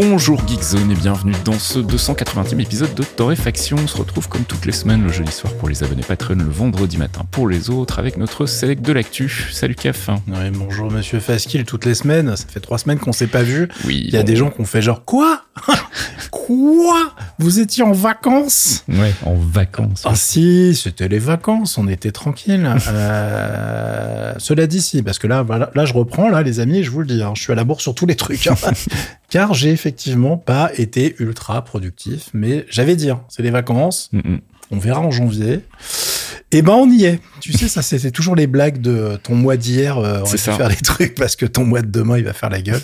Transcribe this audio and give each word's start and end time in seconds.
Bonjour 0.00 0.40
Geekzone 0.46 0.92
et 0.92 0.94
bienvenue 0.94 1.32
dans 1.44 1.58
ce 1.58 1.80
280e 1.80 2.60
épisode 2.60 2.94
de 2.94 3.02
Torréfaction. 3.02 3.78
On 3.82 3.88
se 3.88 3.96
retrouve 3.96 4.28
comme 4.28 4.44
toutes 4.44 4.64
les 4.64 4.70
semaines 4.70 5.02
le 5.02 5.10
jeudi 5.10 5.32
soir 5.32 5.52
pour 5.54 5.68
les 5.68 5.82
abonnés 5.82 6.04
Patreon, 6.06 6.36
le 6.36 6.44
vendredi 6.44 6.98
matin 6.98 7.22
pour 7.32 7.48
les 7.48 7.68
autres 7.68 7.98
avec 7.98 8.16
notre 8.16 8.46
select 8.46 8.80
de 8.80 8.92
l'actu. 8.92 9.48
Salut 9.50 9.74
Caf. 9.74 10.08
Ouais, 10.28 10.52
bonjour 10.52 10.88
Monsieur 10.92 11.18
Faskill, 11.18 11.64
toutes 11.64 11.84
les 11.84 11.94
semaines. 11.94 12.36
Ça 12.36 12.46
fait 12.46 12.60
trois 12.60 12.78
semaines 12.78 13.00
qu'on 13.00 13.10
s'est 13.10 13.26
pas 13.26 13.42
vu. 13.42 13.66
Oui. 13.86 14.04
Il 14.06 14.14
y 14.14 14.16
a 14.16 14.22
des 14.22 14.36
gens 14.36 14.50
qui 14.50 14.60
ont 14.60 14.66
fait 14.66 14.82
genre 14.82 15.04
quoi? 15.04 15.42
Quoi? 16.30 17.12
Vous 17.38 17.60
étiez 17.60 17.82
en 17.82 17.92
vacances? 17.92 18.84
Ouais, 18.88 19.12
en 19.24 19.34
vacances. 19.34 20.02
Ah 20.04 20.14
si, 20.14 20.74
c'était 20.74 21.08
les 21.08 21.18
vacances, 21.18 21.78
on 21.78 21.88
était 21.88 22.10
tranquille. 22.12 22.68
Euh, 22.88 24.32
cela 24.38 24.66
dit, 24.66 24.80
si, 24.80 25.02
parce 25.02 25.18
que 25.18 25.26
là, 25.26 25.42
voilà, 25.42 25.70
là, 25.74 25.84
je 25.84 25.92
reprends, 25.94 26.28
là, 26.28 26.42
les 26.42 26.60
amis, 26.60 26.82
je 26.84 26.90
vous 26.90 27.00
le 27.00 27.06
dis, 27.06 27.22
hein, 27.22 27.32
je 27.34 27.42
suis 27.42 27.52
à 27.52 27.56
la 27.56 27.64
bourre 27.64 27.80
sur 27.80 27.94
tous 27.94 28.06
les 28.06 28.16
trucs. 28.16 28.46
hein. 28.46 28.54
Car 29.30 29.52
j'ai 29.54 29.70
effectivement 29.70 30.36
pas 30.38 30.70
été 30.76 31.14
ultra 31.18 31.62
productif, 31.64 32.30
mais 32.32 32.64
j'avais 32.70 32.96
dit, 32.96 33.10
hein, 33.10 33.20
c'est 33.28 33.42
les 33.42 33.50
vacances, 33.50 34.08
Mm, 34.12 34.18
mm. 34.24 34.40
on 34.70 34.78
verra 34.78 35.00
en 35.00 35.10
janvier. 35.10 35.60
Et 36.50 36.62
ben 36.62 36.72
on 36.72 36.90
y 36.90 37.04
est. 37.04 37.20
Tu 37.40 37.52
sais, 37.52 37.68
ça 37.68 37.82
c'était 37.82 38.10
toujours 38.10 38.34
les 38.34 38.46
blagues 38.46 38.80
de 38.80 39.18
ton 39.22 39.34
mois 39.34 39.58
d'hier. 39.58 39.98
euh, 39.98 40.20
on 40.22 40.24
va 40.24 40.36
faire 40.38 40.68
des 40.70 40.76
trucs 40.76 41.14
parce 41.14 41.36
que 41.36 41.44
ton 41.44 41.64
mois 41.64 41.82
de 41.82 41.88
demain 41.90 42.16
il 42.16 42.24
va 42.24 42.32
faire 42.32 42.48
la 42.48 42.62
gueule. 42.62 42.80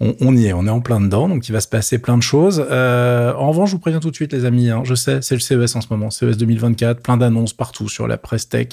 On, 0.00 0.14
on 0.20 0.36
y 0.36 0.46
est, 0.46 0.52
on 0.52 0.66
est 0.66 0.70
en 0.70 0.80
plein 0.80 1.00
dedans, 1.00 1.28
donc 1.28 1.48
il 1.48 1.52
va 1.52 1.60
se 1.60 1.68
passer 1.68 1.98
plein 1.98 2.16
de 2.18 2.22
choses. 2.22 2.64
Euh, 2.70 3.32
en 3.34 3.48
revanche, 3.50 3.70
je 3.70 3.74
vous 3.76 3.80
préviens 3.80 4.00
tout 4.00 4.10
de 4.10 4.16
suite, 4.16 4.32
les 4.32 4.44
amis. 4.44 4.68
hein, 4.70 4.82
je 4.84 4.94
sais, 4.94 5.20
c'est 5.22 5.34
le 5.36 5.40
CES 5.40 5.76
en 5.76 5.80
ce 5.80 5.86
moment, 5.90 6.10
CES 6.10 6.36
2024, 6.36 7.00
plein 7.00 7.16
d'annonces 7.16 7.52
partout 7.52 7.88
sur 7.88 8.06
la 8.08 8.16
presse 8.18 8.48
tech 8.48 8.68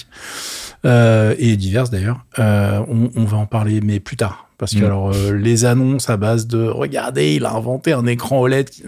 euh, 0.85 1.35
et 1.37 1.55
diverses 1.57 1.89
d'ailleurs. 1.89 2.25
Euh, 2.39 2.79
on, 2.87 3.09
on 3.15 3.23
va 3.25 3.37
en 3.37 3.45
parler, 3.45 3.81
mais 3.81 3.99
plus 3.99 4.17
tard. 4.17 4.47
Parce 4.57 4.73
que 4.75 4.79
Mm. 4.81 4.85
alors 4.85 5.11
les 5.33 5.65
annonces 5.65 6.07
à 6.11 6.17
base 6.17 6.45
de 6.45 6.63
regardez, 6.67 7.33
il 7.35 7.45
a 7.45 7.53
inventé 7.53 7.93
un 7.93 8.05
écran 8.05 8.39
OLED. 8.41 8.69
qui- 8.69 8.83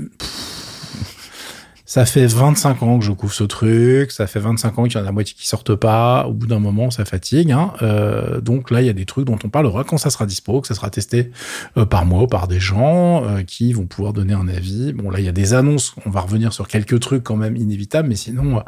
ça 1.94 2.08
fait 2.08 2.26
25 2.26 2.82
ans 2.82 2.98
que 2.98 3.06
je 3.06 3.12
couvre 3.12 3.36
ce 3.36 3.44
truc, 3.44 4.12
ça 4.12 4.26
fait 4.26 4.40
25 4.40 4.80
ans 4.80 4.84
qu'il 4.86 4.96
y 4.96 4.98
en 4.98 5.02
a 5.02 5.04
la 5.04 5.12
moitié 5.12 5.36
qui 5.38 5.48
sortent 5.48 5.76
pas, 5.76 6.26
au 6.26 6.34
bout 6.34 6.48
d'un 6.48 6.58
moment 6.58 6.90
ça 6.90 7.06
fatigue. 7.06 7.52
Hein. 7.52 7.72
Euh, 7.84 8.42
donc 8.42 8.72
là 8.72 8.82
il 8.82 8.88
y 8.88 8.90
a 8.90 8.94
des 8.94 9.06
trucs 9.06 9.26
dont 9.28 9.38
on 9.44 9.50
parlera 9.50 9.84
quand 9.84 10.00
ça 10.00 10.10
sera 10.10 10.26
dispo, 10.26 10.60
que 10.62 10.68
ça 10.68 10.74
sera 10.74 10.90
testé 10.90 11.30
euh, 11.78 11.86
par 11.86 12.08
moi 12.08 12.26
par 12.26 12.48
des 12.48 12.60
gens 12.60 13.24
euh, 13.24 13.44
qui 13.44 13.74
vont 13.74 13.86
pouvoir 13.86 14.12
donner 14.12 14.34
un 14.34 14.48
avis. 14.48 14.92
Bon 14.92 15.12
là 15.12 15.20
il 15.20 15.26
y 15.26 15.30
a 15.30 15.32
des 15.32 15.54
annonces, 15.54 15.94
on 16.08 16.10
va 16.10 16.22
revenir 16.22 16.52
sur 16.52 16.68
quelques 16.68 17.00
trucs 17.00 17.22
quand 17.22 17.36
même 17.36 17.56
inévitables, 17.56 18.10
mais 18.10 18.16
sinon 18.16 18.58
euh, 18.58 18.62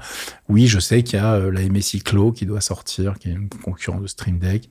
oui 0.47 0.67
je 0.67 0.79
sais 0.79 1.01
qu'il 1.01 1.17
y 1.17 1.21
a 1.23 1.33
euh, 1.33 1.51
la 1.51 1.61
MSI 1.61 2.01
Clo 2.03 2.31
qui 2.31 2.45
doit 2.45 2.61
sortir, 2.61 3.15
qui 3.17 3.29
est 3.29 3.33
une 3.33 3.49
concurrent 3.49 4.01
de 4.01 4.05
Stream 4.05 4.37
Deck. 4.37 4.69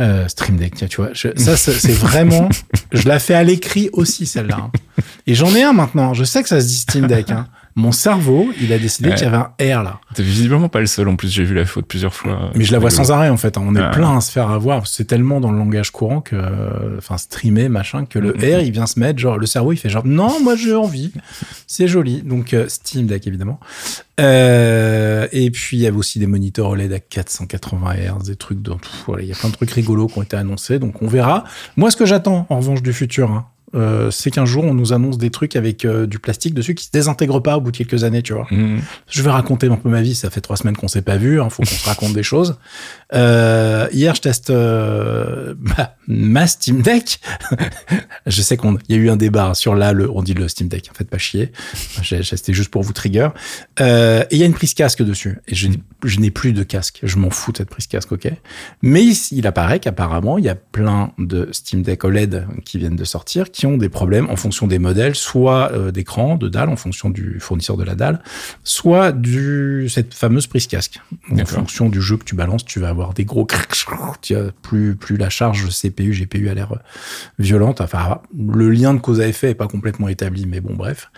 Euh, 0.00 0.28
Stream 0.28 0.58
Deck, 0.58 0.74
tiens 0.74 0.88
tu 0.88 1.00
vois, 1.00 1.14
ça 1.14 1.56
c'est 1.56 1.92
vraiment, 1.92 2.50
je 2.92 3.08
la 3.08 3.18
fais 3.18 3.32
à 3.32 3.44
l'écrit 3.44 3.88
aussi 3.94 4.26
celle-là. 4.26 4.58
hein. 4.60 4.70
Et 5.26 5.34
j'en 5.34 5.54
ai 5.54 5.62
un 5.62 5.72
maintenant, 5.72 6.12
je 6.12 6.24
sais 6.24 6.42
que 6.42 6.50
ça 6.50 6.60
se 6.60 6.66
dit 6.66 6.76
Steam 6.76 7.06
Deck. 7.06 7.30
Hein. 7.30 7.48
Mon 7.76 7.90
cerveau, 7.90 8.48
il 8.60 8.72
a 8.72 8.78
décidé 8.78 9.08
Ouais. 9.08 9.14
qu'il 9.16 9.24
y 9.24 9.26
avait 9.28 9.36
un 9.36 9.80
R 9.80 9.82
là. 9.82 9.98
T'es 10.14 10.22
visiblement 10.22 10.68
pas 10.68 10.78
le 10.80 10.86
seul 10.86 11.08
en 11.08 11.16
plus, 11.16 11.28
j'ai 11.28 11.42
vu 11.42 11.54
la 11.56 11.64
faute 11.66 11.86
plusieurs 11.86 12.14
fois. 12.14 12.50
Mais 12.54 12.62
je 12.64 12.72
la 12.72 12.78
vois 12.78 12.90
sans 12.90 13.10
arrêt 13.10 13.30
en 13.30 13.36
fait. 13.36 13.58
hein. 13.58 13.62
On 13.66 13.74
est 13.74 13.80
Ah. 13.80 13.88
plein 13.90 14.16
à 14.16 14.20
se 14.20 14.30
faire 14.30 14.48
avoir. 14.50 14.86
C'est 14.86 15.04
tellement 15.06 15.40
dans 15.40 15.50
le 15.50 15.58
langage 15.58 15.90
courant 15.90 16.20
que, 16.20 16.36
euh, 16.36 16.98
enfin, 16.98 17.18
streamer, 17.18 17.68
machin, 17.68 18.04
que 18.06 18.20
le 18.20 18.32
Mhm. 18.34 18.40
R, 18.58 18.60
il 18.60 18.70
vient 18.70 18.86
se 18.86 19.00
mettre, 19.00 19.18
genre, 19.18 19.38
le 19.38 19.46
cerveau, 19.46 19.72
il 19.72 19.76
fait 19.76 19.88
genre, 19.90 20.06
non, 20.06 20.40
moi 20.42 20.54
j'ai 20.54 20.74
envie. 20.74 21.12
C'est 21.66 21.88
joli. 21.88 22.22
Donc, 22.22 22.54
euh, 22.54 22.66
Steam 22.68 23.06
Deck, 23.06 23.26
évidemment. 23.26 23.58
Euh, 24.20 25.26
et 25.32 25.50
puis, 25.50 25.76
il 25.76 25.80
y 25.80 25.86
avait 25.86 25.96
aussi 25.96 26.18
des 26.18 26.26
moniteurs 26.26 26.68
OLED 26.68 26.92
à 26.92 27.00
480 27.00 27.94
Hz, 27.94 28.26
des 28.26 28.36
trucs 28.36 28.62
de, 28.62 28.72
pff, 28.74 29.02
voilà, 29.06 29.22
il 29.24 29.28
y 29.28 29.32
a 29.32 29.34
plein 29.34 29.48
de 29.48 29.54
trucs 29.54 29.70
rigolos 29.72 30.06
qui 30.06 30.18
ont 30.18 30.22
été 30.22 30.36
annoncés. 30.36 30.78
Donc, 30.78 31.02
on 31.02 31.08
verra. 31.08 31.44
Moi, 31.76 31.90
ce 31.90 31.96
que 31.96 32.06
j'attends, 32.06 32.46
en 32.48 32.58
revanche, 32.58 32.82
du 32.82 32.92
futur, 32.92 33.30
hein, 33.32 33.46
euh, 33.74 34.10
c'est 34.10 34.30
qu'un 34.30 34.44
jour, 34.44 34.64
on 34.64 34.74
nous 34.74 34.92
annonce 34.92 35.18
des 35.18 35.30
trucs 35.30 35.56
avec 35.56 35.84
euh, 35.84 36.06
du 36.06 36.18
plastique 36.18 36.54
dessus 36.54 36.74
qui 36.74 36.84
se 36.84 36.90
désintègre 36.90 37.40
pas 37.40 37.56
au 37.56 37.60
bout 37.60 37.72
de 37.72 37.76
quelques 37.76 38.04
années, 38.04 38.22
tu 38.22 38.32
vois. 38.32 38.46
Mm. 38.50 38.78
Je 39.08 39.22
vais 39.22 39.30
raconter 39.30 39.66
un 39.66 39.76
peu 39.76 39.88
ma 39.88 40.02
vie. 40.02 40.14
Ça 40.14 40.30
fait 40.30 40.40
trois 40.40 40.56
semaines 40.56 40.76
qu'on 40.76 40.88
s'est 40.88 41.02
pas 41.02 41.16
vu. 41.16 41.40
Il 41.42 41.50
faut 41.50 41.62
qu'on 41.62 41.68
se 41.68 41.88
raconte 41.88 42.12
des 42.12 42.22
choses. 42.22 42.58
Euh, 43.14 43.88
hier, 43.92 44.14
je 44.14 44.20
teste 44.20 44.50
euh, 44.50 45.54
ma, 45.58 45.94
ma 46.08 46.46
Steam 46.46 46.82
Deck. 46.82 47.20
je 48.26 48.42
sais 48.42 48.56
qu'on 48.56 48.76
il 48.88 48.96
y 48.96 48.98
a 48.98 49.02
eu 49.02 49.10
un 49.10 49.16
débat 49.16 49.54
sur 49.54 49.74
là 49.74 49.92
le 49.92 50.10
on 50.10 50.22
dit 50.22 50.34
le 50.34 50.48
Steam 50.48 50.68
Deck. 50.68 50.88
En 50.90 50.94
fait, 50.94 51.08
pas 51.08 51.18
chier. 51.18 51.52
C'était 52.02 52.52
juste 52.52 52.70
pour 52.70 52.82
vous 52.82 52.92
trigger. 52.92 53.28
Euh, 53.80 54.24
et 54.30 54.36
il 54.36 54.38
y 54.38 54.42
a 54.42 54.46
une 54.46 54.54
prise 54.54 54.74
casque 54.74 55.02
dessus. 55.02 55.38
Et 55.46 55.54
je, 55.54 55.68
je 56.02 56.20
n'ai 56.20 56.30
plus 56.30 56.52
de 56.52 56.62
casque. 56.62 57.00
Je 57.02 57.16
m'en 57.18 57.30
fous 57.30 57.52
de 57.52 57.58
cette 57.58 57.70
prise 57.70 57.86
casque, 57.86 58.12
ok. 58.12 58.30
Mais 58.82 59.04
il, 59.04 59.16
il 59.32 59.46
apparaît 59.46 59.80
qu'apparemment 59.80 60.38
il 60.38 60.44
y 60.44 60.48
a 60.48 60.54
plein 60.54 61.12
de 61.18 61.48
Steam 61.52 61.82
Deck 61.82 62.04
OLED 62.04 62.46
qui 62.64 62.78
viennent 62.78 62.96
de 62.96 63.04
sortir 63.04 63.50
qui 63.50 63.66
ont 63.66 63.76
des 63.76 63.88
problèmes 63.88 64.28
en 64.30 64.36
fonction 64.36 64.66
des 64.66 64.78
modèles, 64.78 65.14
soit 65.14 65.72
d'écran, 65.92 66.36
de 66.36 66.48
dalle, 66.48 66.68
en 66.68 66.76
fonction 66.76 67.10
du 67.10 67.38
fournisseur 67.40 67.76
de 67.76 67.84
la 67.84 67.94
dalle, 67.94 68.22
soit 68.64 69.12
du 69.12 69.88
cette 69.88 70.14
fameuse 70.14 70.46
prise 70.46 70.66
casque. 70.66 71.00
En 71.30 71.44
fonction 71.44 71.88
du 71.88 72.00
jeu 72.00 72.16
que 72.16 72.24
tu 72.24 72.34
balances, 72.34 72.64
tu 72.64 72.80
vas 72.80 72.88
avoir 72.88 73.03
des 73.12 73.24
gros 73.24 73.46
plus 74.62 74.96
plus 74.96 75.16
la 75.16 75.30
charge 75.30 75.68
CPU 75.68 76.12
GPU 76.12 76.48
a 76.48 76.54
l'air 76.54 76.78
violente. 77.38 77.80
Enfin, 77.80 78.20
le 78.36 78.70
lien 78.70 78.94
de 78.94 79.00
cause 79.00 79.20
à 79.20 79.28
effet 79.28 79.50
est 79.50 79.54
pas 79.54 79.68
complètement 79.68 80.08
établi, 80.08 80.46
mais 80.46 80.60
bon, 80.60 80.74
bref. 80.74 81.10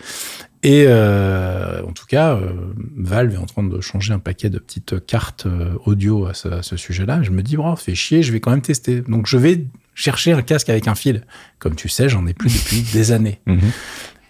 Et 0.63 0.85
euh, 0.87 1.83
en 1.83 1.91
tout 1.91 2.05
cas, 2.07 2.35
euh, 2.35 2.51
Valve 2.97 3.33
est 3.33 3.37
en 3.37 3.45
train 3.45 3.63
de 3.63 3.79
changer 3.79 4.13
un 4.13 4.19
paquet 4.19 4.49
de 4.49 4.57
petites 4.57 5.05
cartes 5.05 5.45
euh, 5.45 5.75
audio 5.85 6.25
à 6.25 6.33
ce, 6.33 6.47
à 6.47 6.63
ce 6.63 6.75
sujet-là. 6.75 7.21
Je 7.21 7.31
me 7.31 7.43
dis, 7.43 7.57
oh, 7.57 7.75
fait 7.75 7.95
chier, 7.95 8.23
je 8.23 8.31
vais 8.31 8.39
quand 8.39 8.51
même 8.51 8.61
tester. 8.61 9.01
Donc, 9.01 9.27
je 9.27 9.37
vais 9.37 9.65
chercher 9.93 10.33
un 10.33 10.41
casque 10.41 10.69
avec 10.69 10.87
un 10.87 10.95
fil. 10.95 11.23
Comme 11.59 11.75
tu 11.75 11.89
sais, 11.89 12.09
j'en 12.09 12.25
ai 12.25 12.33
plus 12.33 12.53
depuis 12.53 12.81
des 12.81 13.11
années. 13.11 13.39
Mhm. 13.47 13.71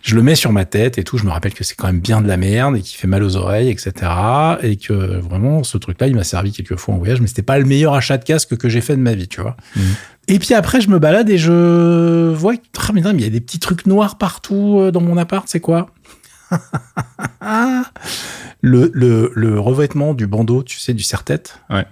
Je 0.08 0.16
le 0.16 0.24
mets 0.24 0.36
sur 0.36 0.54
ma 0.54 0.64
tête 0.64 0.98
et 0.98 1.04
tout. 1.04 1.18
Je 1.18 1.26
me 1.26 1.32
rappelle 1.32 1.54
que 1.54 1.66
c'est 1.66 1.76
quand 1.76 1.88
même 1.88 2.00
bien 2.00 2.22
de 2.22 2.30
la 2.30 2.38
merde 2.38 2.78
et 2.78 2.82
qui 2.82 2.96
fait 2.96 3.08
mal 3.08 3.24
aux 3.24 3.36
oreilles, 3.36 3.68
etc. 3.68 3.92
Et 4.64 4.78
que 4.78 4.94
vraiment, 5.20 5.66
ce 5.66 5.78
truc-là, 5.78 6.08
il 6.08 6.16
m'a 6.16 6.24
servi 6.24 6.54
quelques 6.54 6.78
fois 6.78 6.96
en 6.96 6.98
voyage, 6.98 7.20
mais 7.20 7.28
c'était 7.28 7.42
pas 7.42 7.60
le 7.60 7.66
meilleur 7.66 7.94
achat 7.94 8.18
de 8.18 8.24
casque 8.24 8.56
que 8.56 8.70
j'ai 8.70 8.80
fait 8.80 8.96
de 8.96 9.02
ma 9.02 9.16
vie, 9.16 9.28
tu 9.28 9.42
vois. 9.42 9.58
Mhm. 9.76 9.84
Et 10.30 10.40
puis 10.40 10.54
après, 10.54 10.80
je 10.80 10.90
me 10.90 10.98
balade 10.98 11.30
et 11.30 11.38
je 11.38 12.34
vois, 12.34 12.54
ah, 12.78 12.92
mais 12.94 13.02
non, 13.02 13.12
mais 13.12 13.20
il 13.20 13.24
y 13.24 13.28
a 13.28 13.30
des 13.30 13.42
petits 13.42 13.60
trucs 13.60 13.86
noirs 13.86 14.18
partout 14.18 14.78
euh, 14.80 14.92
dans 14.92 15.02
mon 15.02 15.18
appart. 15.18 15.46
C'est 15.50 15.60
quoi? 15.60 15.90
Le, 18.62 18.90
le, 18.94 19.32
le 19.36 19.60
revêtement 19.60 20.16
du 20.16 20.26
bandeau, 20.26 20.64
tu 20.64 20.80
sais, 20.80 20.94
du 20.94 21.04
serre-tête? 21.04 21.60
Ouais. 21.70 21.86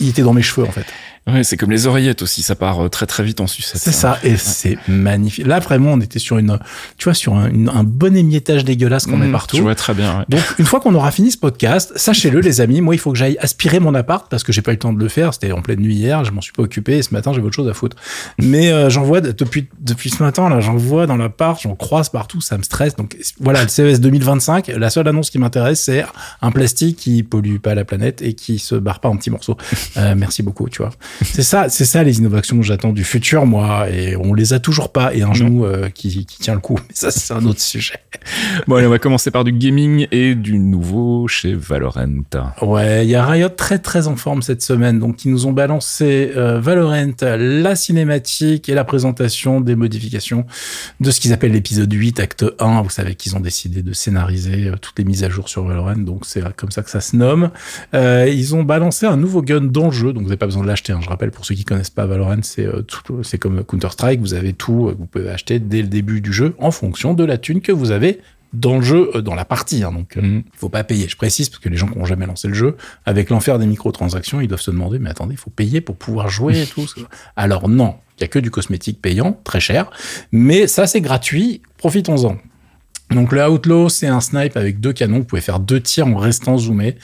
Il 0.00 0.08
était 0.08 0.22
dans 0.22 0.32
mes 0.32 0.40
cheveux, 0.40 0.66
en 0.66 0.70
fait. 0.70 0.86
Ouais, 1.26 1.44
c'est 1.44 1.56
comme 1.56 1.70
les 1.70 1.86
oreillettes 1.86 2.22
aussi, 2.22 2.42
ça 2.42 2.54
part 2.56 2.80
euh, 2.84 2.88
très 2.88 3.06
très 3.06 3.22
vite 3.22 3.40
en 3.40 3.46
sucette. 3.46 3.80
C'est 3.80 3.92
ça, 3.92 4.18
et 4.24 4.36
c'est 4.36 4.78
magnifique. 4.88 5.46
Là, 5.46 5.60
vraiment, 5.60 5.92
on 5.92 6.00
était 6.00 6.18
sur 6.18 6.38
une, 6.38 6.58
tu 6.96 7.04
vois, 7.04 7.14
sur 7.14 7.34
un, 7.34 7.48
une- 7.50 7.68
un 7.68 7.84
bon 7.84 8.16
émiettage 8.16 8.64
dégueulasse 8.64 9.04
qu'on 9.06 9.16
met 9.18 9.28
Mm, 9.28 9.32
partout. 9.32 9.56
Je 9.58 9.62
vois 9.62 9.74
très 9.74 9.92
bien. 9.94 10.18
ouais. 10.20 10.24
Donc, 10.28 10.40
une 10.58 10.64
fois 10.64 10.80
qu'on 10.80 10.94
aura 10.94 11.10
fini 11.12 11.30
ce 11.30 11.36
podcast, 11.38 11.92
sachez-le, 11.94 12.40
les 12.40 12.60
amis, 12.62 12.80
moi, 12.80 12.94
il 12.94 12.98
faut 12.98 13.12
que 13.12 13.18
j'aille 13.18 13.36
aspirer 13.38 13.80
mon 13.80 13.94
appart 13.94 14.28
parce 14.30 14.42
que 14.42 14.50
j'ai 14.52 14.62
pas 14.62 14.72
eu 14.72 14.74
le 14.74 14.78
temps 14.80 14.92
de 14.94 14.98
le 14.98 15.08
faire. 15.08 15.32
C'était 15.34 15.52
en 15.52 15.60
pleine 15.60 15.80
nuit 15.80 15.94
hier, 15.94 16.24
je 16.24 16.32
m'en 16.32 16.40
suis 16.40 16.52
pas 16.52 16.62
occupé 16.62 16.96
et 16.96 17.02
ce 17.02 17.12
matin, 17.12 17.32
j'avais 17.32 17.46
autre 17.46 17.54
chose 17.56 17.68
à 17.68 17.74
foutre. 17.74 17.96
Mais 18.38 18.72
euh, 18.72 18.88
j'en 18.90 19.02
vois 19.02 19.20
depuis 19.20 19.68
depuis 19.78 20.10
ce 20.10 20.22
matin 20.22 20.48
là, 20.48 20.60
j'en 20.60 20.74
vois 20.76 21.06
dans 21.06 21.16
l'appart, 21.18 21.60
j'en 21.62 21.76
croise 21.76 22.08
partout, 22.08 22.40
ça 22.40 22.56
me 22.58 22.62
stresse. 22.62 22.96
Donc 22.96 23.16
voilà, 23.40 23.62
le 23.62 23.68
CES 23.68 24.00
2025, 24.00 24.68
la 24.68 24.90
seule 24.90 25.06
annonce 25.06 25.30
qui 25.30 25.38
m'intéresse, 25.38 25.82
c'est 25.82 26.04
un 26.42 26.50
plastique 26.50 26.96
qui 26.96 27.22
pollue 27.22 27.58
pas 27.58 27.74
la 27.74 27.84
planète 27.84 28.22
et 28.22 28.32
qui 28.32 28.58
se 28.58 28.74
barre 28.74 29.00
pas 29.00 29.08
en 29.10 29.16
petits 29.16 29.30
morceaux. 29.30 29.56
Euh, 29.98 30.14
merci 30.16 30.42
beaucoup, 30.42 30.68
tu 30.68 30.78
vois. 30.82 30.90
C'est 31.22 31.42
ça, 31.42 31.68
c'est 31.68 31.84
ça 31.84 32.02
les 32.02 32.18
innovations 32.18 32.56
que 32.58 32.64
j'attends 32.64 32.92
du 32.92 33.04
futur, 33.04 33.46
moi, 33.46 33.88
et 33.90 34.16
on 34.16 34.34
les 34.34 34.52
a 34.52 34.58
toujours 34.58 34.90
pas. 34.92 35.14
Et 35.14 35.22
un 35.22 35.34
genou 35.34 35.64
euh, 35.64 35.88
qui, 35.90 36.24
qui 36.26 36.38
tient 36.38 36.54
le 36.54 36.60
coup. 36.60 36.78
Mais 36.88 36.94
ça, 36.94 37.10
c'est 37.10 37.32
un 37.34 37.44
autre 37.44 37.60
sujet. 37.60 37.94
Bon, 38.66 38.76
allez, 38.76 38.86
on 38.86 38.90
va 38.90 38.98
commencer 38.98 39.30
par 39.30 39.44
du 39.44 39.52
gaming 39.52 40.06
et 40.10 40.34
du 40.34 40.58
nouveau 40.58 41.28
chez 41.28 41.54
Valorant. 41.54 42.06
Ouais, 42.62 43.04
il 43.04 43.10
y 43.10 43.14
a 43.14 43.24
Riot 43.24 43.48
très 43.50 43.78
très 43.78 44.06
en 44.08 44.16
forme 44.16 44.42
cette 44.42 44.62
semaine, 44.62 44.98
donc 44.98 45.24
ils 45.24 45.30
nous 45.30 45.46
ont 45.46 45.52
balancé 45.52 46.32
euh, 46.36 46.60
Valorant, 46.60 47.10
la 47.20 47.74
cinématique 47.76 48.68
et 48.68 48.74
la 48.74 48.84
présentation 48.84 49.60
des 49.60 49.74
modifications 49.76 50.44
de 51.00 51.10
ce 51.10 51.20
qu'ils 51.20 51.32
appellent 51.32 51.52
l'épisode 51.52 51.92
8, 51.92 52.20
acte 52.20 52.44
1. 52.58 52.82
Vous 52.82 52.90
savez 52.90 53.14
qu'ils 53.14 53.36
ont 53.36 53.40
décidé 53.40 53.82
de 53.82 53.92
scénariser 53.92 54.68
euh, 54.68 54.76
toutes 54.80 54.98
les 54.98 55.04
mises 55.04 55.24
à 55.24 55.28
jour 55.28 55.48
sur 55.48 55.64
Valorant, 55.64 55.96
donc 55.96 56.24
c'est 56.26 56.42
comme 56.56 56.70
ça 56.70 56.82
que 56.82 56.90
ça 56.90 57.00
se 57.00 57.16
nomme. 57.16 57.50
Euh, 57.94 58.28
ils 58.28 58.54
ont 58.54 58.62
balancé 58.62 59.06
un 59.06 59.16
nouveau 59.16 59.42
gun 59.42 59.62
dans 59.62 59.86
le 59.86 59.92
jeu, 59.92 60.12
donc 60.12 60.22
vous 60.22 60.28
n'avez 60.28 60.36
pas 60.38 60.46
besoin 60.46 60.62
de 60.62 60.68
l'acheter. 60.68 60.92
hein. 60.92 60.99
Je 61.00 61.08
rappelle 61.08 61.30
pour 61.30 61.44
ceux 61.44 61.54
qui 61.54 61.64
connaissent 61.64 61.90
pas 61.90 62.06
Valorant, 62.06 62.42
c'est 62.42 62.66
euh, 62.66 62.82
c'est 63.22 63.38
comme 63.38 63.62
Counter 63.64 63.88
Strike, 63.90 64.20
vous 64.20 64.34
avez 64.34 64.52
tout, 64.52 64.88
euh, 64.88 64.96
vous 64.98 65.06
pouvez 65.06 65.28
acheter 65.30 65.58
dès 65.58 65.82
le 65.82 65.88
début 65.88 66.20
du 66.20 66.32
jeu 66.32 66.54
en 66.58 66.70
fonction 66.70 67.14
de 67.14 67.24
la 67.24 67.38
thune 67.38 67.60
que 67.60 67.72
vous 67.72 67.90
avez 67.90 68.20
dans 68.52 68.76
le 68.76 68.82
jeu, 68.82 69.10
euh, 69.14 69.20
dans 69.22 69.34
la 69.36 69.44
partie. 69.44 69.84
Hein, 69.84 69.92
donc, 69.92 70.16
euh, 70.16 70.20
Mhm. 70.22 70.42
il 70.52 70.58
faut 70.58 70.68
pas 70.68 70.82
payer. 70.84 71.06
Je 71.08 71.16
précise 71.16 71.48
parce 71.48 71.60
que 71.62 71.68
les 71.68 71.76
gens 71.76 71.86
qui 71.86 71.96
ont 71.98 72.04
jamais 72.04 72.26
lancé 72.26 72.48
le 72.48 72.54
jeu, 72.54 72.76
avec 73.06 73.30
l'enfer 73.30 73.58
des 73.60 73.66
microtransactions, 73.66 74.40
ils 74.40 74.48
doivent 74.48 74.60
se 74.60 74.70
demander, 74.72 74.98
mais 74.98 75.10
attendez, 75.10 75.34
il 75.34 75.38
faut 75.38 75.50
payer 75.50 75.80
pour 75.80 75.96
pouvoir 75.96 76.28
jouer 76.28 76.62
et 76.62 76.66
tout. 76.66 76.86
Alors 77.36 77.68
non, 77.68 77.94
il 78.18 78.22
y 78.22 78.24
a 78.24 78.28
que 78.28 78.38
du 78.40 78.50
cosmétique 78.50 79.00
payant, 79.00 79.38
très 79.44 79.60
cher, 79.60 79.90
mais 80.32 80.66
ça 80.66 80.86
c'est 80.88 81.00
gratuit. 81.00 81.62
Profitons-en. 81.78 82.38
Donc 83.10 83.32
le 83.32 83.44
Outlaw, 83.44 83.88
c'est 83.88 84.06
un 84.06 84.20
snipe 84.20 84.56
avec 84.56 84.78
deux 84.78 84.92
canons. 84.92 85.18
Vous 85.18 85.24
pouvez 85.24 85.42
faire 85.42 85.58
deux 85.58 85.80
tirs 85.80 86.06
en 86.06 86.16
restant 86.16 86.58
zoomé. 86.58 86.96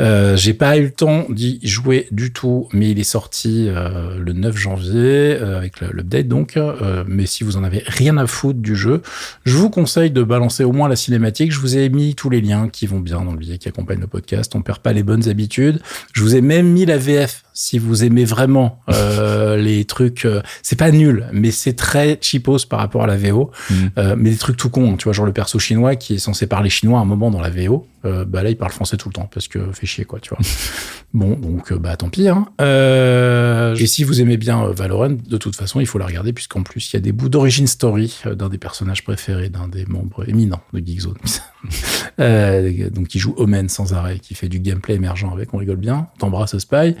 Euh, 0.00 0.36
J'ai 0.36 0.52
pas 0.52 0.76
eu 0.76 0.82
le 0.82 0.90
temps 0.90 1.26
d'y 1.28 1.60
jouer 1.62 2.08
du 2.10 2.32
tout, 2.32 2.68
mais 2.72 2.90
il 2.90 2.98
est 2.98 3.04
sorti 3.04 3.68
euh, 3.68 4.18
le 4.18 4.32
9 4.32 4.56
janvier 4.56 5.38
euh, 5.40 5.56
avec 5.56 5.80
l'update 5.80 6.26
donc. 6.26 6.56
Euh, 6.56 7.04
mais 7.06 7.26
si 7.26 7.44
vous 7.44 7.56
en 7.56 7.62
avez 7.62 7.84
rien 7.86 8.16
à 8.16 8.26
foutre 8.26 8.58
du 8.58 8.74
jeu, 8.74 9.02
je 9.44 9.56
vous 9.56 9.70
conseille 9.70 10.10
de 10.10 10.24
balancer 10.24 10.64
au 10.64 10.72
moins 10.72 10.88
la 10.88 10.96
cinématique. 10.96 11.52
Je 11.52 11.60
vous 11.60 11.76
ai 11.76 11.88
mis 11.88 12.16
tous 12.16 12.30
les 12.30 12.40
liens 12.40 12.68
qui 12.68 12.86
vont 12.86 13.00
bien 13.00 13.20
dans 13.20 13.32
le 13.32 13.38
billet 13.38 13.58
qui 13.58 13.68
accompagne 13.68 14.00
le 14.00 14.08
podcast. 14.08 14.52
On 14.56 14.62
perd 14.62 14.80
pas 14.80 14.92
les 14.92 15.04
bonnes 15.04 15.28
habitudes. 15.28 15.80
Je 16.14 16.22
vous 16.22 16.34
ai 16.34 16.40
même 16.40 16.66
mis 16.66 16.84
la 16.84 16.98
VF 16.98 17.44
si 17.54 17.78
vous 17.78 18.04
aimez 18.04 18.24
vraiment 18.24 18.80
euh, 18.90 19.56
les 19.62 19.84
trucs. 19.86 20.26
euh, 20.26 20.42
c'est 20.62 20.78
pas 20.78 20.90
nul, 20.90 21.26
mais 21.32 21.50
c'est 21.50 21.74
très 21.74 22.18
cheapos 22.20 22.66
par 22.68 22.80
rapport 22.80 23.04
à 23.04 23.06
la 23.06 23.16
VO. 23.16 23.50
Mhm. 23.70 23.90
Euh, 23.96 24.14
mais 24.18 24.30
des 24.30 24.36
trucs 24.36 24.56
tout 24.56 24.68
cons, 24.68 24.92
hein. 24.92 24.96
tu 24.98 25.04
vois, 25.04 25.12
genre 25.12 25.26
le 25.26 25.32
perso 25.32 25.58
chinois 25.58 25.96
qui 25.96 26.14
est 26.14 26.18
censé 26.18 26.46
parler 26.46 26.68
chinois 26.68 26.98
à 26.98 27.02
un 27.02 27.06
moment 27.06 27.30
dans 27.30 27.40
la 27.40 27.50
VO, 27.50 27.86
euh, 28.04 28.26
bah 28.26 28.42
là 28.42 28.50
il 28.50 28.56
parle 28.56 28.72
français 28.72 28.98
tout 28.98 29.08
le 29.08 29.14
temps 29.14 29.30
parce 29.32 29.48
que 29.48 29.72
fait 29.72 29.86
chier 29.86 30.04
quoi, 30.04 30.20
tu 30.20 30.30
vois. 30.30 30.38
bon, 31.14 31.36
donc 31.36 31.72
euh, 31.72 31.78
bah 31.78 31.96
tant 31.96 32.10
pis. 32.10 32.28
Hein. 32.28 32.46
Euh, 32.60 33.74
et 33.76 33.86
si 33.86 34.04
vous 34.04 34.20
aimez 34.20 34.36
bien 34.36 34.66
Valorant, 34.66 35.10
de 35.10 35.36
toute 35.38 35.56
façon 35.56 35.80
il 35.80 35.86
faut 35.86 35.98
la 35.98 36.06
regarder 36.06 36.32
puisqu'en 36.32 36.62
plus 36.62 36.92
il 36.92 36.94
y 36.94 36.98
a 36.98 37.00
des 37.00 37.12
bouts 37.12 37.30
d'origine 37.30 37.66
story 37.66 38.20
d'un 38.26 38.48
des 38.48 38.58
personnages 38.58 39.04
préférés 39.04 39.48
d'un 39.48 39.68
des 39.68 39.86
membres 39.86 40.28
éminents 40.28 40.60
de 40.72 40.80
Geekzone. 40.80 41.16
euh, 42.20 42.90
donc 42.90 43.08
qui 43.08 43.18
joue 43.18 43.34
Omen 43.36 43.68
sans 43.68 43.94
arrêt, 43.94 44.18
qui 44.18 44.34
fait 44.34 44.48
du 44.48 44.60
gameplay 44.60 44.94
émergent 44.94 45.30
avec, 45.32 45.52
on 45.54 45.58
rigole 45.58 45.76
bien, 45.76 46.08
on 46.14 46.18
t'embrasse 46.18 46.56
Spy. 46.58 46.94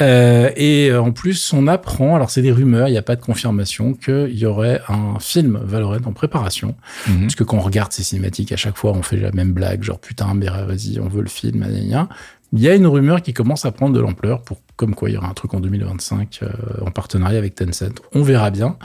Euh, 0.00 0.50
et 0.56 0.90
euh, 0.90 1.02
en 1.02 1.12
plus, 1.12 1.52
on 1.52 1.66
apprend, 1.66 2.16
alors 2.16 2.30
c'est 2.30 2.42
des 2.42 2.52
rumeurs, 2.52 2.88
il 2.88 2.92
n'y 2.92 2.98
a 2.98 3.02
pas 3.02 3.16
de 3.16 3.22
confirmation, 3.22 3.94
qu'il 3.94 4.36
y 4.38 4.46
aurait 4.46 4.80
un 4.88 5.18
film 5.20 5.60
Valorant 5.62 5.98
en 6.04 6.12
préparation. 6.12 6.74
Mhm. 7.08 7.20
Parce 7.22 7.34
que 7.34 7.44
quand 7.44 7.56
on 7.56 7.60
regarde 7.62 7.92
ces 7.92 8.02
cinématiques, 8.02 8.52
à 8.52 8.56
chaque 8.56 8.76
fois, 8.76 8.92
on 8.92 9.02
fait 9.02 9.16
la 9.16 9.32
même 9.32 9.52
blague, 9.52 9.82
genre 9.82 9.98
putain, 9.98 10.34
mais 10.34 10.46
vas-y, 10.46 10.98
on 11.00 11.08
veut 11.08 11.22
le 11.22 11.28
film. 11.28 11.66
Il 12.52 12.60
y 12.60 12.68
a 12.68 12.74
une 12.74 12.86
rumeur 12.86 13.22
qui 13.22 13.32
commence 13.32 13.64
à 13.64 13.72
prendre 13.72 13.94
de 13.94 14.00
l'ampleur 14.00 14.42
pour 14.42 14.60
comme 14.76 14.94
quoi 14.94 15.08
il 15.08 15.14
y 15.14 15.16
aura 15.16 15.28
un 15.28 15.34
truc 15.34 15.54
en 15.54 15.60
2025 15.60 16.40
euh, 16.42 16.48
en 16.84 16.90
partenariat 16.90 17.38
avec 17.38 17.54
Tencent. 17.54 17.94
On 18.12 18.22
verra 18.22 18.50
bien. 18.50 18.76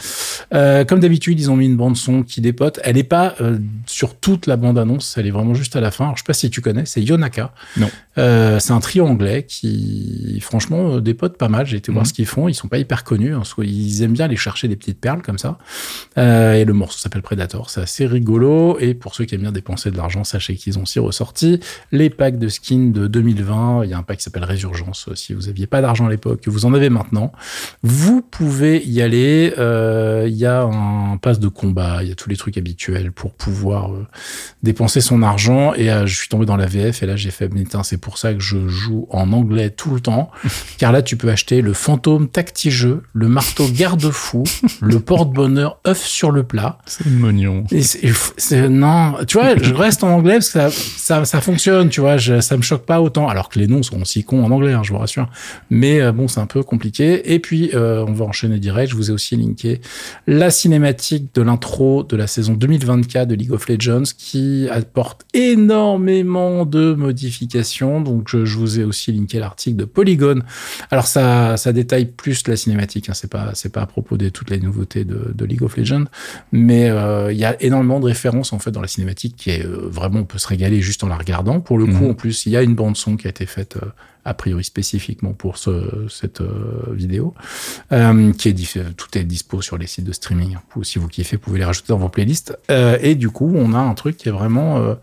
Euh, 0.53 0.85
comme 0.85 0.99
d'habitude, 0.99 1.39
ils 1.39 1.49
ont 1.49 1.55
mis 1.55 1.65
une 1.65 1.77
bande 1.77 1.97
son 1.97 2.21
qui 2.23 2.41
dépote. 2.41 2.79
Elle 2.83 2.97
est 2.97 3.03
pas 3.03 3.35
euh, 3.41 3.57
sur 3.87 4.15
toute 4.15 4.45
la 4.45 4.55
bande 4.55 4.77
annonce, 4.77 5.17
elle 5.17 5.25
est 5.27 5.31
vraiment 5.31 5.53
juste 5.55 5.75
à 5.75 5.81
la 5.81 5.89
fin. 5.91 6.05
Alors, 6.05 6.17
je 6.17 6.21
sais 6.23 6.27
pas 6.27 6.33
si 6.33 6.49
tu 6.49 6.61
connais, 6.61 6.85
c'est 6.85 7.01
Yonaka. 7.01 7.53
Non. 7.77 7.89
C'est 8.17 8.71
un 8.73 8.81
trio 8.81 9.05
anglais 9.07 9.45
qui, 9.47 10.39
franchement, 10.41 10.99
dépote 10.99 11.37
pas 11.37 11.47
mal. 11.47 11.65
J'ai 11.65 11.77
été 11.77 11.89
voir 11.89 12.03
Mhm. 12.03 12.09
ce 12.09 12.13
qu'ils 12.13 12.25
font. 12.25 12.49
Ils 12.49 12.53
sont 12.53 12.67
pas 12.67 12.77
hyper 12.77 13.05
connus. 13.05 13.33
hein, 13.33 13.45
soit 13.45 13.63
ils 13.65 14.03
aiment 14.03 14.11
bien 14.11 14.25
aller 14.25 14.35
chercher 14.35 14.67
des 14.67 14.75
petites 14.75 14.99
perles 14.99 15.21
comme 15.21 15.37
ça. 15.37 15.57
Et 16.17 16.65
le 16.65 16.73
morceau 16.73 16.99
s'appelle 16.99 17.21
Predator. 17.21 17.69
C'est 17.69 17.79
assez 17.79 18.05
rigolo. 18.05 18.77
Et 18.79 18.93
pour 18.93 19.15
ceux 19.15 19.23
qui 19.23 19.35
aiment 19.35 19.41
bien 19.43 19.53
dépenser 19.53 19.89
de 19.89 19.95
l'argent, 19.95 20.25
sachez 20.25 20.55
qu'ils 20.57 20.77
ont 20.77 20.81
aussi 20.83 20.99
ressorti 20.99 21.61
les 21.93 22.09
packs 22.09 22.37
de 22.37 22.49
skins 22.49 22.91
de 22.91 23.07
2020. 23.07 23.85
Il 23.85 23.89
y 23.89 23.93
a 23.93 23.97
un 23.97 24.03
pack 24.03 24.17
qui 24.17 24.23
s'appelle 24.25 24.43
Résurgence. 24.43 25.07
Si 25.15 25.33
vous 25.33 25.47
aviez 25.47 25.65
pas 25.67 25.78
d'argent 25.81 26.07
à 26.07 26.09
l'époque, 26.09 26.41
que 26.41 26.49
vous 26.49 26.65
en 26.65 26.73
avez 26.73 26.89
maintenant, 26.89 27.31
vous 27.83 28.21
pouvez 28.21 28.81
y 28.85 29.01
aller. 29.01 29.53
Euh, 29.57 30.25
Il 30.29 30.35
y 30.35 30.45
a 30.45 30.63
un 30.63 31.17
pass 31.17 31.39
de 31.39 31.47
combat. 31.47 31.99
Il 32.03 32.09
y 32.09 32.11
a 32.11 32.15
tous 32.15 32.29
les 32.29 32.35
trucs 32.37 32.57
habituels 32.57 33.11
pour 33.11 33.33
pouvoir 33.33 33.91
euh, 33.93 34.05
dépenser 34.63 35.01
son 35.01 35.21
argent. 35.23 35.73
Et 35.73 35.91
euh, 35.91 36.05
je 36.05 36.15
suis 36.15 36.27
tombé 36.29 36.45
dans 36.45 36.57
la 36.57 36.65
VF. 36.65 37.03
Et 37.03 37.05
là, 37.05 37.15
j'ai 37.15 37.31
fait, 37.31 37.49
mais 37.53 37.63
c'est 37.83 37.97
pour 37.99 38.17
ça 38.17 38.33
que 38.33 38.39
je 38.39 38.67
joue 38.67 39.07
en 39.09 39.31
anglais 39.33 39.69
tout 39.69 39.93
le 39.93 39.99
temps. 39.99 40.29
Car 40.77 40.91
là, 40.91 41.01
tu 41.01 41.17
peux 41.17 41.29
acheter 41.29 41.61
le 41.61 41.73
fantôme 41.73 42.27
tacti-jeu, 42.29 43.03
le 43.13 43.27
marteau 43.27 43.65
garde-fou, 43.71 44.43
le 44.81 44.99
porte-bonheur 44.99 45.79
œuf 45.87 45.99
sur 46.03 46.31
le 46.31 46.43
plat. 46.43 46.77
C'est 46.85 47.05
mignon. 47.05 47.63
Et 47.71 47.81
c'est- 47.81 48.11
c'est- 48.37 48.69
non, 48.69 49.15
tu 49.27 49.37
vois, 49.37 49.55
je 49.57 49.73
reste 49.73 50.03
en 50.03 50.09
anglais 50.09 50.33
parce 50.35 50.49
que 50.49 50.69
ça, 50.69 50.69
ça, 50.71 51.25
ça 51.25 51.41
fonctionne, 51.41 51.89
tu 51.89 52.01
vois, 52.01 52.17
je, 52.17 52.39
ça 52.41 52.57
me 52.57 52.61
choque 52.61 52.85
pas 52.85 53.01
autant. 53.01 53.27
Alors 53.27 53.49
que 53.49 53.59
les 53.59 53.67
noms 53.67 53.83
sont 53.83 54.01
aussi 54.01 54.23
cons 54.23 54.43
en 54.43 54.51
anglais, 54.51 54.73
hein, 54.73 54.81
je 54.83 54.91
vous 54.91 54.97
rassure. 54.99 55.29
Mais 55.69 56.01
euh, 56.01 56.11
bon, 56.11 56.27
c'est 56.27 56.39
un 56.39 56.45
peu 56.47 56.63
compliqué. 56.63 57.33
Et 57.33 57.39
puis, 57.39 57.71
euh, 57.73 58.03
on 58.07 58.13
va 58.13 58.25
enchaîner 58.25 58.59
direct. 58.59 58.91
Je 58.91 58.95
vous 58.95 59.09
ai 59.11 59.13
aussi 59.13 59.35
linké 59.35 59.81
la 60.27 60.49
cinématique 60.51 61.33
de 61.35 61.41
l'intro 61.41 62.03
de 62.03 62.15
la 62.15 62.27
saison 62.27 62.53
2024 62.53 63.27
de 63.27 63.35
League 63.35 63.51
of 63.51 63.67
Legends 63.69 64.03
qui 64.17 64.67
apporte 64.71 65.25
énormément 65.33 66.65
de 66.65 66.93
modifications. 66.93 68.01
Donc, 68.01 68.27
je, 68.29 68.45
je 68.45 68.57
vous 68.57 68.79
ai 68.79 68.83
aussi 68.83 69.11
linké 69.11 69.39
l'article 69.39 69.77
de 69.77 69.85
Polygon. 69.85 70.39
Alors, 70.91 71.07
ça, 71.07 71.57
ça 71.57 71.71
détaille 71.73 72.05
plus 72.05 72.47
la 72.47 72.55
cinématique. 72.55 73.09
Hein, 73.09 73.13
c'est 73.13 73.29
pas, 73.29 73.51
c'est 73.53 73.71
pas 73.71 73.81
à 73.81 73.85
propos 73.85 74.17
de 74.17 74.29
toutes 74.29 74.49
les 74.49 74.59
nouveautés 74.59 75.05
de, 75.05 75.31
de 75.33 75.45
League 75.45 75.63
of 75.63 75.77
Legends, 75.77 76.05
mais 76.51 76.89
euh, 76.89 77.31
il 77.31 77.37
y 77.37 77.45
a 77.45 77.61
énormément 77.61 77.99
de 77.99 78.05
références 78.05 78.53
en 78.53 78.59
fait 78.59 78.71
dans 78.71 78.81
la 78.81 78.87
cinématique 78.87 79.35
qui 79.37 79.51
est 79.51 79.65
euh, 79.65 79.87
vraiment 79.89 80.19
on 80.21 80.25
peut 80.25 80.37
se 80.39 80.47
régaler 80.47 80.81
juste 80.81 81.03
en 81.03 81.07
la 81.07 81.17
regardant. 81.17 81.59
Pour 81.61 81.77
le 81.77 81.85
coup, 81.85 82.03
Mhm. 82.05 82.09
en 82.11 82.13
plus, 82.13 82.45
il 82.45 82.51
y 82.51 82.57
a 82.57 82.61
une 82.63 82.75
bande 82.75 82.97
son 82.97 83.15
qui 83.17 83.27
a 83.27 83.29
été 83.29 83.45
faite. 83.45 83.77
euh, 83.77 83.87
a 84.25 84.33
priori 84.33 84.65
spécifiquement 84.65 85.31
pour 85.31 85.57
ce, 85.59 86.07
cette 86.09 86.41
euh, 86.41 86.91
vidéo, 86.91 87.33
euh, 87.91 88.31
qui 88.33 88.49
est 88.49 88.95
tout 88.95 89.17
est 89.17 89.23
dispo 89.23 89.61
sur 89.61 89.77
les 89.77 89.87
sites 89.87 90.05
de 90.05 90.11
streaming. 90.11 90.57
Si 90.83 90.99
vous 90.99 91.07
kiffez, 91.07 91.35
vous 91.35 91.41
pouvez 91.41 91.59
les 91.59 91.65
rajouter 91.65 91.89
dans 91.89 91.97
vos 91.97 92.09
playlists. 92.09 92.57
Euh, 92.71 92.97
et 93.01 93.15
du 93.15 93.29
coup, 93.29 93.51
on 93.55 93.73
a 93.73 93.79
un 93.79 93.93
truc 93.93 94.17
qui 94.17 94.29
est 94.29 94.31
vraiment 94.31 94.95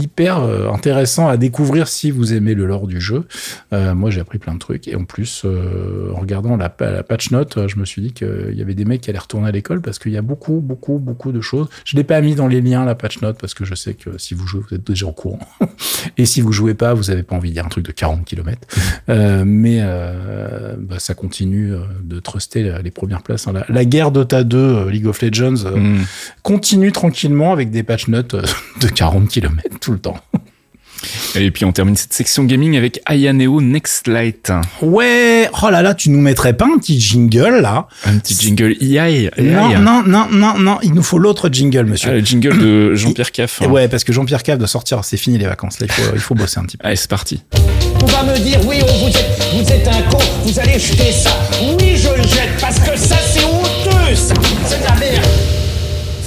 hyper 0.00 0.38
euh, 0.42 0.70
intéressant 0.70 1.28
à 1.28 1.36
découvrir 1.36 1.88
si 1.88 2.10
vous 2.10 2.32
aimez 2.32 2.54
le 2.54 2.66
lore 2.66 2.86
du 2.86 3.00
jeu. 3.00 3.24
Euh, 3.72 3.94
moi, 3.94 4.10
j'ai 4.10 4.20
appris 4.20 4.38
plein 4.38 4.54
de 4.54 4.58
trucs. 4.58 4.88
Et 4.88 4.96
en 4.96 5.04
plus, 5.04 5.42
euh, 5.44 6.12
en 6.14 6.20
regardant 6.20 6.56
la, 6.56 6.74
la 6.80 7.02
patch 7.02 7.30
note, 7.30 7.66
je 7.68 7.76
me 7.76 7.84
suis 7.84 8.00
dit 8.02 8.12
qu'il 8.12 8.54
y 8.54 8.62
avait 8.62 8.74
des 8.74 8.84
mecs 8.84 9.00
qui 9.02 9.10
allaient 9.10 9.18
retourner 9.18 9.48
à 9.48 9.52
l'école 9.52 9.80
parce 9.80 9.98
qu'il 9.98 10.12
y 10.12 10.16
a 10.16 10.22
beaucoup, 10.22 10.60
beaucoup, 10.60 10.98
beaucoup 10.98 11.32
de 11.32 11.40
choses. 11.40 11.68
Je 11.84 11.96
l'ai 11.96 12.04
pas 12.04 12.20
mis 12.20 12.34
dans 12.34 12.46
les 12.48 12.60
liens, 12.60 12.84
la 12.84 12.94
patch 12.94 13.20
note, 13.20 13.38
parce 13.40 13.54
que 13.54 13.64
je 13.64 13.74
sais 13.74 13.94
que 13.94 14.18
si 14.18 14.34
vous 14.34 14.46
jouez, 14.46 14.62
vous 14.68 14.74
êtes 14.76 14.86
déjà 14.86 15.06
au 15.06 15.12
courant. 15.12 15.40
Et 16.16 16.26
si 16.26 16.40
vous 16.40 16.52
jouez 16.52 16.74
pas, 16.74 16.94
vous 16.94 17.10
avez 17.10 17.22
pas 17.22 17.36
envie 17.36 17.48
de 17.50 17.54
dire 17.54 17.64
un 17.66 17.68
truc 17.68 17.84
de 17.84 17.92
40 17.92 18.24
km. 18.24 18.58
Euh, 19.10 19.44
mais 19.46 19.80
bah, 20.78 20.98
ça 20.98 21.14
continue 21.14 21.72
de 22.02 22.20
truster 22.20 22.72
les 22.82 22.90
premières 22.90 23.22
places. 23.22 23.46
hein. 23.48 23.52
La, 23.52 23.64
la 23.68 23.84
guerre 23.86 24.10
Dota 24.10 24.44
2, 24.44 24.56
euh, 24.58 24.90
League 24.90 25.06
of 25.06 25.20
Legends, 25.22 25.64
Mhm. 25.74 26.04
continue 26.42 26.92
tranquillement 26.92 27.52
avec 27.52 27.70
des 27.70 27.82
patch 27.82 28.08
notes 28.08 28.34
de 28.80 28.88
40 28.88 29.28
km 29.28 29.62
tout 29.88 29.94
le 29.94 30.00
temps. 30.00 30.18
Et 31.34 31.50
puis 31.50 31.64
on 31.64 31.72
termine 31.72 31.96
cette 31.96 32.12
section 32.12 32.44
gaming 32.44 32.76
avec 32.76 33.00
Ayaneo 33.08 33.62
Next 33.62 34.06
Light. 34.06 34.52
Ouais, 34.82 35.48
oh 35.62 35.70
là 35.70 35.80
là, 35.80 35.94
tu 35.94 36.10
nous 36.10 36.20
mettrais 36.20 36.52
pas 36.52 36.66
un 36.66 36.76
petit 36.76 37.00
jingle 37.00 37.60
là 37.62 37.88
Un 38.04 38.18
petit 38.18 38.36
jingle 38.38 38.76
EI. 38.82 39.30
Non, 39.38 39.78
non, 39.78 40.02
non, 40.02 40.26
non, 40.30 40.58
non, 40.58 40.78
il 40.82 40.92
nous 40.92 41.02
faut 41.02 41.18
l'autre 41.18 41.48
jingle, 41.50 41.86
monsieur. 41.86 42.10
Ah, 42.10 42.14
le 42.14 42.20
jingle 42.20 42.58
de 42.58 42.94
Jean-Pierre 42.96 43.32
Caff. 43.32 43.62
Et 43.62 43.66
ouais, 43.66 43.88
parce 43.88 44.04
que 44.04 44.12
Jean-Pierre 44.12 44.42
Cave 44.42 44.58
doit 44.58 44.68
sortir, 44.68 45.02
c'est 45.04 45.16
fini 45.16 45.38
les 45.38 45.46
vacances, 45.46 45.80
là, 45.80 45.86
il 45.88 45.92
faut, 45.92 46.14
il 46.14 46.20
faut 46.20 46.34
bosser 46.34 46.58
un 46.58 46.64
petit 46.64 46.76
peu. 46.76 46.86
Allez, 46.86 46.96
c'est 46.96 47.08
parti. 47.08 47.42
On 48.02 48.06
va 48.06 48.24
me 48.24 48.38
dire, 48.40 48.58
oui, 48.66 48.82
on 48.82 48.98
vous 48.98 49.08
êtes, 49.08 49.42
vous 49.54 49.72
êtes 49.72 49.88
un 49.88 50.02
con, 50.10 50.18
vous 50.44 50.60
allez 50.60 50.78
jeter 50.78 51.12
ça. 51.12 51.30
Oui, 51.62 51.96
je 51.96 52.08
le 52.14 52.22
jette, 52.24 52.60
parce 52.60 52.78
que 52.80 52.94
ça, 52.98 53.16
c'est 53.26 53.44
honteux, 53.44 54.14
ça. 54.14 54.34
C'est 54.66 54.80
de 54.80 54.84
la 54.84 54.90
merde. 54.90 54.97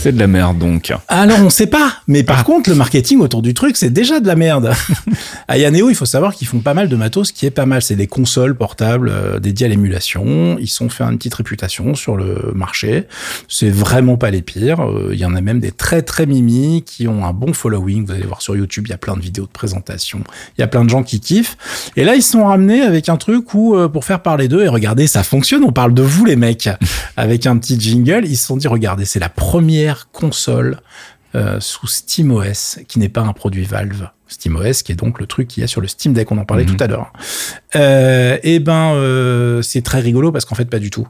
C'est 0.03 0.13
de 0.13 0.19
la 0.19 0.25
merde 0.25 0.57
donc. 0.57 0.91
Alors, 1.09 1.37
on 1.41 1.51
sait 1.51 1.67
pas, 1.67 1.93
mais 2.07 2.23
par 2.23 2.43
contre, 2.43 2.71
le 2.71 2.75
marketing 2.75 3.19
autour 3.19 3.43
du 3.43 3.53
truc, 3.53 3.77
c'est 3.77 3.91
déjà 3.91 4.19
de 4.19 4.25
la 4.25 4.35
merde. 4.35 4.73
à 5.47 5.59
Yaneo, 5.59 5.91
il 5.91 5.95
faut 5.95 6.07
savoir 6.07 6.33
qu'ils 6.33 6.47
font 6.47 6.57
pas 6.57 6.73
mal 6.73 6.89
de 6.89 6.95
matos 6.95 7.31
qui 7.31 7.45
est 7.45 7.51
pas 7.51 7.67
mal. 7.67 7.83
C'est 7.83 7.95
des 7.95 8.07
consoles 8.07 8.55
portables 8.55 9.09
euh, 9.13 9.37
dédiées 9.37 9.67
à 9.67 9.69
l'émulation. 9.69 10.57
Ils 10.59 10.69
sont 10.69 10.89
fait 10.89 11.03
une 11.03 11.19
petite 11.19 11.35
réputation 11.35 11.93
sur 11.93 12.17
le 12.17 12.51
marché. 12.55 13.03
C'est 13.47 13.69
vraiment 13.69 14.17
pas 14.17 14.31
les 14.31 14.41
pires. 14.41 14.81
Euh, 14.81 15.11
Il 15.13 15.19
y 15.19 15.25
en 15.25 15.35
a 15.35 15.41
même 15.41 15.59
des 15.59 15.71
très 15.71 16.01
très 16.01 16.25
mimi 16.25 16.81
qui 16.83 17.07
ont 17.07 17.23
un 17.23 17.33
bon 17.33 17.53
following. 17.53 18.07
Vous 18.07 18.13
allez 18.13 18.25
voir 18.25 18.41
sur 18.41 18.55
YouTube, 18.55 18.85
il 18.87 18.89
y 18.89 18.95
a 18.95 18.97
plein 18.97 19.15
de 19.15 19.21
vidéos 19.21 19.45
de 19.45 19.51
présentation. 19.51 20.23
Il 20.57 20.61
y 20.61 20.63
a 20.63 20.67
plein 20.67 20.83
de 20.83 20.89
gens 20.89 21.03
qui 21.03 21.19
kiffent. 21.19 21.57
Et 21.95 22.05
là, 22.05 22.15
ils 22.15 22.23
se 22.23 22.31
sont 22.31 22.45
ramenés 22.45 22.81
avec 22.81 23.07
un 23.07 23.17
truc 23.17 23.53
où, 23.53 23.75
euh, 23.75 23.87
pour 23.87 24.03
faire 24.03 24.23
parler 24.23 24.47
d'eux, 24.47 24.63
et 24.63 24.67
regardez, 24.67 25.05
ça 25.05 25.21
fonctionne. 25.21 25.63
On 25.63 25.71
parle 25.71 25.93
de 25.93 26.01
vous, 26.01 26.25
les 26.25 26.37
mecs. 26.37 26.69
avec 27.17 27.45
un 27.45 27.55
petit 27.57 27.79
jingle, 27.79 28.23
ils 28.25 28.37
se 28.37 28.47
sont 28.47 28.57
dit, 28.57 28.67
regardez, 28.67 29.05
c'est 29.05 29.19
la 29.19 29.29
première 29.29 29.90
console 30.11 30.79
euh, 31.35 31.59
sous 31.61 31.87
SteamOS, 31.87 32.79
qui 32.87 32.99
n'est 32.99 33.09
pas 33.09 33.21
un 33.21 33.33
produit 33.33 33.63
Valve. 33.63 34.09
SteamOS, 34.27 34.83
qui 34.83 34.91
est 34.91 34.95
donc 34.95 35.19
le 35.19 35.27
truc 35.27 35.47
qu'il 35.47 35.61
y 35.61 35.63
a 35.63 35.67
sur 35.67 35.79
le 35.81 35.87
Steam 35.87 36.13
Deck, 36.13 36.31
on 36.31 36.37
en 36.37 36.45
parlait 36.45 36.65
Mhm. 36.65 36.75
tout 36.75 36.83
à 36.83 36.87
l'heure. 36.87 37.13
Euh, 37.75 38.37
et 38.43 38.59
ben, 38.59 38.93
euh, 38.93 39.61
c'est 39.61 39.81
très 39.81 39.99
rigolo 39.99 40.31
parce 40.31 40.45
qu'en 40.45 40.55
fait, 40.55 40.65
pas 40.65 40.79
du 40.79 40.89
tout. 40.89 41.07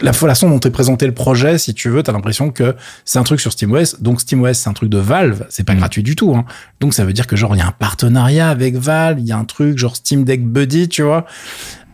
La 0.00 0.14
façon 0.14 0.48
dont 0.48 0.60
est 0.60 0.70
présenté 0.70 1.06
le 1.06 1.12
projet, 1.12 1.58
si 1.58 1.74
tu 1.74 1.90
veux, 1.90 2.02
t'as 2.02 2.12
l'impression 2.12 2.50
que 2.50 2.74
c'est 3.04 3.18
un 3.18 3.22
truc 3.22 3.38
sur 3.38 3.52
SteamOS. 3.52 3.96
Donc 4.00 4.20
SteamOS, 4.22 4.54
c'est 4.54 4.68
un 4.70 4.72
truc 4.72 4.88
de 4.88 4.96
Valve, 4.98 5.44
c'est 5.50 5.64
pas 5.64 5.74
Mhm. 5.74 5.80
gratuit 5.80 6.02
du 6.02 6.16
tout. 6.16 6.34
Hein. 6.34 6.46
Donc 6.80 6.94
ça 6.94 7.04
veut 7.04 7.12
dire 7.12 7.26
que 7.26 7.36
genre 7.36 7.54
il 7.54 7.58
y 7.58 7.62
a 7.62 7.66
un 7.66 7.72
partenariat 7.72 8.48
avec 8.48 8.76
Valve, 8.76 9.18
il 9.20 9.26
y 9.26 9.32
a 9.32 9.36
un 9.36 9.44
truc 9.44 9.76
genre 9.76 9.94
Steam 9.96 10.24
Deck 10.24 10.42
Buddy, 10.46 10.88
tu 10.88 11.02
vois. 11.02 11.26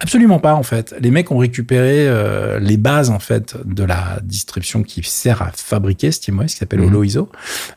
Absolument 0.01 0.39
pas 0.39 0.55
en 0.55 0.63
fait. 0.63 0.95
Les 1.01 1.11
mecs 1.11 1.31
ont 1.33 1.39
récupéré 1.39 2.07
euh, 2.09 2.59
les 2.61 2.77
bases 2.77 3.11
en 3.11 3.19
fait 3.19 3.57
de 3.65 3.83
la 3.85 4.21
distribution 4.23 4.83
qui 4.83 5.03
sert 5.03 5.43
à 5.43 5.51
fabriquer 5.55 6.13
SteamOS, 6.13 6.45
qui 6.47 6.57
s'appelle 6.57 6.81
Mhm. 6.81 6.87
HoloISO, 6.95 7.29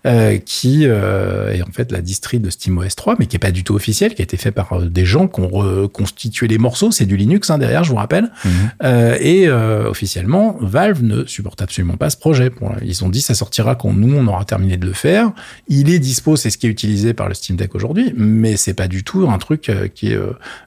euh, 0.05 0.37
qui 0.37 0.85
euh, 0.85 1.51
est 1.53 1.61
en 1.63 1.71
fait 1.71 1.91
la 1.91 2.01
distri 2.01 2.39
de 2.39 2.49
SteamOS 2.49 2.89
3, 2.95 3.15
mais 3.19 3.25
qui 3.25 3.35
est 3.35 3.39
pas 3.39 3.51
du 3.51 3.63
tout 3.63 3.73
officielle, 3.75 4.13
qui 4.13 4.21
a 4.21 4.23
été 4.23 4.37
fait 4.37 4.51
par 4.51 4.73
euh, 4.73 4.85
des 4.85 5.05
gens 5.05 5.27
qui 5.27 5.39
ont 5.41 5.47
reconstitué 5.47 6.47
les 6.47 6.57
morceaux. 6.57 6.91
C'est 6.91 7.05
du 7.05 7.17
Linux 7.17 7.49
hein, 7.49 7.57
derrière, 7.57 7.83
je 7.83 7.89
vous 7.89 7.95
rappelle. 7.97 8.31
Mhm. 8.45 8.51
Euh, 8.83 9.17
et 9.19 9.47
euh, 9.47 9.89
officiellement, 9.89 10.57
Valve 10.61 11.03
ne 11.03 11.25
supporte 11.25 11.61
absolument 11.61 11.97
pas 11.97 12.09
ce 12.09 12.17
projet. 12.17 12.51
Ils 12.83 13.03
ont 13.03 13.09
dit 13.09 13.21
ça 13.21 13.33
sortira 13.33 13.75
quand 13.75 13.93
nous 13.93 14.15
on 14.15 14.27
aura 14.27 14.45
terminé 14.45 14.77
de 14.77 14.85
le 14.85 14.93
faire. 14.93 15.31
Il 15.67 15.89
est 15.89 15.99
dispo, 15.99 16.35
c'est 16.35 16.49
ce 16.49 16.57
qui 16.57 16.67
est 16.67 16.69
utilisé 16.69 17.13
par 17.13 17.27
le 17.27 17.33
Steam 17.33 17.55
Deck 17.55 17.73
aujourd'hui, 17.75 18.13
mais 18.15 18.57
c'est 18.57 18.73
pas 18.73 18.87
du 18.87 19.03
tout 19.03 19.27
un 19.29 19.37
truc 19.37 19.71
qui 19.95 20.11
est 20.13 20.19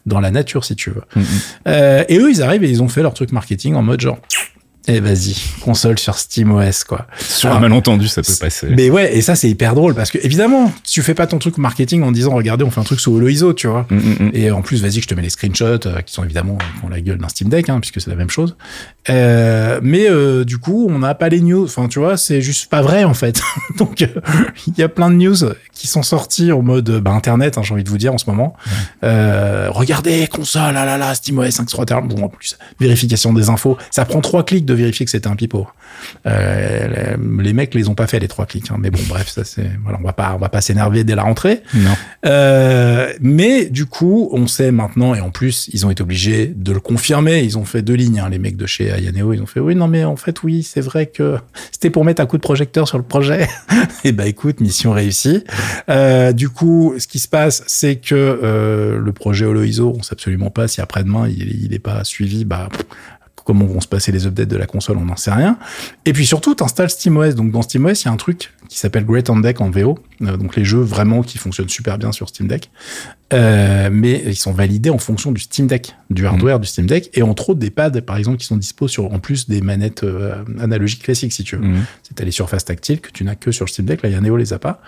dans 0.07 0.21
la 0.21 0.31
nature 0.31 0.65
si 0.65 0.75
tu 0.75 0.91
veux. 0.91 1.03
Mhm. 1.15 1.25
Euh, 1.67 2.05
et 2.09 2.19
eux, 2.19 2.31
ils 2.31 2.43
arrivent 2.43 2.65
et 2.65 2.71
ils 2.71 2.83
ont 2.83 2.89
fait 2.89 3.03
leur 3.03 3.15
truc 3.15 3.33
marketing 3.33 3.75
en 3.75 3.83
mode 3.83 4.01
genre, 4.01 4.19
eh 4.87 5.01
vas-y, 5.01 5.35
console 5.63 5.99
sur 5.99 6.19
SteamOS 6.19 6.85
quoi. 6.87 7.07
Sur 7.19 7.49
Alors, 7.49 7.59
un 7.59 7.63
malentendu, 7.63 8.07
ça 8.07 8.23
peut 8.23 8.35
passer. 8.39 8.69
Mais 8.69 8.91
ouais, 8.91 9.17
et 9.17 9.23
ça 9.23 9.35
c'est 9.35 9.49
hyper 9.49 9.75
drôle 9.75 9.95
parce 9.95 10.11
que 10.11 10.19
évidemment, 10.23 10.73
tu 10.85 11.03
fais 11.03 11.15
pas 11.15 11.27
ton 11.27 11.39
truc 11.39 11.57
marketing 11.59 12.03
en 12.03 12.13
disant 12.13 12.35
regardez, 12.35 12.65
on 12.65 12.71
fait 12.71 12.81
un 12.81 12.85
truc 12.85 13.01
sous 13.01 13.13
HoloISO, 13.15 13.55
tu 13.55 13.67
vois. 13.67 13.87
Mm, 13.91 13.97
mm, 13.97 14.17
mm. 14.21 14.31
Et 14.35 14.51
en 14.51 14.63
plus, 14.63 14.83
vas-y, 14.83 15.01
je 15.01 15.07
te 15.09 15.15
mets 15.15 15.23
les 15.23 15.31
screenshots 15.31 15.87
euh, 15.87 16.01
qui 16.03 16.13
sont 16.13 16.25
évidemment 16.25 16.59
euh, 16.61 16.79
qui 16.79 16.85
ont 16.85 16.89
la 16.89 17.01
gueule 17.01 17.19
d'un 17.19 17.29
Steam 17.29 17.49
Deck, 17.49 17.69
hein, 17.69 17.81
puisque 17.81 18.01
c'est 18.01 18.11
la 18.11 18.17
même 18.17 18.31
chose. 18.31 18.57
Euh, 19.11 19.81
mais 19.83 20.09
euh, 20.09 20.45
du 20.45 20.59
coup, 20.59 20.87
on 20.91 20.99
n'a 20.99 21.15
pas 21.15 21.29
les 21.29 21.41
news. 21.41 21.65
Enfin, 21.65 21.89
tu 21.89 21.99
vois, 21.99 22.17
c'est 22.17 22.43
juste 22.43 22.71
pas 22.71 22.83
vrai 22.83 23.05
en 23.05 23.15
fait. 23.15 23.43
Donc, 23.79 24.01
il 24.67 24.79
y 24.79 24.83
a 24.83 24.89
plein 24.89 25.11
de 25.11 25.17
news 25.17 25.37
qui 25.73 25.87
sont 25.87 26.03
sorties 26.03 26.53
en 26.53 26.63
mode 26.63 26.91
bah, 27.01 27.13
internet, 27.13 27.59
hein, 27.59 27.63
j'ai 27.63 27.73
envie 27.73 27.85
de 27.85 27.91
vous 27.91 27.99
dire 27.99 28.13
en 28.13 28.19
ce 28.19 28.29
moment. 28.29 28.55
Regardez, 29.03 30.27
console, 30.27 30.75
ah 30.77 30.85
là 30.85 30.97
là, 30.99 31.15
SteamOS 31.15 31.45
5.3 31.45 31.85
terme. 31.85 32.09
Bon, 32.09 32.25
en 32.25 32.29
plus, 32.29 32.59
vérification 32.81 33.33
des 33.33 33.49
infos. 33.49 33.77
Ça 33.91 34.05
prend 34.05 34.21
trois 34.21 34.45
clics 34.45 34.65
de 34.65 34.74
vérifier 34.75 35.05
que 35.05 35.11
c'était 35.11 35.29
un 35.29 35.37
pipeau. 35.37 35.67
Euh, 36.27 37.17
les 37.39 37.53
mecs 37.53 37.75
les 37.75 37.89
ont 37.89 37.95
pas 37.95 38.07
fait 38.07 38.19
les 38.19 38.29
trois 38.29 38.47
clics. 38.47 38.71
hein. 38.71 38.77
Mais 38.79 38.91
bon, 38.91 39.01
bref, 39.09 39.29
ça 39.29 39.45
c'est 39.45 39.71
voilà, 39.83 39.99
on 40.01 40.05
va 40.07 40.13
pas 40.13 40.33
on 40.35 40.39
va 40.39 40.49
pas 40.49 40.61
s'énerver 40.61 41.05
dès 41.05 41.15
la 41.15 41.23
rentrée. 41.23 41.63
Non. 41.75 41.91
Euh, 42.27 43.13
mais 43.21 43.67
du 43.67 43.87
coup, 43.87 44.29
on 44.33 44.47
sait 44.47 44.71
maintenant, 44.73 45.15
et 45.15 45.21
en 45.21 45.31
plus, 45.31 45.69
ils 45.73 45.87
ont 45.87 45.91
été 45.91 46.03
obligés 46.03 46.53
de 46.55 46.73
le 46.73 46.81
confirmer. 46.81 47.43
Ils 47.43 47.59
ont 47.59 47.65
fait 47.65 47.83
deux 47.83 47.95
lignes, 47.95 48.21
hein, 48.21 48.29
les 48.31 48.39
mecs 48.39 48.57
de 48.57 48.67
chez 48.67 48.89
Ayaneo. 48.91 49.33
Ils 49.33 49.41
ont 49.43 49.47
fait 49.47 49.61
oui, 49.61 49.75
non, 49.75 49.89
mais 49.89 50.05
en 50.05 50.17
fait, 50.17 50.43
oui, 50.43 50.63
c'est 50.63 50.81
vrai 50.81 51.07
que 51.07 51.37
c'était 51.73 51.91
pour 51.91 52.05
mettre 52.05 52.21
un 52.23 52.27
coup 52.27 52.37
de 52.37 52.43
projecteur 52.43 52.89
sur 52.89 52.99
le 52.99 53.05
projet. 53.05 53.49
et 54.05 54.13
bah 54.13 54.27
écoute, 54.27 54.61
mission 54.61 54.93
réussie. 54.93 55.45
Euh, 55.89 56.33
du 56.33 56.49
coup, 56.49 56.95
ce 56.99 57.07
qui 57.07 57.19
se 57.19 57.29
passe, 57.29 57.63
c'est 57.67 57.97
que 57.97 58.15
le 59.03 59.13
projet 59.13 59.45
HoloISO, 59.45 59.95
on 59.99 60.03
sait 60.03 60.13
absolument 60.13 60.51
pas 60.51 60.69
si 60.69 60.81
après-demain 60.81 61.29
il, 61.29 61.65
il 61.65 61.75
est 61.75 61.79
pas 61.79 62.05
suivi. 62.05 62.45
Bah 62.45 62.69
pff, 62.71 62.85
comment 63.45 63.67
vont 63.67 63.81
se 63.81 63.89
passer 63.89 64.11
les 64.11 64.27
updates 64.27 64.49
de 64.49 64.57
la 64.57 64.67
console, 64.67 64.97
on 64.97 65.05
n'en 65.05 65.17
sait 65.17 65.31
rien. 65.31 65.59
Et 66.05 66.13
puis 66.13 66.27
surtout, 66.27 66.55
t'installes 66.55 66.91
SteamOS. 66.91 67.35
Donc 67.35 67.51
dans 67.51 67.63
SteamOS, 67.63 67.93
il 68.03 68.05
y 68.07 68.09
a 68.09 68.13
un 68.13 68.17
truc 68.17 68.53
qui 68.69 68.79
s'appelle 68.79 69.05
Great 69.05 69.31
on 69.31 69.37
Deck 69.37 69.61
en 69.61 69.71
VO. 69.71 69.99
Euh, 70.23 70.37
donc 70.37 70.57
les 70.57 70.65
jeux 70.65 70.81
vraiment 70.81 71.23
qui 71.23 71.39
fonctionnent 71.39 71.69
super 71.69 71.99
bien 71.99 72.13
sur 72.13 72.29
Steam 72.29 72.49
Deck. 72.49 72.71
Euh, 73.33 73.89
mais 73.91 74.23
ils 74.27 74.37
sont 74.37 74.53
validés 74.53 74.91
en 74.91 74.99
fonction 74.99 75.33
du 75.33 75.41
Steam 75.41 75.67
Deck, 75.67 75.97
du 76.11 76.27
hardware 76.27 76.61
du 76.61 76.69
Steam 76.69 76.87
Deck, 76.87 77.11
et 77.15 77.23
entre 77.23 77.51
autres 77.51 77.59
des 77.59 77.71
pads, 77.71 78.03
par 78.03 78.17
exemple, 78.17 78.37
qui 78.37 78.47
sont 78.47 78.57
dispo 78.57 78.87
sur 78.87 79.13
en 79.13 79.19
plus 79.19 79.49
des 79.49 79.61
manettes 79.61 80.05
euh, 80.05 80.45
analogiques 80.61 81.03
classiques, 81.03 81.33
si 81.33 81.43
tu 81.43 81.57
veux. 81.57 81.67
Mhm. 81.67 81.85
C'est 82.03 82.25
les 82.25 82.31
surfaces 82.31 82.65
tactiles 82.65 83.01
que 83.01 83.11
tu 83.11 83.25
n'as 83.25 83.35
que 83.35 83.51
sur 83.51 83.65
le 83.65 83.71
Steam 83.71 83.87
Deck. 83.87 84.03
Là, 84.03 84.11
Yaneo 84.11 84.37
les 84.37 84.53
a 84.53 84.59
pas. 84.59 84.81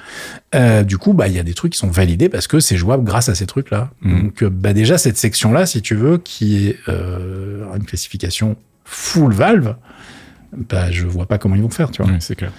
Euh, 0.54 0.84
du 0.84 0.98
coup, 0.98 1.12
bah, 1.12 1.28
il 1.28 1.34
y 1.34 1.38
a 1.38 1.42
des 1.42 1.54
trucs 1.54 1.72
qui 1.72 1.78
sont 1.78 1.90
validés 1.90 2.28
parce 2.28 2.46
que 2.46 2.60
c'est 2.60 2.76
jouable 2.76 3.04
grâce 3.04 3.28
à 3.28 3.34
ces 3.34 3.46
trucs-là. 3.46 3.90
Mhm. 4.02 4.22
Donc, 4.22 4.42
euh, 4.42 4.50
bah, 4.50 4.72
déjà, 4.72 4.98
cette 4.98 5.16
section-là, 5.16 5.66
si 5.66 5.82
tu 5.82 5.94
veux, 5.94 6.18
qui 6.18 6.68
est 6.68 6.78
une 6.88 7.84
classification 7.84 8.56
full 8.84 9.32
Valve, 9.32 9.74
bah, 10.56 10.90
je 10.90 11.06
vois 11.06 11.26
pas 11.26 11.38
comment 11.38 11.54
ils 11.54 11.62
vont 11.62 11.70
faire, 11.70 11.90
tu 11.90 12.02
vois. 12.02 12.10
Ouais, 12.10 12.18
c'est 12.20 12.34
clair. 12.36 12.52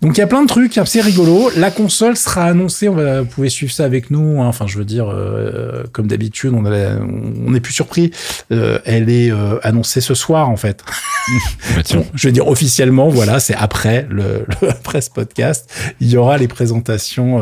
Donc 0.00 0.16
il 0.16 0.20
y 0.20 0.22
a 0.22 0.26
plein 0.26 0.42
de 0.42 0.46
trucs, 0.48 0.78
c'est 0.84 1.00
rigolo. 1.00 1.50
La 1.56 1.70
console 1.70 2.16
sera 2.16 2.44
annoncée, 2.44 2.88
on 2.88 2.94
va, 2.94 3.20
vous 3.22 3.26
pouvez 3.28 3.48
suivre 3.48 3.72
ça 3.72 3.84
avec 3.84 4.10
nous. 4.10 4.40
hein. 4.40 4.46
Enfin, 4.46 4.66
je 4.66 4.78
veux 4.78 4.84
dire, 4.84 5.08
euh, 5.10 5.84
comme 5.92 6.06
d'habitude, 6.06 6.52
on, 6.54 6.64
a 6.64 6.96
on 6.96 7.50
n'est 7.50 7.60
plus 7.60 7.72
surpris. 7.72 8.10
Euh, 8.50 8.78
elle 8.84 9.10
est 9.10 9.30
euh, 9.30 9.58
annoncée 9.62 10.00
ce 10.00 10.14
soir, 10.14 10.48
en 10.48 10.56
fait. 10.56 10.82
Bah. 11.76 11.82
Bon, 11.94 12.04
je 12.14 12.26
veux 12.26 12.32
dire 12.32 12.48
officiellement, 12.48 13.08
voilà, 13.08 13.38
c'est 13.38 13.54
après 13.54 14.06
le, 14.10 14.44
le- 14.60 14.68
après 14.70 15.00
ce 15.00 15.08
podcast, 15.08 15.72
il 16.00 16.08
y 16.10 16.16
aura 16.16 16.36
les 16.36 16.48
présentations 16.48 17.40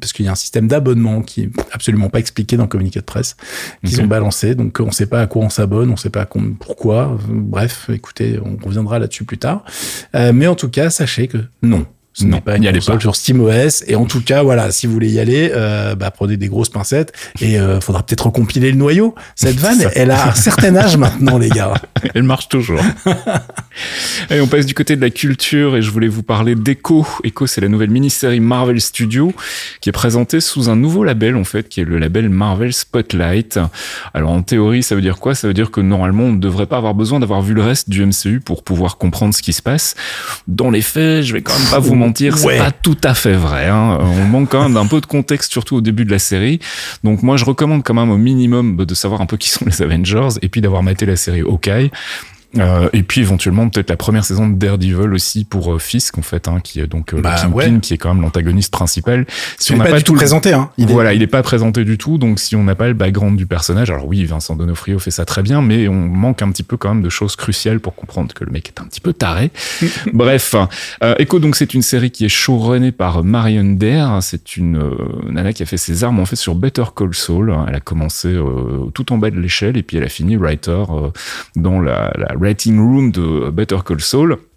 parce 0.00 0.12
qu'il 0.12 0.24
y 0.24 0.28
a 0.28 0.32
un 0.32 0.36
système 0.36 0.68
d'abonnement 0.68 1.22
qui 1.22 1.42
est 1.42 1.50
absolument 1.72 2.10
pas 2.10 2.20
expliqué 2.20 2.56
dans 2.56 2.62
le 2.64 2.68
communiqué 2.68 3.00
de 3.00 3.04
presse 3.04 3.36
qu'ils 3.84 3.98
Ok. 3.98 4.04
ont 4.04 4.08
balancé. 4.08 4.54
Donc 4.54 4.78
on 4.80 4.92
sait 4.92 5.06
pas 5.06 5.20
à 5.22 5.26
quoi 5.26 5.42
on 5.42 5.50
s'abonne, 5.50 5.90
on 5.90 5.96
sait 5.96 6.10
pas 6.10 6.22
à 6.22 6.26
pourquoi. 6.60 7.18
Bref, 7.28 7.90
écoutez, 7.92 8.38
on 8.44 8.56
reviendra 8.64 9.00
là-dessus 9.00 9.24
plus 9.24 9.37
Euh, 10.14 10.32
mais 10.32 10.46
en 10.46 10.54
tout 10.54 10.70
cas, 10.70 10.90
sachez 10.90 11.28
que 11.28 11.38
non. 11.62 11.86
Ce 12.18 12.24
n'est 12.24 12.40
pas 12.40 12.56
une 12.56 12.66
allez 12.66 12.80
console 12.80 13.00
sur 13.00 13.14
SteamOS. 13.14 13.84
Et 13.86 13.94
en 13.94 14.04
tout 14.04 14.20
cas, 14.20 14.42
voilà, 14.42 14.72
si 14.72 14.88
vous 14.88 14.92
voulez 14.92 15.10
y 15.10 15.20
aller, 15.20 15.52
euh, 15.54 15.94
bah, 15.94 16.10
prenez 16.10 16.36
des 16.36 16.48
grosses 16.48 16.68
pincettes 16.68 17.12
et 17.40 17.60
euh, 17.60 17.80
faudra 17.80 18.02
peut-être 18.02 18.26
recompiler 18.26 18.72
le 18.72 18.76
noyau. 18.76 19.14
Cette 19.36 19.56
vanne, 19.56 19.78
Ça. 19.78 19.90
elle 19.94 20.10
a 20.10 20.30
un 20.30 20.34
certain 20.34 20.74
âge 20.74 20.96
maintenant, 20.98 21.38
les 21.38 21.48
gars. 21.48 21.74
Elle 22.14 22.24
marche 22.24 22.48
toujours. 22.48 22.80
et 24.30 24.40
on 24.40 24.48
passe 24.48 24.66
du 24.66 24.74
côté 24.74 24.96
de 24.96 25.00
la 25.00 25.10
culture 25.10 25.76
et 25.76 25.82
je 25.82 25.92
voulais 25.92 26.08
vous 26.08 26.24
parler 26.24 26.56
d'Echo. 26.56 27.06
Echo, 27.22 27.46
c'est 27.46 27.60
la 27.60 27.68
nouvelle 27.68 27.90
mini-série 27.90 28.40
Marvel 28.40 28.80
Studios 28.80 29.32
qui 29.80 29.88
est 29.88 29.92
présentée 29.92 30.40
sous 30.40 30.68
un 30.68 30.76
nouveau 30.76 31.04
label 31.04 31.36
en 31.36 31.44
fait, 31.44 31.68
qui 31.68 31.80
est 31.80 31.84
le 31.84 31.98
label 31.98 32.28
Marvel 32.30 32.72
Spotlight. 32.72 33.60
Alors 34.12 34.30
en 34.30 34.42
théorie, 34.42 34.82
ça 34.82 34.96
veut 34.96 35.02
dire 35.02 35.18
quoi? 35.18 35.36
Ça 35.36 35.46
veut 35.46 35.54
dire 35.54 35.70
que 35.70 35.80
normalement, 35.80 36.24
on 36.24 36.32
ne 36.32 36.40
devrait 36.40 36.66
pas 36.66 36.78
avoir 36.78 36.94
besoin 36.94 37.20
d'avoir 37.20 37.42
vu 37.42 37.54
le 37.54 37.62
reste 37.62 37.88
du 37.88 38.04
MCU 38.04 38.40
pour 38.40 38.64
pouvoir 38.64 38.98
comprendre 38.98 39.34
ce 39.34 39.42
qui 39.42 39.52
se 39.52 39.62
passe. 39.62 39.94
Dans 40.48 40.70
les 40.70 40.82
faits, 40.82 41.22
je 41.22 41.32
vais 41.32 41.42
quand 41.42 41.56
même 41.56 41.68
pas 41.70 41.78
vous 41.78 41.94
mentir, 41.94 42.07
Ouais. 42.44 42.56
c'est 42.56 42.58
pas 42.58 42.70
tout 42.70 42.96
à 43.04 43.14
fait 43.14 43.34
vrai. 43.34 43.66
Hein. 43.66 43.98
On 44.00 44.24
manque 44.24 44.50
quand 44.50 44.62
même 44.62 44.74
d'un 44.74 44.86
peu 44.86 45.00
de 45.00 45.06
contexte, 45.06 45.52
surtout 45.52 45.76
au 45.76 45.80
début 45.80 46.04
de 46.04 46.10
la 46.10 46.18
série. 46.18 46.60
Donc 47.04 47.22
moi, 47.22 47.36
je 47.36 47.44
recommande 47.44 47.82
quand 47.82 47.94
même 47.94 48.10
au 48.10 48.18
minimum 48.18 48.76
de 48.76 48.94
savoir 48.94 49.20
un 49.20 49.26
peu 49.26 49.36
qui 49.36 49.50
sont 49.50 49.64
les 49.66 49.82
Avengers 49.82 50.38
et 50.42 50.48
puis 50.48 50.60
d'avoir 50.60 50.82
maté 50.82 51.06
la 51.06 51.16
série 51.16 51.40
Hawkeye. 51.40 51.90
Euh, 52.56 52.88
et 52.94 53.02
puis 53.02 53.20
éventuellement 53.20 53.68
peut-être 53.68 53.90
la 53.90 53.96
première 53.98 54.24
saison 54.24 54.48
de 54.48 54.54
Daredevil 54.56 55.12
aussi 55.12 55.44
pour 55.44 55.74
euh, 55.74 55.78
Fisk 55.78 56.16
en 56.16 56.22
fait, 56.22 56.48
hein, 56.48 56.60
qui 56.64 56.80
est 56.80 56.86
donc 56.86 57.12
euh, 57.12 57.20
Bah, 57.20 57.34
le 57.36 57.42
Kingpin, 57.42 57.54
ouais. 57.74 57.80
qui 57.80 57.92
est 57.92 57.98
quand 57.98 58.14
même 58.14 58.22
l'antagoniste 58.22 58.72
principal. 58.72 59.26
Si 59.58 59.72
Il 59.72 59.78
n'est 59.78 59.84
n'a 59.84 59.90
pas, 59.90 59.98
du 59.98 60.02
tout 60.04 60.14
le- 60.14 60.18
présenté, 60.18 60.54
hein. 60.54 60.70
Il 60.78 60.88
est- 60.88 60.92
voilà, 60.94 61.12
il 61.12 61.20
est 61.22 61.26
pas 61.26 61.42
présenté 61.42 61.84
du 61.84 61.98
tout, 61.98 62.16
donc 62.16 62.38
si 62.40 62.56
on 62.56 62.64
n'a 62.64 62.74
pas 62.74 62.88
le 62.88 62.94
background 62.94 63.36
du 63.36 63.44
personnage, 63.46 63.90
alors 63.90 64.06
oui, 64.06 64.24
Vincent 64.24 64.56
Donofrio 64.56 64.98
fait 64.98 65.10
ça 65.10 65.26
très 65.26 65.42
bien, 65.42 65.60
mais 65.60 65.88
on 65.88 65.92
manque 66.08 66.40
un 66.40 66.50
petit 66.50 66.62
peu 66.62 66.78
quand 66.78 66.94
même 66.94 67.02
de 67.02 67.10
choses 67.10 67.36
cruciales 67.36 67.80
pour 67.80 67.94
comprendre 67.94 68.32
que 68.32 68.44
le 68.44 68.50
mec 68.50 68.68
est 68.68 68.80
un 68.80 68.84
petit 68.84 69.00
peu 69.02 69.12
taré. 69.12 69.50
Bref, 70.14 70.54
euh, 71.02 71.14
Echo, 71.18 71.40
donc 71.40 71.54
c'est 71.54 71.74
une 71.74 71.82
série 71.82 72.10
qui 72.10 72.24
est 72.24 72.28
showrunnée 72.30 72.92
par 72.92 73.24
Marion 73.24 73.64
Dare, 73.74 74.22
c'est 74.22 74.56
une 74.56 74.78
euh, 74.78 74.90
nana 75.30 75.52
qui 75.52 75.62
a 75.62 75.66
fait 75.66 75.76
ses 75.76 76.02
armes 76.02 76.18
en 76.18 76.24
fait 76.24 76.36
sur 76.36 76.54
Better 76.54 76.84
Call 76.96 77.14
Saul. 77.14 77.54
Elle 77.68 77.74
a 77.74 77.80
commencé 77.80 78.28
euh, 78.28 78.86
tout 78.94 79.12
en 79.12 79.18
bas 79.18 79.30
de 79.30 79.38
l'échelle 79.38 79.76
et 79.76 79.82
puis 79.82 79.98
elle 79.98 80.04
a 80.04 80.08
fini 80.08 80.36
writer 80.36 80.70
euh, 80.90 81.10
dans 81.56 81.80
la, 81.80 82.10
la 82.16 82.34
writing 82.38 82.78
room 82.78 83.10
de 83.10 83.50
Better 83.50 83.82
Call 83.82 84.00
Saul. 84.00 84.47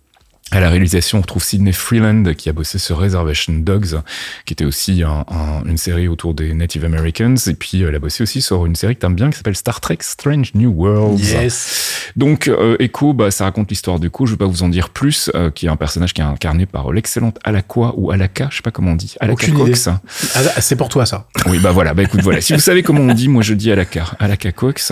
À 0.53 0.59
la 0.59 0.69
réalisation, 0.69 1.19
on 1.19 1.21
retrouve 1.21 1.41
Sidney 1.43 1.71
Freeland 1.71 2.23
qui 2.37 2.49
a 2.49 2.53
bossé 2.53 2.77
sur 2.77 2.97
Reservation 2.97 3.53
Dogs, 3.53 4.01
qui 4.45 4.53
était 4.53 4.65
aussi 4.65 5.01
un- 5.01 5.23
un- 5.29 5.63
une 5.65 5.77
série 5.77 6.09
autour 6.09 6.33
des 6.33 6.53
Native 6.53 6.83
Americans. 6.83 7.35
Et 7.47 7.53
puis, 7.53 7.81
elle 7.83 7.95
a 7.95 7.99
bossé 7.99 8.23
aussi 8.23 8.41
sur 8.41 8.65
une 8.65 8.75
série 8.75 8.95
que 8.95 8.99
t'aimes 9.01 9.15
bien 9.15 9.29
qui 9.29 9.37
s'appelle 9.37 9.55
Star 9.55 9.79
Trek 9.79 9.99
Strange 10.01 10.51
New 10.53 10.69
Worlds. 10.71 11.21
Yes. 11.21 12.11
Donc, 12.17 12.49
euh, 12.49 12.75
Echo, 12.79 13.13
bah, 13.13 13.31
ça 13.31 13.45
raconte 13.45 13.69
l'histoire 13.69 13.97
d'Echo. 13.99 14.25
Je 14.25 14.31
vais 14.31 14.37
pas 14.37 14.45
vous 14.45 14.63
en 14.63 14.67
dire 14.67 14.89
plus, 14.89 15.31
euh, 15.35 15.51
qui 15.51 15.67
est 15.67 15.69
un 15.69 15.77
personnage 15.77 16.13
qui 16.13 16.19
est 16.19 16.25
incarné 16.25 16.65
par 16.65 16.91
l'excellente 16.91 17.37
Alakwa 17.45 17.93
ou 17.95 18.11
Alaka, 18.11 18.49
je 18.51 18.57
sais 18.57 18.61
pas 18.61 18.71
comment 18.71 18.91
on 18.91 18.95
dit. 18.95 19.15
Alaka 19.21 19.33
Aucune 19.47 19.53
Cox. 19.53 19.87
Ah, 19.87 20.41
c'est 20.59 20.75
pour 20.75 20.89
toi, 20.89 21.05
ça. 21.05 21.27
Oui, 21.47 21.59
bah 21.59 21.71
voilà, 21.71 21.93
bah 21.93 22.03
écoute, 22.03 22.21
voilà. 22.23 22.41
Si 22.41 22.51
vous 22.51 22.59
savez 22.59 22.83
comment 22.83 23.01
on 23.01 23.13
dit, 23.13 23.29
moi 23.29 23.41
je 23.41 23.53
dis 23.53 23.71
Alaka, 23.71 24.03
Alaka 24.19 24.51
Cox. 24.51 24.91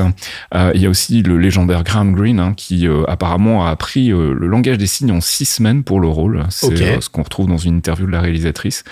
Euh, 0.56 0.72
Il 0.74 0.82
y 0.82 0.86
a 0.86 0.90
aussi 0.90 1.22
le 1.22 1.38
légendaire 1.38 1.84
Graham 1.84 2.16
Greene, 2.16 2.40
hein, 2.40 2.54
qui 2.56 2.88
euh, 2.88 3.04
apparemment 3.10 3.66
a 3.68 3.72
appris 3.72 4.08
le 4.08 4.34
langage 4.48 4.78
des 4.78 4.88
signes 4.88 5.12
en 5.12 5.20
six 5.20 5.49
semaines 5.50 5.84
pour 5.84 6.00
le 6.00 6.08
rôle. 6.08 6.46
C'est 6.50 6.82
euh, 6.82 7.02
ce 7.02 7.10
qu'on 7.10 7.24
retrouve 7.24 7.48
dans 7.48 7.58
une 7.58 7.78
interview 7.78 8.06
de 8.06 8.12
la 8.12 8.22
réalisatrice. 8.22 8.84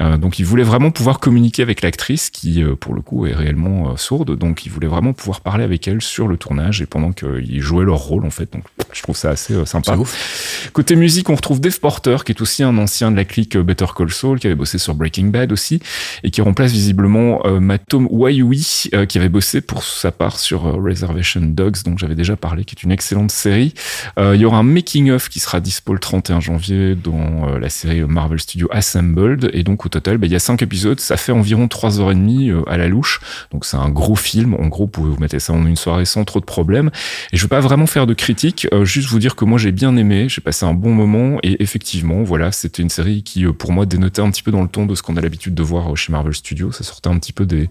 Euh, 0.00 0.16
donc 0.16 0.38
il 0.38 0.44
voulait 0.44 0.62
vraiment 0.62 0.92
pouvoir 0.92 1.18
communiquer 1.18 1.62
avec 1.62 1.82
l'actrice 1.82 2.30
qui, 2.30 2.62
euh, 2.62 2.76
pour 2.76 2.94
le 2.94 3.02
coup, 3.02 3.26
est 3.26 3.34
réellement 3.34 3.96
sourde. 3.96 4.36
Donc 4.36 4.64
il 4.64 4.72
voulait 4.72 4.86
vraiment 4.86 5.12
pouvoir 5.12 5.40
parler 5.40 5.64
avec 5.64 5.86
elle 5.88 6.00
sur 6.00 6.28
le 6.28 6.36
tournage 6.36 6.80
et 6.82 6.86
pendant 6.86 7.12
qu'ils 7.12 7.60
jouaient 7.60 7.84
leur 7.84 7.98
rôle 7.98 8.24
en 8.24 8.30
fait. 8.30 8.52
Donc 8.52 8.64
je 8.92 9.02
trouve 9.02 9.16
ça 9.16 9.30
assez 9.30 9.64
sympa. 9.66 9.96
Ouf. 9.96 10.70
Côté 10.72 10.96
musique, 10.96 11.30
on 11.30 11.34
retrouve 11.34 11.60
Dave 11.60 11.78
Porter, 11.80 12.18
qui 12.24 12.32
est 12.32 12.40
aussi 12.40 12.62
un 12.62 12.78
ancien 12.78 13.10
de 13.10 13.16
la 13.16 13.24
clique 13.24 13.56
Better 13.56 13.86
Call 13.96 14.10
Saul, 14.10 14.38
qui 14.38 14.46
avait 14.46 14.56
bossé 14.56 14.78
sur 14.78 14.94
Breaking 14.94 15.26
Bad 15.26 15.52
aussi, 15.52 15.80
et 16.22 16.30
qui 16.30 16.40
remplace 16.40 16.72
visiblement 16.72 17.44
euh, 17.44 17.60
Matom 17.60 18.08
Waiui, 18.10 18.90
euh, 18.94 19.06
qui 19.06 19.18
avait 19.18 19.28
bossé 19.28 19.60
pour 19.60 19.82
sa 19.82 20.12
part 20.12 20.38
sur 20.38 20.66
euh, 20.66 20.72
Reservation 20.72 21.40
Dogs, 21.42 21.82
dont 21.84 21.96
j'avais 21.96 22.14
déjà 22.14 22.36
parlé, 22.36 22.64
qui 22.64 22.74
est 22.78 22.82
une 22.82 22.92
excellente 22.92 23.30
série. 23.30 23.74
Il 24.18 24.40
y 24.40 24.44
aura 24.44 24.58
un 24.58 24.62
making-of 24.62 25.28
qui 25.28 25.40
sera 25.40 25.60
dispo 25.60 25.94
le 25.98 26.00
31 26.00 26.38
janvier 26.40 26.94
dans 26.94 27.48
euh, 27.48 27.58
la 27.58 27.68
série 27.68 28.02
Marvel 28.02 28.38
Studio 28.38 28.68
Assembled, 28.70 29.50
et 29.52 29.64
donc 29.64 29.84
au 29.84 29.88
total, 29.88 30.16
bah, 30.16 30.26
il 30.28 30.32
y 30.32 30.36
a 30.36 30.38
cinq 30.38 30.62
épisodes, 30.62 31.00
ça 31.00 31.16
fait 31.16 31.32
environ 31.32 31.66
trois 31.66 32.00
heures 32.00 32.12
et 32.12 32.14
demie 32.14 32.50
euh, 32.50 32.62
à 32.68 32.76
la 32.76 32.86
louche. 32.86 33.20
Donc 33.50 33.64
c'est 33.64 33.76
un 33.76 33.88
gros 33.88 34.14
film. 34.14 34.54
En 34.54 34.68
gros, 34.68 34.84
vous 34.84 34.90
pouvez 34.90 35.10
vous 35.10 35.18
mettre 35.20 35.38
ça 35.40 35.52
en 35.52 35.66
une 35.66 35.76
soirée 35.76 36.04
sans 36.04 36.24
trop 36.24 36.38
de 36.38 36.44
problèmes. 36.44 36.90
Et 37.32 37.36
je 37.36 37.42
veux 37.42 37.48
pas 37.48 37.58
vraiment 37.60 37.86
faire 37.86 38.06
de 38.06 38.14
critique, 38.14 38.68
euh, 38.72 38.84
juste 38.84 39.08
vous 39.08 39.18
dire 39.18 39.34
que 39.34 39.44
moi 39.44 39.58
j'ai 39.58 39.72
bien 39.72 39.96
aimé, 39.96 40.28
j'ai 40.28 40.40
passé 40.40 40.64
un 40.64 40.74
bon 40.74 40.94
moment 40.94 41.38
et 41.42 41.60
effectivement, 41.62 42.22
voilà, 42.22 42.52
c'était 42.52 42.82
une 42.82 42.90
série 42.90 43.22
qui 43.24 43.44
pour 43.46 43.72
moi 43.72 43.84
dénotait 43.84 44.22
un 44.22 44.30
petit 44.30 44.42
peu 44.44 44.52
dans 44.52 44.62
le 44.62 44.68
ton 44.68 44.86
de 44.86 44.94
ce 44.94 45.02
qu'on 45.02 45.16
a 45.16 45.20
l'habitude 45.20 45.54
de 45.54 45.62
voir 45.64 45.96
chez 45.96 46.12
Marvel 46.12 46.34
Studios. 46.34 46.70
Ça 46.72 46.84
sortait 46.84 47.08
un 47.10 47.18
petit 47.18 47.32
peu 47.32 47.44
des, 47.44 47.68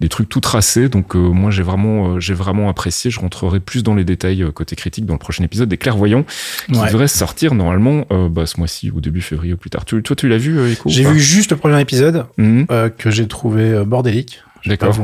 des 0.00 0.08
trucs 0.08 0.28
tout 0.30 0.40
tracés. 0.40 0.88
Donc 0.88 1.14
moi 1.14 1.50
j'ai 1.50 1.62
vraiment 1.62 2.18
j'ai 2.18 2.34
vraiment 2.34 2.68
apprécié. 2.70 3.10
Je 3.10 3.20
rentrerai 3.20 3.60
plus 3.60 3.82
dans 3.82 3.94
les 3.94 4.04
détails 4.04 4.44
côté 4.54 4.74
critique 4.74 5.04
dans 5.04 5.14
le 5.14 5.18
prochain 5.18 5.44
épisode 5.44 5.68
des 5.68 5.76
Clairvoyants 5.76 6.24
qui 6.72 6.78
Ouais. 6.78 6.86
devrait 6.88 7.08
sortir 7.08 7.54
normalement 7.58 8.06
bah, 8.30 8.46
ce 8.46 8.58
mois-ci 8.58 8.90
ou 8.90 9.00
début 9.00 9.20
février 9.20 9.52
ou 9.52 9.56
plus 9.56 9.70
tard. 9.70 9.84
Tu, 9.84 10.02
toi 10.02 10.16
tu 10.16 10.28
l'as 10.28 10.38
vu 10.38 10.58
Echo 10.70 10.88
ou 10.88 10.92
J'ai 10.92 11.04
vu 11.04 11.20
juste 11.20 11.50
le 11.50 11.56
premier 11.58 11.80
épisode 11.80 12.24
Mhm. 12.38 12.66
euh, 12.70 12.88
que 12.88 13.10
j'ai 13.10 13.26
trouvé 13.28 13.62
euh, 13.72 13.84
bordélique. 13.84 14.40
D'accord. 14.66 14.94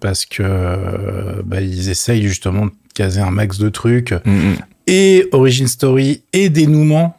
parce 0.00 0.26
que 0.26 0.42
euh, 0.42 1.42
bah, 1.44 1.60
ils 1.60 1.88
essayent 1.88 2.26
justement 2.26 2.66
de 2.66 2.72
caser 2.94 3.20
un 3.20 3.30
max 3.30 3.58
de 3.58 3.68
trucs 3.68 4.12
Mhm. 4.24 4.56
et 4.88 5.28
origin 5.32 5.66
story 5.68 6.22
et 6.32 6.48
dénouement. 6.48 7.16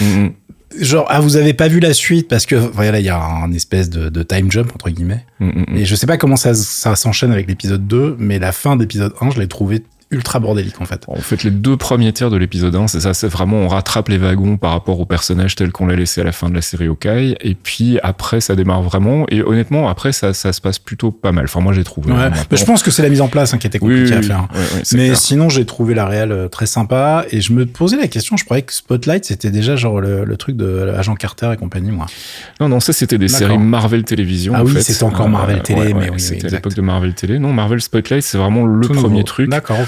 Mhm. 0.00 0.32
Genre 0.80 1.06
ah 1.08 1.20
vous 1.20 1.36
avez 1.36 1.54
pas 1.54 1.68
vu 1.68 1.78
la 1.78 1.92
suite 1.94 2.26
parce 2.28 2.46
que 2.46 2.56
voilà 2.56 2.98
il 2.98 3.06
y 3.06 3.08
a 3.08 3.20
un 3.22 3.52
espèce 3.52 3.90
de, 3.90 4.08
de 4.08 4.22
time 4.24 4.50
jump 4.50 4.72
entre 4.74 4.90
guillemets 4.90 5.24
et 5.72 5.84
je 5.84 5.94
sais 5.94 6.06
pas 6.06 6.16
comment 6.16 6.34
ça, 6.34 6.52
ça 6.52 6.96
s'enchaîne 6.96 7.30
avec 7.30 7.46
l'épisode 7.46 7.86
2 7.86 8.16
mais 8.18 8.40
la 8.40 8.50
fin 8.50 8.74
d'épisode 8.74 9.12
1 9.20 9.30
je 9.30 9.38
l'ai 9.40 9.46
trouvé 9.46 9.84
ultra 10.10 10.38
bordélique 10.40 10.80
en 10.80 10.84
fait. 10.84 11.04
En 11.08 11.16
fait, 11.16 11.42
les 11.44 11.50
deux 11.50 11.76
premiers 11.76 12.12
tiers 12.12 12.30
de 12.30 12.36
l'épisode 12.36 12.74
1, 12.74 12.88
c'est 12.88 13.00
ça, 13.00 13.14
c'est 13.14 13.28
vraiment 13.28 13.58
on 13.58 13.68
rattrape 13.68 14.08
les 14.08 14.18
wagons 14.18 14.56
par 14.56 14.72
rapport 14.72 15.00
au 15.00 15.04
personnage 15.06 15.54
tel 15.54 15.72
qu'on 15.72 15.86
l'a 15.86 15.96
laissé 15.96 16.20
à 16.20 16.24
la 16.24 16.32
fin 16.32 16.48
de 16.48 16.54
la 16.54 16.62
série 16.62 16.86
Hawkeye, 16.86 17.36
et 17.40 17.54
puis 17.54 17.98
après 18.02 18.40
ça 18.40 18.54
démarre 18.56 18.82
vraiment, 18.82 19.26
et 19.30 19.42
honnêtement 19.42 19.88
après 19.88 20.12
ça, 20.12 20.34
ça 20.34 20.52
se 20.52 20.60
passe 20.60 20.78
plutôt 20.78 21.10
pas 21.10 21.32
mal. 21.32 21.44
Enfin 21.44 21.60
moi 21.60 21.72
j'ai 21.72 21.84
trouvé. 21.84 22.12
Ouais, 22.12 22.18
hein, 22.24 22.32
mais 22.50 22.56
je 22.56 22.64
pense 22.64 22.82
que 22.82 22.90
c'est 22.90 23.02
la 23.02 23.08
mise 23.08 23.20
en 23.20 23.28
place 23.28 23.54
hein, 23.54 23.58
qui 23.58 23.66
était 23.66 23.78
compliquée 23.78 24.10
oui, 24.10 24.12
à 24.12 24.22
faire. 24.22 24.48
Mais 24.92 25.06
clair. 25.06 25.16
sinon, 25.16 25.48
j'ai 25.48 25.64
trouvé 25.64 25.94
la 25.94 26.06
réelle 26.06 26.32
euh, 26.32 26.48
très 26.48 26.66
sympa 26.66 27.24
et 27.30 27.40
je 27.40 27.52
me 27.52 27.66
posais 27.66 27.96
la 27.96 28.08
question. 28.08 28.36
Je 28.36 28.44
croyais 28.44 28.62
que 28.62 28.72
Spotlight 28.72 29.24
c'était 29.24 29.50
déjà 29.50 29.76
genre 29.76 30.00
le, 30.00 30.24
le 30.24 30.36
truc 30.36 30.56
de 30.56 30.92
Agent 30.96 31.14
Carter 31.16 31.50
et 31.52 31.56
compagnie, 31.56 31.90
moi. 31.90 32.06
Non, 32.60 32.68
non, 32.68 32.80
ça 32.80 32.92
c'était 32.92 33.18
des 33.18 33.28
séries 33.28 33.58
Marvel 33.58 34.04
Télévision. 34.04 34.52
Ah 34.56 34.62
en 34.62 34.66
oui, 34.66 34.82
c'était 34.82 35.04
encore 35.04 35.28
Marvel 35.28 35.62
Télé, 35.62 35.94
mais 35.94 36.10
C'était 36.18 36.46
à 36.46 36.50
l'époque 36.50 36.74
de 36.74 36.82
Marvel 36.82 37.14
Télé. 37.14 37.38
Non, 37.38 37.52
Marvel 37.52 37.80
Spotlight, 37.80 38.22
c'est 38.22 38.38
vraiment 38.38 38.64
le 38.66 38.86
Tout 38.86 38.92
premier 38.94 39.08
nouveau. 39.08 39.22
truc. 39.22 39.50
D'accord, 39.50 39.78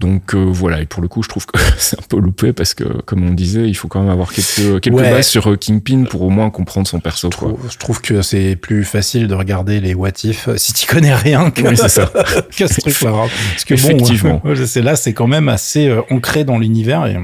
Donc 0.00 0.34
euh, 0.34 0.38
voilà, 0.50 0.80
et 0.80 0.86
pour 0.86 1.02
le 1.02 1.08
coup, 1.08 1.22
je 1.22 1.28
trouve 1.28 1.46
que 1.46 1.56
c'est 1.78 1.96
un 1.98 2.02
peu 2.08 2.18
loupé 2.18 2.52
parce 2.52 2.74
que, 2.74 2.82
comme 3.02 3.24
on 3.28 3.32
disait, 3.32 3.68
il 3.68 3.74
faut 3.74 3.86
quand 3.86 4.00
même 4.00 4.10
avoir 4.10 4.32
quelques, 4.32 4.80
quelques 4.80 4.96
Ouais. 4.96 5.08
bases 5.10 5.28
sur 5.28 5.48
euh, 5.48 5.56
Kingpin 5.56 6.04
pour 6.10 6.22
au 6.22 6.30
moins 6.30 6.50
comprendre 6.50 6.88
son 6.88 6.98
perso. 6.98 7.30
Je 7.32 7.36
Quoi. 7.36 7.48
trouve, 7.52 7.70
je 7.70 7.78
trouve 7.78 8.00
que 8.00 8.20
c'est 8.20 8.56
plus 8.56 8.82
facile 8.84 9.28
de 9.28 9.34
regarder 9.34 9.80
les 9.80 9.94
what 9.94 10.10
if 10.24 10.48
euh, 10.48 10.56
si 10.56 10.72
tu 10.72 10.86
connais 10.92 11.14
rien 11.14 11.52
que, 11.52 11.62
Oui, 11.62 11.76
ça. 11.88 12.10
que 12.56 12.66
ce 12.66 12.80
truc-là. 12.80 13.10
hein. 13.10 13.28
Parce 13.52 13.64
que 13.64 13.74
Effectivement. 13.74 14.40
bon, 14.44 14.54
c'est 14.66 14.82
là, 14.82 14.96
c'est 14.96 15.12
quand 15.12 15.28
même 15.28 15.48
assez 15.48 15.96
ancré 16.10 16.42
dans 16.42 16.58
l'univers 16.58 17.06
et 17.06 17.16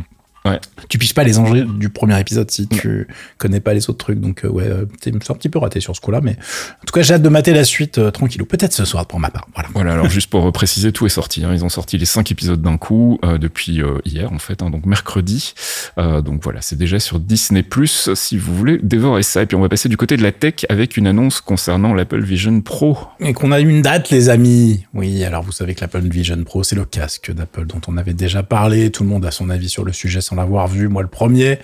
Ouais. 0.46 0.58
tu 0.88 0.96
piges 0.96 1.12
pas 1.12 1.22
les 1.22 1.38
enjeux 1.38 1.64
du 1.66 1.90
premier 1.90 2.18
épisode 2.18 2.50
si 2.50 2.66
tu 2.66 3.06
connais 3.36 3.60
pas 3.60 3.74
les 3.74 3.90
autres 3.90 3.98
trucs. 3.98 4.20
Donc 4.20 4.44
euh, 4.44 4.48
ouais, 4.48 4.64
euh, 4.66 4.86
t'es 5.00 5.12
c'est 5.22 5.30
un 5.30 5.34
petit 5.34 5.48
peu 5.50 5.58
raté 5.58 5.80
sur 5.80 5.94
ce 5.94 6.00
coup-là, 6.00 6.20
mais 6.22 6.32
en 6.32 6.84
tout 6.86 6.92
cas, 6.94 7.02
j'ai 7.02 7.14
hâte 7.14 7.22
de 7.22 7.28
mater 7.28 7.52
la 7.52 7.64
suite 7.64 7.98
euh, 7.98 8.10
tranquillou. 8.10 8.46
Peut-être 8.46 8.72
ce 8.72 8.84
soir 8.84 9.06
pour 9.06 9.20
ma 9.20 9.30
part. 9.30 9.46
Voilà. 9.54 9.68
Voilà, 9.74 9.92
alors 9.92 10.08
juste 10.08 10.30
pour 10.30 10.50
préciser, 10.52 10.92
tout 10.92 11.04
est 11.04 11.10
sorti. 11.10 11.44
hein. 11.44 11.50
Ils 11.52 11.64
ont 11.64 11.68
sorti 11.68 11.98
les 11.98 12.06
cinq 12.06 12.30
épisodes 12.32 12.62
d'un 12.62 12.78
coup 12.78 13.18
euh, 13.24 13.36
depuis 13.38 13.82
euh, 13.82 13.98
hier, 14.04 14.32
en 14.32 14.38
fait, 14.38 14.62
hein, 14.62 14.70
donc 14.70 14.86
mercredi. 14.86 15.52
Donc 15.96 16.42
voilà, 16.42 16.62
c'est 16.62 16.76
déjà 16.78 16.98
sur 16.98 17.20
Disney 17.20 17.62
Plus 17.62 18.14
si 18.14 18.38
vous 18.38 18.54
voulez 18.56 18.78
dévorer 18.82 19.22
ça. 19.22 19.42
Et 19.42 19.46
puis 19.46 19.56
on 19.56 19.60
va 19.60 19.68
passer 19.68 19.88
du 19.88 19.96
côté 19.98 20.16
de 20.16 20.22
la 20.22 20.32
tech 20.32 20.64
avec 20.70 20.96
une 20.96 21.06
annonce 21.06 21.40
concernant 21.42 21.92
l'Apple 21.92 22.22
Vision 22.22 22.60
Pro. 22.62 22.96
Et 23.20 23.34
qu'on 23.34 23.52
a 23.52 23.60
une 23.60 23.82
date, 23.82 24.08
les 24.10 24.30
amis. 24.30 24.86
Oui, 24.94 25.22
alors 25.24 25.42
vous 25.42 25.52
savez 25.52 25.74
que 25.74 25.82
l'Apple 25.82 26.00
Vision 26.08 26.42
Pro, 26.44 26.62
c'est 26.62 26.76
le 26.76 26.84
casque 26.86 27.32
d'Apple 27.32 27.66
dont 27.66 27.80
on 27.86 27.96
avait 27.98 28.14
déjà 28.14 28.42
parlé. 28.42 28.90
Tout 28.90 29.02
le 29.02 29.10
monde 29.10 29.26
a 29.26 29.30
son 29.30 29.50
avis 29.50 29.68
sur 29.68 29.84
le 29.84 29.92
sujet 29.92 30.20
sans 30.30 30.36
l'avoir 30.36 30.68
vu. 30.68 30.88
Moi, 30.88 31.02
le 31.02 31.08
premier. 31.08 31.58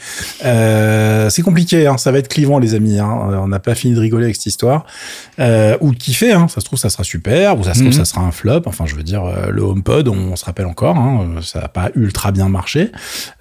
Euh, 0.44 1.30
c'est 1.30 1.42
compliqué, 1.42 1.86
hein. 1.86 1.96
ça 1.98 2.10
va 2.10 2.18
être 2.18 2.28
clivant, 2.28 2.58
les 2.58 2.74
amis. 2.74 2.98
Hein. 2.98 3.08
On 3.42 3.48
n'a 3.48 3.60
pas 3.60 3.74
fini 3.74 3.94
de 3.94 4.00
rigoler 4.00 4.24
avec 4.24 4.36
cette 4.36 4.46
histoire. 4.46 4.84
Euh, 5.38 5.76
ou 5.80 5.92
de 5.92 5.98
kiffer, 5.98 6.32
hein. 6.32 6.48
ça 6.48 6.60
se 6.60 6.64
trouve, 6.64 6.78
ça 6.78 6.90
sera 6.90 7.04
super. 7.04 7.58
Ou 7.58 7.64
ça 7.64 7.74
se 7.74 7.80
trouve, 7.80 7.92
Mhm. 7.92 7.98
ça 7.98 8.04
sera 8.04 8.22
un 8.22 8.32
flop. 8.32 8.62
Enfin, 8.66 8.84
je 8.86 8.96
veux 8.96 9.02
dire, 9.02 9.24
euh, 9.24 9.50
le 9.50 9.62
HomePod, 9.62 10.08
on, 10.08 10.34
se 10.36 10.44
rappelle 10.44 10.66
encore, 10.66 10.96
hein, 10.96 11.36
euh, 11.36 11.40
ça 11.42 11.60
n'a 11.60 11.68
pas 11.68 11.90
ultra 11.94 12.32
bien 12.32 12.48
marché. 12.48 12.90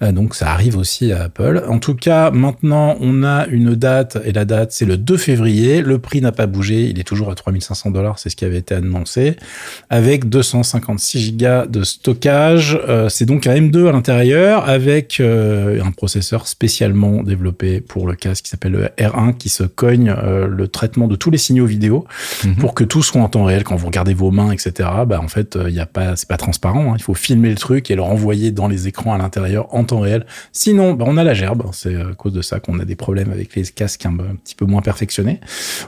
Euh, 0.02 0.12
donc, 0.12 0.34
ça 0.34 0.50
arrive 0.50 0.76
aussi 0.76 1.12
à 1.12 1.24
Apple. 1.24 1.64
En 1.68 1.78
tout 1.78 1.94
cas, 1.94 2.30
maintenant, 2.30 2.96
on 3.00 3.24
a 3.24 3.46
une 3.48 3.74
date. 3.74 4.18
Et 4.24 4.32
la 4.32 4.44
date, 4.44 4.72
c'est 4.72 4.84
le 4.84 4.96
2 4.96 5.16
février. 5.16 5.82
Le 5.82 5.98
prix 5.98 6.20
n'a 6.20 6.32
pas 6.32 6.46
bougé. 6.46 6.84
Il 6.84 7.00
est 7.00 7.04
toujours 7.04 7.30
à 7.30 7.34
3500 7.34 7.90
dollars. 7.90 8.18
C'est 8.18 8.30
ce 8.30 8.36
qui 8.36 8.44
avait 8.44 8.58
été 8.58 8.74
annoncé. 8.74 9.36
Avec 9.90 10.28
256 10.28 11.18
gigas 11.18 11.66
de 11.66 11.82
stockage. 11.82 12.78
Euh, 12.88 13.08
c'est 13.08 13.24
donc 13.26 13.46
un 13.46 13.54
M2 13.54 13.88
à 13.88 13.92
l'intérieur 13.92 14.68
avec 14.68 15.15
euh, 15.20 15.82
un 15.82 15.90
processeur 15.92 16.46
spécialement 16.46 17.22
développé 17.22 17.80
pour 17.80 18.06
le 18.06 18.14
casque 18.14 18.44
qui 18.44 18.50
s'appelle 18.50 18.72
le 18.72 18.84
R1 18.98 19.36
qui 19.36 19.48
se 19.48 19.62
cogne 19.64 20.14
euh, 20.16 20.46
le 20.46 20.68
traitement 20.68 21.08
de 21.08 21.16
tous 21.16 21.30
les 21.30 21.38
signaux 21.38 21.66
vidéo 21.66 22.04
Mhm. 22.44 22.56
pour 22.56 22.74
que 22.74 22.84
tout 22.84 23.02
soit 23.02 23.20
en 23.20 23.28
temps 23.28 23.44
réel 23.44 23.64
quand 23.64 23.76
vous 23.76 23.86
regardez 23.86 24.14
vos 24.14 24.30
mains, 24.30 24.50
etc. 24.52 24.88
Bah 25.06 25.20
en 25.22 25.28
fait, 25.28 25.58
il 25.68 25.74
y 25.74 25.80
a 25.80 25.86
pas, 25.86 26.16
c'est 26.16 26.28
pas 26.28 26.36
transparent. 26.36 26.92
hein. 26.92 26.96
Il 26.98 27.02
faut 27.02 27.14
filmer 27.14 27.50
le 27.50 27.56
truc 27.56 27.90
et 27.90 27.94
le 27.96 28.02
renvoyer 28.02 28.50
dans 28.50 28.68
les 28.68 28.88
écrans 28.88 29.12
à 29.14 29.18
l'intérieur 29.18 29.74
en 29.74 29.84
temps 29.84 30.00
réel. 30.00 30.26
Sinon, 30.52 30.94
bah, 30.94 31.04
on 31.08 31.16
a 31.16 31.24
la 31.24 31.34
gerbe. 31.34 31.64
C'est 31.72 31.94
à 31.94 32.14
cause 32.16 32.32
de 32.32 32.42
ça 32.42 32.60
qu'on 32.60 32.78
a 32.78 32.84
des 32.84 32.96
problèmes 32.96 33.30
avec 33.32 33.54
les 33.54 33.62
casques 33.64 34.06
un, 34.06 34.16
petit 34.44 34.54
peu 34.54 34.64
moins 34.64 34.82
perfectionnés. 34.82 35.40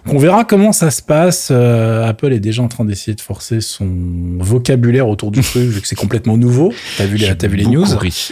Donc, 0.07 0.15
on 0.15 0.19
verra 0.19 0.45
comment 0.45 0.73
ça 0.73 0.91
se 0.91 1.03
passe. 1.03 1.49
Euh, 1.51 2.07
Apple 2.07 2.33
est 2.33 2.41
déjà 2.41 2.63
en 2.63 2.69
train 2.69 2.85
d'essayer 2.85 3.15
de 3.15 3.21
forcer 3.21 3.61
son 3.61 3.89
vocabulaire 4.39 5.09
autour 5.09 5.31
du 5.31 5.41
truc 5.41 5.65
vu 5.69 5.81
que 5.81 5.89
c'est 5.89 5.97
complètement 5.97 6.37
nouveau. 6.37 6.73
T'as 6.97 7.07
vu 7.07 7.17
les, 7.17 7.37
t'as 7.37 7.49
vu 7.49 7.57
les 7.57 7.67
news 7.67 7.85
ri. 7.99 8.31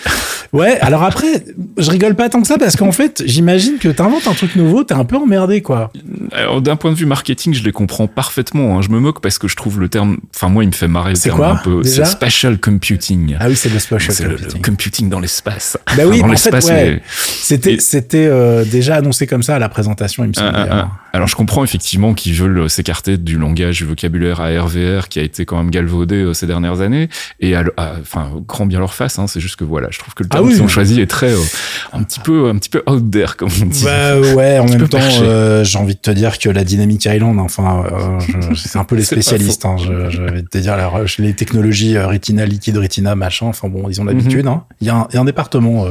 Ouais. 0.53 0.79
Alors 0.87 1.03
après, 1.03 1.45
je 1.79 1.91
rigole 1.91 2.15
pas 2.15 2.29
tant 2.29 2.41
que 2.41 2.47
ça 2.47 2.59
parce 2.59 2.77
qu'en 2.77 2.93
fait, 2.93 3.23
j'imagine 3.27 3.79
que 3.79 3.89
t'inventes 3.89 4.27
un 4.29 4.35
truc 4.35 4.55
nouveau, 4.57 4.85
t'es 4.85 4.95
un 4.95 5.05
peu 5.05 5.17
emmerdé 5.17 5.61
quoi. 5.61 5.91
Alors, 6.33 6.61
d'un 6.63 6.77
point 6.77 6.93
de 6.93 6.97
vue 6.97 7.07
marketing, 7.07 7.55
je 7.55 7.65
les 7.65 7.73
comprends 7.73 8.07
parfaitement. 8.07 8.79
hein. 8.79 8.83
Je 8.83 8.89
me 8.91 9.01
moque 9.01 9.21
parce 9.21 9.39
que 9.39 9.49
je 9.49 9.57
trouve 9.57 9.81
le 9.81 9.89
terme, 9.89 10.19
enfin 10.35 10.49
moi, 10.49 10.63
il 10.65 10.69
me 10.69 10.73
fait 10.73 10.89
marrer 10.89 11.15
C'est 11.17 11.25
terme 11.31 11.39
quoi, 11.39 11.49
un 11.51 11.57
peu. 11.57 11.83
C'est 11.83 12.05
spatial 12.05 12.59
computing. 12.59 13.37
Ah 13.41 13.49
oui, 13.49 13.57
c'est 13.57 13.69
le 13.69 13.75
le 13.77 14.37
computing. 14.37 14.63
computing 14.63 15.09
dans 15.09 15.21
l'espace. 15.21 15.77
Bah 15.97 16.05
oui, 16.07 16.19
dans 16.21 16.27
en 16.27 16.29
fait, 16.29 16.51
l'espace, 16.51 16.65
ouais. 16.67 16.91
mais- 16.93 17.03
C'était, 17.07 17.75
Et- 17.75 17.81
c'était 17.81 18.27
euh, 18.27 18.65
déjà 18.65 18.97
annoncé 18.97 19.27
comme 19.27 19.43
ça 19.43 19.57
à 19.57 19.59
la 19.59 19.69
présentation, 19.69 20.25
il 20.25 20.29
me 20.29 20.33
semble. 20.35 20.51
Ah, 20.55 20.67
ah, 20.71 20.89
ah. 20.93 21.01
Alors 21.13 21.29
je 21.29 21.35
comprends 21.37 21.65
effectivement 21.65 22.13
qu'ils 22.13 22.35
veulent 22.35 22.69
s'écarter 22.69 23.17
du 23.17 23.39
langage, 23.39 23.79
du 23.79 23.85
vocabulaire 23.87 24.41
ARVR 24.41 25.09
qui 25.09 25.19
a 25.19 25.23
été 25.23 25.47
quand 25.47 25.57
même 25.57 25.71
galvaudé 25.71 26.17
euh, 26.17 26.35
ces 26.35 26.47
dernières 26.47 26.83
années. 26.83 27.09
Et 27.41 27.55
enfin, 27.57 28.31
grand 28.47 28.67
bien 28.67 28.79
leur 28.79 28.93
face. 28.95 29.19
Hein, 29.19 29.27
c'est 29.27 29.41
juste 29.41 29.57
que 29.57 29.65
voilà, 29.65 29.89
je 29.91 29.99
trouve 29.99 30.13
que 30.15 30.23
le 30.23 30.29
Ah 30.33 30.37
terme 30.37 30.49
oui. 30.49 30.55
Choisi 30.77 31.01
est 31.01 31.07
très 31.07 31.33
euh, 31.33 31.39
un 31.93 32.03
petit 32.03 32.21
peu 32.21 32.49
un 32.49 32.57
petit 32.57 32.69
peu 32.69 32.83
out 32.87 33.11
there 33.11 33.33
comme 33.37 33.49
on 33.63 33.67
dit. 33.67 33.85
Bah 33.85 34.19
ouais, 34.21 34.59
en 34.59 34.67
même 34.67 34.89
temps, 34.89 34.99
euh, 35.23 35.65
j'ai 35.65 35.79
envie 35.79 35.95
de 35.95 36.01
te 36.01 36.11
dire 36.11 36.39
que 36.39 36.49
la 36.51 36.65
Dynamic 36.65 37.05
Island, 37.07 37.39
enfin, 37.41 37.85
euh, 37.91 38.53
c'est 38.55 38.79
un 38.79 38.85
peu 38.85 38.97
les 38.97 39.05
spécialistes. 39.13 39.65
Hein, 39.65 39.77
je, 39.79 40.11
je 40.11 40.23
vais 40.23 40.43
te 40.43 40.59
dire, 40.59 40.75
alors, 40.75 41.01
les 41.19 41.33
technologies 41.35 41.97
euh, 41.97 42.07
Retina, 42.07 42.45
liquide 42.45 42.77
Retina, 42.77 43.15
machin, 43.15 43.47
enfin 43.47 43.69
bon, 43.69 43.89
ils 43.89 44.01
ont 44.01 44.05
l'habitude. 44.05 44.45
Mhm. 44.45 44.53
hein. 44.53 44.65
Il 44.81 44.87
y, 44.87 44.91
a 44.91 44.97
un- 44.97 45.07
il 45.11 45.15
y 45.15 45.19
a 45.19 45.21
un 45.21 45.25
département 45.25 45.87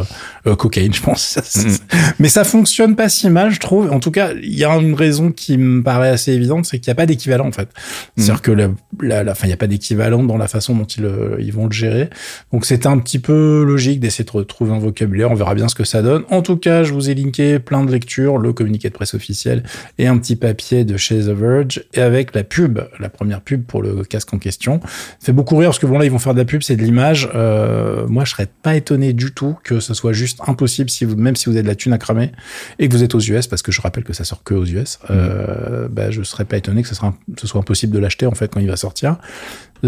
cocaïne, 0.57 0.93
je 0.93 1.01
pense. 1.01 1.39
Mhm. 1.55 1.77
Mais 2.19 2.27
ça 2.29 2.43
fonctionne 2.43 2.95
pas 2.95 3.09
si 3.09 3.29
mal, 3.29 3.49
je 3.51 3.59
trouve. 3.59 3.91
En 3.91 3.99
tout 3.99 4.11
cas, 4.11 4.29
il 4.41 4.53
y 4.57 4.63
a 4.65 4.69
une 4.75 4.93
raison 4.93 5.31
qui 5.31 5.57
me 5.57 5.81
paraît 5.81 6.09
assez 6.09 6.31
évidente, 6.33 6.65
c'est 6.65 6.79
qu'il 6.79 6.89
n'y 6.91 6.93
a 6.93 6.95
pas 6.95 7.05
d'équivalent 7.05 7.47
en 7.47 7.51
fait. 7.51 7.69
C'est-à-dire 8.17 8.41
que 8.41 8.51
la, 8.51 8.67
la, 9.23 9.33
il 9.43 9.47
n'y 9.47 9.53
a 9.53 9.57
pas 9.57 9.67
d'équivalent 9.67 10.23
dans 10.23 10.37
la 10.37 10.47
façon 10.47 10.75
dont 10.75 10.85
ils 10.85 11.51
vont 11.53 11.65
le 11.65 11.71
gérer. 11.71 12.09
Donc 12.51 12.65
c'est 12.65 12.85
un 12.85 12.97
petit 12.99 13.19
peu 13.19 13.63
logique 13.63 13.99
d'essayer 13.99 14.25
de 14.25 14.31
retrouver 14.31 14.71
vocabulaire. 14.79 15.31
On 15.31 15.35
verra 15.35 15.55
bien 15.55 15.67
ce 15.67 15.75
que 15.75 15.83
ça 15.83 16.01
donne. 16.01 16.23
En 16.29 16.41
tout 16.41 16.57
cas, 16.57 16.83
je 16.83 16.93
vous 16.93 17.09
ai 17.09 17.15
linké 17.15 17.59
plein 17.59 17.83
de 17.83 17.91
lectures, 17.91 18.37
le 18.37 18.53
communiqué 18.53 18.89
de 18.89 18.93
presse 18.93 19.13
officiel 19.13 19.63
et 19.97 20.07
un 20.07 20.17
petit 20.17 20.35
papier 20.35 20.83
de 20.83 20.97
chez 20.97 21.19
The 21.19 21.29
Verge 21.29 21.83
et 21.93 22.01
avec 22.01 22.35
la 22.35 22.43
pub, 22.43 22.79
la 22.99 23.09
première 23.09 23.41
pub 23.41 23.63
pour 23.63 23.81
le 23.81 24.03
casque 24.03 24.33
en 24.33 24.39
question. 24.39 24.79
Ça 24.83 25.27
fait 25.27 25.33
beaucoup 25.33 25.55
rire 25.57 25.69
parce 25.69 25.79
que 25.79 25.85
bon 25.85 25.97
là 25.97 26.05
ils 26.05 26.11
vont 26.11 26.19
faire 26.19 26.33
de 26.33 26.39
la 26.39 26.45
pub, 26.45 26.63
c'est 26.63 26.75
de 26.75 26.83
l'image. 26.83 27.29
Euh, 27.35 28.07
moi 28.07 28.25
je 28.25 28.31
serais 28.31 28.47
pas 28.61 28.75
étonné 28.75 29.13
du 29.13 29.31
tout 29.31 29.55
que 29.63 29.79
ce 29.79 29.93
soit 29.93 30.13
juste 30.13 30.39
impossible 30.45 30.89
si 30.89 31.05
vous, 31.05 31.15
même 31.15 31.35
si 31.35 31.45
vous 31.45 31.55
avez 31.55 31.63
de 31.63 31.67
la 31.67 31.75
thune 31.75 31.93
à 31.93 31.97
cramer 31.97 32.31
et 32.79 32.87
que 32.87 32.93
vous 32.93 33.03
êtes 33.03 33.15
aux 33.15 33.19
US, 33.19 33.47
parce 33.47 33.61
que 33.61 33.71
je 33.71 33.81
rappelle 33.81 34.03
que 34.03 34.13
ça 34.13 34.23
sort 34.23 34.43
que 34.43 34.53
aux 34.53 34.65
US, 34.65 34.99
euh, 35.09 35.87
bah, 35.89 36.11
je 36.11 36.23
serais 36.23 36.45
pas 36.45 36.57
étonné 36.57 36.81
que 36.81 36.87
ce, 36.87 36.95
sera, 36.95 37.13
ce 37.37 37.47
soit 37.47 37.59
impossible 37.59 37.93
de 37.93 37.99
l'acheter 37.99 38.25
en 38.25 38.35
fait 38.35 38.51
quand 38.53 38.59
il 38.59 38.67
va 38.67 38.77
sortir. 38.77 39.17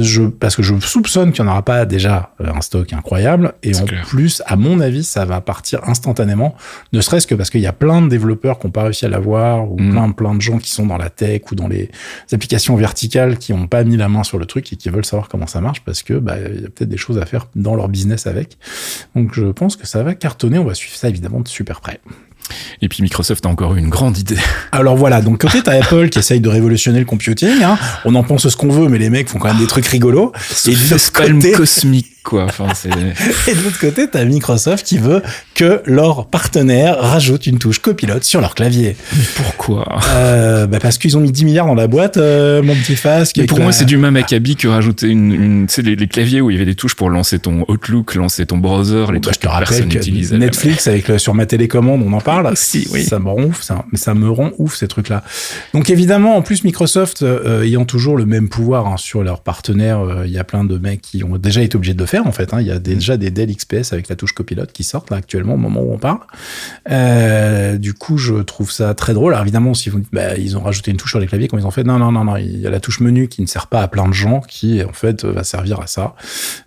Je, 0.01 0.23
parce 0.23 0.55
que 0.55 0.63
je 0.63 0.77
soupçonne 0.79 1.31
qu'il 1.31 1.43
n'y 1.43 1.49
en 1.49 1.53
aura 1.53 1.63
pas 1.63 1.85
déjà 1.85 2.33
euh, 2.41 2.51
un 2.53 2.61
stock 2.61 2.91
incroyable 2.93 3.53
et 3.63 3.75
en 3.75 3.85
clair. 3.85 4.05
plus, 4.05 4.41
à 4.45 4.55
mon 4.55 4.79
avis, 4.79 5.03
ça 5.03 5.25
va 5.25 5.41
partir 5.41 5.87
instantanément, 5.87 6.55
ne 6.93 7.01
serait-ce 7.01 7.27
que 7.27 7.35
parce 7.35 7.49
qu'il 7.49 7.61
y 7.61 7.67
a 7.67 7.73
plein 7.73 8.01
de 8.01 8.07
développeurs 8.09 8.59
qui 8.59 8.67
n'ont 8.67 8.71
pas 8.71 8.83
réussi 8.83 9.05
à 9.05 9.09
l'avoir 9.09 9.71
ou 9.71 9.77
Mm. 9.79 9.91
plein 9.91 10.11
plein 10.11 10.35
de 10.35 10.41
gens 10.41 10.57
qui 10.57 10.71
sont 10.71 10.85
dans 10.85 10.97
la 10.97 11.09
tech 11.09 11.41
ou 11.51 11.55
dans 11.55 11.67
les 11.67 11.89
applications 12.33 12.75
verticales 12.75 13.37
qui 13.37 13.53
n'ont 13.53 13.67
pas 13.67 13.83
mis 13.83 13.95
la 13.97 14.09
main 14.09 14.23
sur 14.23 14.37
le 14.39 14.45
truc 14.45 14.73
et 14.73 14.75
qui 14.75 14.89
veulent 14.89 15.05
savoir 15.05 15.29
comment 15.29 15.47
ça 15.47 15.61
marche 15.61 15.81
parce 15.81 16.03
que 16.03 16.13
bah, 16.15 16.35
il 16.39 16.61
y 16.61 16.65
a 16.65 16.69
peut-être 16.69 16.89
des 16.89 16.97
choses 16.97 17.17
à 17.17 17.25
faire 17.25 17.47
dans 17.55 17.75
leur 17.75 17.87
business 17.89 18.27
avec. 18.27 18.57
Donc 19.15 19.33
je 19.33 19.45
pense 19.45 19.75
que 19.75 19.85
ça 19.87 20.03
va 20.03 20.15
cartonner. 20.15 20.57
On 20.59 20.65
va 20.65 20.73
suivre 20.73 20.95
ça 20.95 21.09
évidemment 21.09 21.39
de 21.41 21.47
super 21.47 21.79
près. 21.81 21.99
Et 22.81 22.89
puis 22.89 23.01
Microsoft 23.01 23.45
a 23.45 23.49
encore 23.49 23.75
eu 23.75 23.79
une 23.79 23.89
grande 23.89 24.17
idée. 24.17 24.37
Alors 24.71 24.95
voilà, 24.95 25.21
donc 25.21 25.41
côté 25.41 25.61
t'as 25.61 25.81
Apple 25.81 26.09
qui 26.09 26.19
essaye 26.19 26.39
de 26.39 26.49
révolutionner 26.49 26.99
le 26.99 27.05
computing, 27.05 27.63
hein. 27.63 27.77
on 28.05 28.15
en 28.15 28.23
pense 28.23 28.47
ce 28.47 28.55
qu'on 28.55 28.69
veut, 28.69 28.87
mais 28.87 28.97
les 28.97 29.09
mecs 29.09 29.29
font 29.29 29.39
quand 29.39 29.49
même 29.49 29.59
des 29.59 29.67
trucs 29.67 29.87
rigolos. 29.87 30.31
Et 30.67 30.71
de 30.71 30.91
l'autre 30.91 31.11
côté, 31.11 31.51
cosmique 31.51 32.16
quoi. 32.27 32.43
Enfin, 32.43 32.67
c'est... 32.75 32.89
et 32.89 33.55
de 33.55 33.61
l'autre 33.63 33.79
côté, 33.79 34.07
t'as 34.09 34.25
Microsoft 34.25 34.85
qui 34.85 34.97
veut 34.97 35.21
que 35.55 35.81
leurs 35.85 36.27
partenaires 36.27 36.97
rajoutent 36.99 37.47
une 37.47 37.57
touche 37.57 37.79
copilote 37.79 38.25
sur 38.25 38.41
leur 38.41 38.53
clavier. 38.53 38.97
Mais 39.15 39.23
pourquoi? 39.35 39.87
Euh, 40.09 40.67
bah 40.67 40.79
Parce 40.81 40.97
qu'ils 40.97 41.15
ont 41.17 41.21
mis 41.21 41.31
10 41.31 41.45
milliards 41.45 41.67
dans 41.67 41.75
la 41.75 41.87
boîte, 41.87 42.17
euh, 42.17 42.61
mon 42.61 42.75
petit. 42.75 42.97
Mais 43.37 43.45
pour 43.45 43.59
moi, 43.59 43.71
c'est 43.71 43.85
du 43.85 43.97
même 43.97 44.17
acabit 44.17 44.55
que 44.55 44.67
rajouter 44.67 45.07
une, 45.07 45.31
une 45.31 45.67
les, 45.77 45.95
les, 45.95 46.07
claviers 46.07 46.41
où 46.41 46.49
il 46.49 46.53
y 46.53 46.57
avait 46.57 46.65
des 46.65 46.75
touches 46.75 46.95
pour 46.95 47.09
lancer 47.09 47.39
ton 47.39 47.63
Outlook, 47.69 48.15
lancer 48.15 48.45
ton 48.45 48.57
browser, 48.57 49.05
les 49.11 49.19
bah, 49.19 49.31
trucs 49.31 49.35
je 49.35 49.83
te 49.83 49.83
que 49.83 50.35
Netflix 50.35 50.87
avec 50.87 51.07
le, 51.07 51.17
sur 51.17 51.33
ma 51.33 51.45
télécommande, 51.45 52.03
on 52.05 52.11
en 52.11 52.21
parle. 52.21 52.51
si, 52.55 52.87
oui. 52.91 53.05
Ça 53.05 53.19
me 53.19 53.29
rend 53.29 53.43
ouf, 53.43 53.61
ça, 53.61 53.85
mais 53.91 53.97
ça 53.97 54.13
me 54.13 54.29
rend 54.29 54.51
ouf 54.57 54.75
ces 54.75 54.87
trucs-là. 54.87 55.23
Donc 55.73 55.89
évidemment, 55.89 56.35
en 56.35 56.41
plus 56.41 56.63
Microsoft 56.63 57.21
euh, 57.21 57.63
ayant 57.63 57.85
toujours 57.85 58.17
le 58.17 58.25
même 58.25 58.49
pouvoir 58.49 58.87
hein, 58.87 58.97
sur 58.97 59.23
leurs 59.23 59.41
partenaires, 59.41 60.23
il 60.25 60.31
y 60.31 60.39
a 60.39 60.43
plein 60.43 60.65
de 60.65 60.77
mecs 60.77 61.01
qui 61.01 61.23
ont 61.23 61.37
déjà 61.37 61.61
été 61.61 61.77
obligés 61.77 61.93
de 61.93 61.99
le 61.99 62.05
faire 62.05 62.16
en 62.25 62.31
fait. 62.31 62.53
Hein. 62.53 62.61
Il 62.61 62.67
y 62.67 62.71
a 62.71 62.79
déjà 62.79 63.17
des 63.17 63.31
Dell 63.31 63.53
XPS 63.53 63.93
avec 63.93 64.09
la 64.09 64.15
touche 64.15 64.33
copilote 64.33 64.71
qui 64.71 64.83
sortent 64.83 65.09
là 65.09 65.17
actuellement 65.17 65.55
au 65.55 65.57
moment 65.57 65.81
où 65.81 65.93
on 65.93 65.97
parle. 65.97 66.19
Euh, 66.89 67.77
du 67.77 67.93
coup, 67.93 68.17
je 68.17 68.35
trouve 68.35 68.71
ça 68.71 68.93
très 68.93 69.13
drôle. 69.13 69.33
Alors 69.33 69.43
évidemment, 69.43 69.73
si 69.73 69.89
vous 69.89 70.01
bah, 70.11 70.37
ils 70.37 70.57
ont 70.57 70.61
rajouté 70.61 70.91
une 70.91 70.97
touche 70.97 71.11
sur 71.11 71.19
les 71.19 71.27
claviers, 71.27 71.47
comme 71.47 71.59
ils 71.59 71.67
ont 71.67 71.71
fait, 71.71 71.83
non, 71.83 71.99
non, 71.99 72.11
non, 72.11 72.23
non, 72.23 72.37
il 72.37 72.59
y 72.59 72.67
a 72.67 72.69
la 72.69 72.79
touche 72.79 72.99
menu 72.99 73.27
qui 73.27 73.41
ne 73.41 73.47
sert 73.47 73.67
pas 73.67 73.81
à 73.81 73.87
plein 73.87 74.07
de 74.07 74.13
gens, 74.13 74.41
qui 74.41 74.83
en 74.83 74.93
fait 74.93 75.25
va 75.25 75.43
servir 75.43 75.79
à 75.79 75.87
ça. 75.87 76.15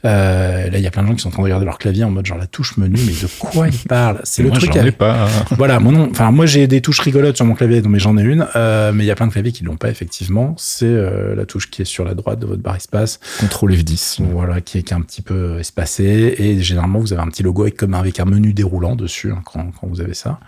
Euh, 0.05 0.71
là, 0.71 0.79
il 0.79 0.83
y 0.83 0.87
a 0.87 0.91
plein 0.91 1.03
de 1.03 1.09
gens 1.09 1.15
qui 1.15 1.23
sont 1.23 1.29
en 1.29 1.33
train 1.33 1.43
de 1.43 1.45
regarder 1.45 1.65
leur 1.65 1.79
clavier 1.79 2.05
en 2.05 2.11
mode 2.11 2.27
genre 2.27 2.39
la 2.39 2.47
touche 2.47 2.77
menu, 2.77 2.99
mais 3.07 3.13
de 3.13 3.29
quoi 3.39 3.69
ils 3.69 3.89
parlent? 3.89 4.21
C'est 4.25 4.43
le 4.43 4.49
moi, 4.49 4.59
truc. 4.59 4.73
J'en 4.75 4.85
ai 4.85 4.93
pas. 4.93 5.29
Voilà, 5.57 5.81
mon 5.81 5.93
nom. 5.93 6.09
Enfin, 6.11 6.31
moi 6.31 6.47
j'ai 6.47 6.67
des 6.67 6.81
touches 6.81 7.01
rigolotes 7.01 7.37
sur 7.37 7.45
mon 7.45 7.55
clavier, 7.55 7.83
mais 7.83 7.99
j'en 7.99 8.17
ai 8.17 8.23
une. 8.23 8.47
Euh, 8.57 8.93
mais 8.93 9.05
il 9.05 9.07
y 9.07 9.11
a 9.11 9.15
plein 9.15 9.27
de 9.27 9.33
claviers 9.33 9.53
qui 9.53 9.65
l'ont 9.65 9.77
pas 9.77 9.89
effectivement. 9.89 10.55
C'est 10.59 10.95
la 11.37 11.45
touche 11.47 11.71
qui 11.71 11.83
est 11.83 11.87
sur 11.87 12.05
la 12.05 12.15
droite 12.15 12.39
de 12.39 12.47
votre 12.47 12.63
barre 12.63 12.77
espace. 12.77 13.21
Contrôle 13.41 13.73
F10. 13.73 14.23
Voilà, 14.33 14.61
qui 14.61 14.79
est, 14.79 14.83
qui 14.83 14.93
est 14.93 14.97
un 14.97 15.01
petit 15.01 15.23
peu 15.23 15.40
espacé 15.59 16.35
et 16.39 16.61
généralement 16.63 16.99
vous 16.99 17.13
avez 17.13 17.23
un 17.23 17.29
petit 17.29 17.43
logo 17.43 17.63
avec 17.63 17.77
comme 17.77 17.95
avec 17.95 18.21
un 18.21 18.25
menu 18.25 18.53
déroulant 18.53 18.97
dessus 18.97 19.31
hein, 19.31 19.43
quand, 19.45 19.71
quand, 19.81 19.87
vous 19.87 20.01
avez 20.01 20.15
ça. 20.15 20.41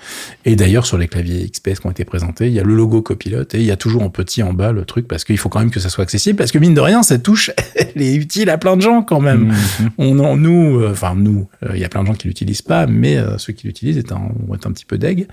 Et 0.44 0.56
d'ailleurs 0.56 0.86
sur 0.86 0.98
les 0.98 1.08
claviers 1.08 1.48
XPS 1.48 1.80
qui 1.80 1.86
ont 1.86 1.90
été 1.90 2.04
présentés, 2.04 2.46
il 2.48 2.52
y 2.52 2.60
a 2.60 2.64
le 2.64 2.74
logo 2.74 3.02
copilote 3.02 3.54
et 3.54 3.58
il 3.58 3.64
y 3.64 3.70
a 3.70 3.76
toujours 3.76 4.02
en 4.02 4.10
petit 4.10 4.42
en 4.42 4.52
bas 4.52 4.72
le 4.72 4.84
truc 4.84 5.08
parce 5.08 5.24
qu'il 5.24 5.38
faut 5.38 5.48
quand 5.48 5.60
même 5.60 5.70
que 5.70 5.80
ça 5.80 5.88
soit 5.88 6.04
accessible 6.04 6.36
parce 6.36 6.52
que 6.52 6.58
mine 6.58 6.74
de 6.74 6.80
rien 6.80 7.02
cette 7.02 7.22
touche 7.22 7.50
elle 7.74 8.02
est 8.02 8.14
utile 8.14 8.50
à 8.50 8.58
plein 8.58 8.76
de 8.76 8.82
gens 8.82 9.02
quand 9.02 9.20
même. 9.20 9.48
Mmh. 9.48 9.88
On 9.98 10.18
en, 10.18 10.36
nous, 10.36 10.80
euh, 10.80 10.92
enfin 10.92 11.14
nous, 11.14 11.48
il 11.72 11.78
y 11.78 11.84
a 11.84 11.88
plein 11.88 12.02
de 12.02 12.06
gens 12.06 12.14
qui 12.14 12.28
l'utilisent 12.28 12.62
pas, 12.62 12.86
mais 12.86 13.16
euh, 13.16 13.38
ceux 13.38 13.52
qui 13.52 13.66
l'utilisent 13.66 13.98
est 13.98 14.12
un, 14.12 14.30
un 14.50 14.72
petit 14.72 14.84
peu 14.84 14.98
deg. 14.98 15.26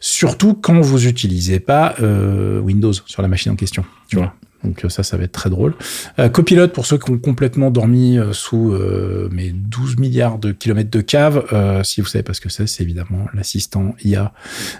Surtout 0.00 0.54
quand 0.54 0.80
vous 0.80 1.06
utilisez 1.06 1.60
pas 1.60 1.94
euh, 2.00 2.60
Windows 2.60 2.92
sur 2.92 3.22
la 3.22 3.28
machine 3.28 3.52
en 3.52 3.56
question. 3.56 3.84
Tu 4.08 4.16
vois. 4.16 4.34
Donc 4.66 4.84
ça, 4.88 5.02
ça 5.02 5.16
va 5.16 5.24
être 5.24 5.32
très 5.32 5.50
drôle. 5.50 5.74
Euh, 6.18 6.28
Copilote, 6.28 6.72
pour 6.72 6.86
ceux 6.86 6.98
qui 6.98 7.10
ont 7.10 7.18
complètement 7.18 7.70
dormi 7.70 8.18
euh, 8.18 8.32
sous 8.32 8.72
euh, 8.72 9.28
mes 9.32 9.50
12 9.50 9.98
milliards 9.98 10.38
de 10.38 10.52
kilomètres 10.52 10.90
de 10.90 11.00
cave, 11.00 11.46
euh, 11.52 11.82
si 11.84 12.00
vous 12.00 12.06
savez 12.06 12.22
pas 12.22 12.34
ce 12.34 12.40
que 12.40 12.48
c'est, 12.48 12.66
c'est 12.66 12.82
évidemment 12.82 13.26
l'assistant 13.34 13.94
IA 14.04 14.32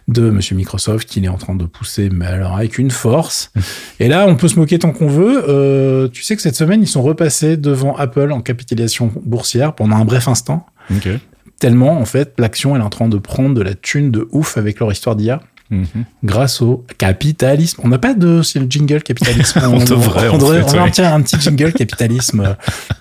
de 0.09 0.31
Monsieur 0.31 0.57
Microsoft 0.57 1.09
qu'il 1.09 1.25
est 1.25 1.29
en 1.29 1.39
train 1.39 1.55
de 1.55 1.65
pousser, 1.65 2.11
mais 2.11 2.27
alors 2.27 2.57
avec 2.57 2.79
une 2.79 2.91
force. 2.91 3.53
Et 4.01 4.09
là, 4.09 4.27
on 4.27 4.37
peut 4.37 4.49
se 4.49 4.59
moquer 4.59 4.79
tant 4.79 4.93
qu'on 4.93 5.09
veut. 5.09 5.45
Euh, 5.49 6.09
tu 6.09 6.23
sais 6.23 6.37
que 6.37 6.43
cette 6.43 6.57
semaine, 6.57 6.83
ils 6.83 6.89
sont 6.89 7.03
repassés 7.03 7.57
devant 7.57 7.97
Apple 7.97 8.33
en 8.33 8.41
capitalisation 8.41 9.13
boursière 9.25 9.75
pendant 9.75 9.97
un 9.97 10.05
bref 10.05 10.29
instant. 10.29 10.67
Okay. 10.97 11.19
Tellement, 11.59 11.99
en 11.99 12.05
fait, 12.05 12.35
l'action 12.39 12.75
elle 12.75 12.83
est 12.83 12.85
en 12.85 12.91
train 12.91 13.09
de 13.09 13.19
prendre 13.19 13.55
de 13.55 13.63
la 13.63 13.75
thune 13.75 14.11
de 14.11 14.29
ouf 14.33 14.59
avec 14.59 14.81
leur 14.81 14.93
histoire 14.93 15.17
d'IA. 15.17 15.41
Mmh. 15.71 15.85
Grâce 16.23 16.63
au 16.63 16.85
capitalisme. 16.97 17.81
On 17.85 17.89
n'a 17.89 17.99
pas 17.99 18.15
de 18.15 18.43
c'est 18.43 18.61
le 18.61 18.67
jingle 18.69 19.03
capitalisme. 19.03 19.61
on, 19.65 19.83
devrait. 19.83 20.29
On, 20.29 20.39
devrait, 20.39 20.63
on 20.63 20.67
va 20.67 20.91
tiens, 20.91 21.13
un 21.13 21.23
petit 21.23 21.41
jingle 21.41 21.73
capitalisme 21.75 22.57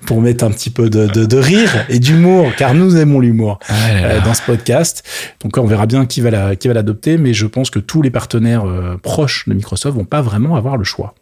pour 0.08 0.22
mettre 0.22 0.44
un 0.44 0.52
petit 0.52 0.72
peu 0.72 0.90
de, 0.90 1.08
de, 1.08 1.26
de 1.26 1.38
rire 1.38 1.86
et 1.90 2.00
d'humour, 2.00 2.52
car 2.58 2.74
nous 2.74 2.98
aimons 2.98 3.20
l'humour 3.20 3.60
ah 3.68 3.74
euh, 3.92 4.22
dans 4.22 4.34
ce 4.34 4.42
podcast. 4.42 5.04
Donc 5.42 5.58
on 5.58 5.66
verra 5.66 5.86
bien 5.86 6.06
qui 6.06 6.22
va 6.22 6.32
la, 6.32 6.56
qui 6.56 6.68
va 6.68 6.74
l'adopter, 6.74 7.18
mais 7.18 7.34
je 7.34 7.46
pense 7.46 7.70
que 7.70 7.80
tous 7.80 8.02
les 8.02 8.10
partenaires 8.10 8.66
euh, 8.66 8.98
proches 9.02 9.48
de 9.48 9.54
Microsoft 9.54 9.96
vont 9.96 10.06
pas 10.06 10.22
vraiment 10.22 10.56
avoir 10.56 10.78
le 10.78 10.84
choix. 10.84 11.14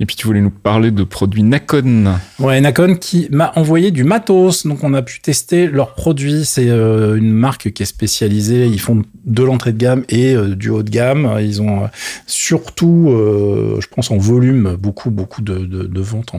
Et 0.00 0.06
puis 0.06 0.16
tu 0.16 0.26
voulais 0.26 0.40
nous 0.40 0.50
parler 0.50 0.90
de 0.90 1.04
produits 1.04 1.42
Nacon. 1.42 2.14
Ouais, 2.38 2.60
Nacon 2.60 2.96
qui 2.96 3.28
m'a 3.30 3.52
envoyé 3.56 3.90
du 3.90 4.04
matos. 4.04 4.66
Donc 4.66 4.82
on 4.82 4.94
a 4.94 5.02
pu 5.02 5.20
tester 5.20 5.66
leurs 5.66 5.94
produits. 5.94 6.44
C'est 6.44 6.68
euh, 6.68 7.16
une 7.16 7.32
marque 7.32 7.72
qui 7.72 7.82
est 7.82 7.86
spécialisée. 7.86 8.66
Ils 8.66 8.80
font 8.80 9.02
de 9.24 9.42
l'entrée 9.42 9.72
de 9.72 9.78
gamme 9.78 10.04
et 10.08 10.34
euh, 10.34 10.54
du 10.54 10.70
haut 10.70 10.82
de 10.82 10.90
gamme. 10.90 11.36
Ils 11.40 11.62
ont 11.62 11.84
euh, 11.84 11.86
surtout, 12.26 13.08
je 13.08 13.86
pense 13.88 14.10
en 14.10 14.18
volume, 14.18 14.76
beaucoup 14.76 15.10
beaucoup 15.10 15.42
de, 15.42 16.00
ventes 16.00 16.32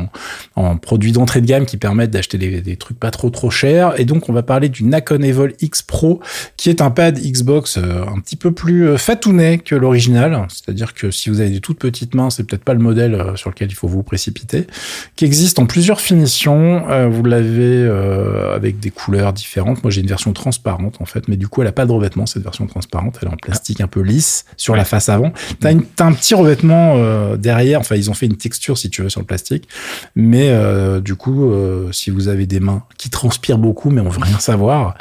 en, 0.56 0.78
produits 0.78 1.12
d'entrée 1.12 1.42
de 1.42 1.48
gamme 1.48 1.66
qui 1.66 1.78
permettent 1.78 2.12
d'acheter 2.12 2.38
des, 2.38 2.76
trucs 2.76 3.00
pas 3.00 3.12
trop 3.12 3.30
trop 3.30 3.50
chers. 3.50 4.00
Et 4.00 4.06
donc 4.06 4.30
on 4.30 4.34
va 4.34 4.44
parler 4.44 4.70
du 4.70 4.84
Nacon 4.84 5.22
Evol 5.22 5.54
X 5.62 5.82
Pro, 5.82 6.20
qui 6.58 6.70
est 6.70 6.82
un 6.82 6.92
pad 6.92 7.20
Xbox 7.20 7.78
un 7.78 8.20
petit 8.20 8.36
peu 8.36 8.52
plus 8.52 8.98
fatounet 8.98 9.60
que 9.60 9.76
l'original. 9.76 10.48
C'est-à-dire 10.50 10.94
que 10.94 11.12
si 11.12 11.30
vous 11.30 11.40
avez 11.40 11.50
des 11.50 11.60
toutes 11.62 11.80
petites 11.80 12.16
mains, 12.16 12.30
c'est 12.30 12.44
peut-être 12.44 12.55
pas 12.64 12.74
le 12.74 12.80
modèle 12.80 13.34
sur 13.36 13.50
lequel 13.50 13.70
il 13.70 13.76
faut 13.76 13.88
vous 13.88 14.04
précipiter, 14.04 14.68
qui 15.16 15.26
existe 15.26 15.60
en 15.60 15.66
plusieurs 15.66 16.02
finitions. 16.02 16.90
Euh, 16.90 17.08
vous 17.08 17.24
l'avez 17.24 17.84
euh, 17.84 18.56
avec 18.56 18.80
des 18.80 18.92
couleurs 18.92 19.34
différentes. 19.34 19.84
Moi, 19.84 19.92
j'ai 19.92 20.02
une 20.02 20.08
version 20.08 20.34
transparente 20.34 20.98
en 21.00 21.06
fait, 21.06 21.28
mais 21.28 21.38
du 21.38 21.48
coup, 21.48 21.62
elle 21.62 21.68
a 21.68 21.72
pas 21.72 21.86
de 21.86 21.92
revêtement 21.92 22.26
cette 22.26 22.44
version 22.44 22.66
transparente. 22.68 23.18
Elle 23.22 23.28
est 23.28 23.32
en 23.32 23.38
plastique 23.38 23.82
un 23.82 23.88
peu 23.88 24.02
lisse 24.02 24.46
sur 24.58 24.76
la 24.76 24.86
face 24.86 25.10
avant. 25.10 25.34
T'as, 25.60 25.72
une, 25.72 25.84
t'as 25.84 26.06
un 26.06 26.14
petit 26.14 26.34
revêtement 26.34 26.96
euh, 26.98 27.38
derrière. 27.38 27.80
Enfin, 27.80 27.96
ils 27.96 28.10
ont 28.10 28.14
fait 28.14 28.26
une 28.26 28.38
texture 28.38 28.78
si 28.78 28.90
tu 28.90 29.02
veux 29.02 29.10
sur 29.10 29.22
le 29.22 29.26
plastique, 29.26 29.68
mais 30.16 30.50
euh, 30.50 31.00
du 31.02 31.16
coup, 31.16 31.52
euh, 31.52 31.92
si 31.92 32.10
vous 32.10 32.28
avez 32.28 32.46
des 32.46 32.60
mains 32.60 32.84
qui 32.98 33.10
transpirent 33.10 33.58
beaucoup, 33.58 33.90
mais 33.90 34.02
on 34.02 34.10
veut 34.10 34.22
rien 34.22 34.40
savoir, 34.40 34.96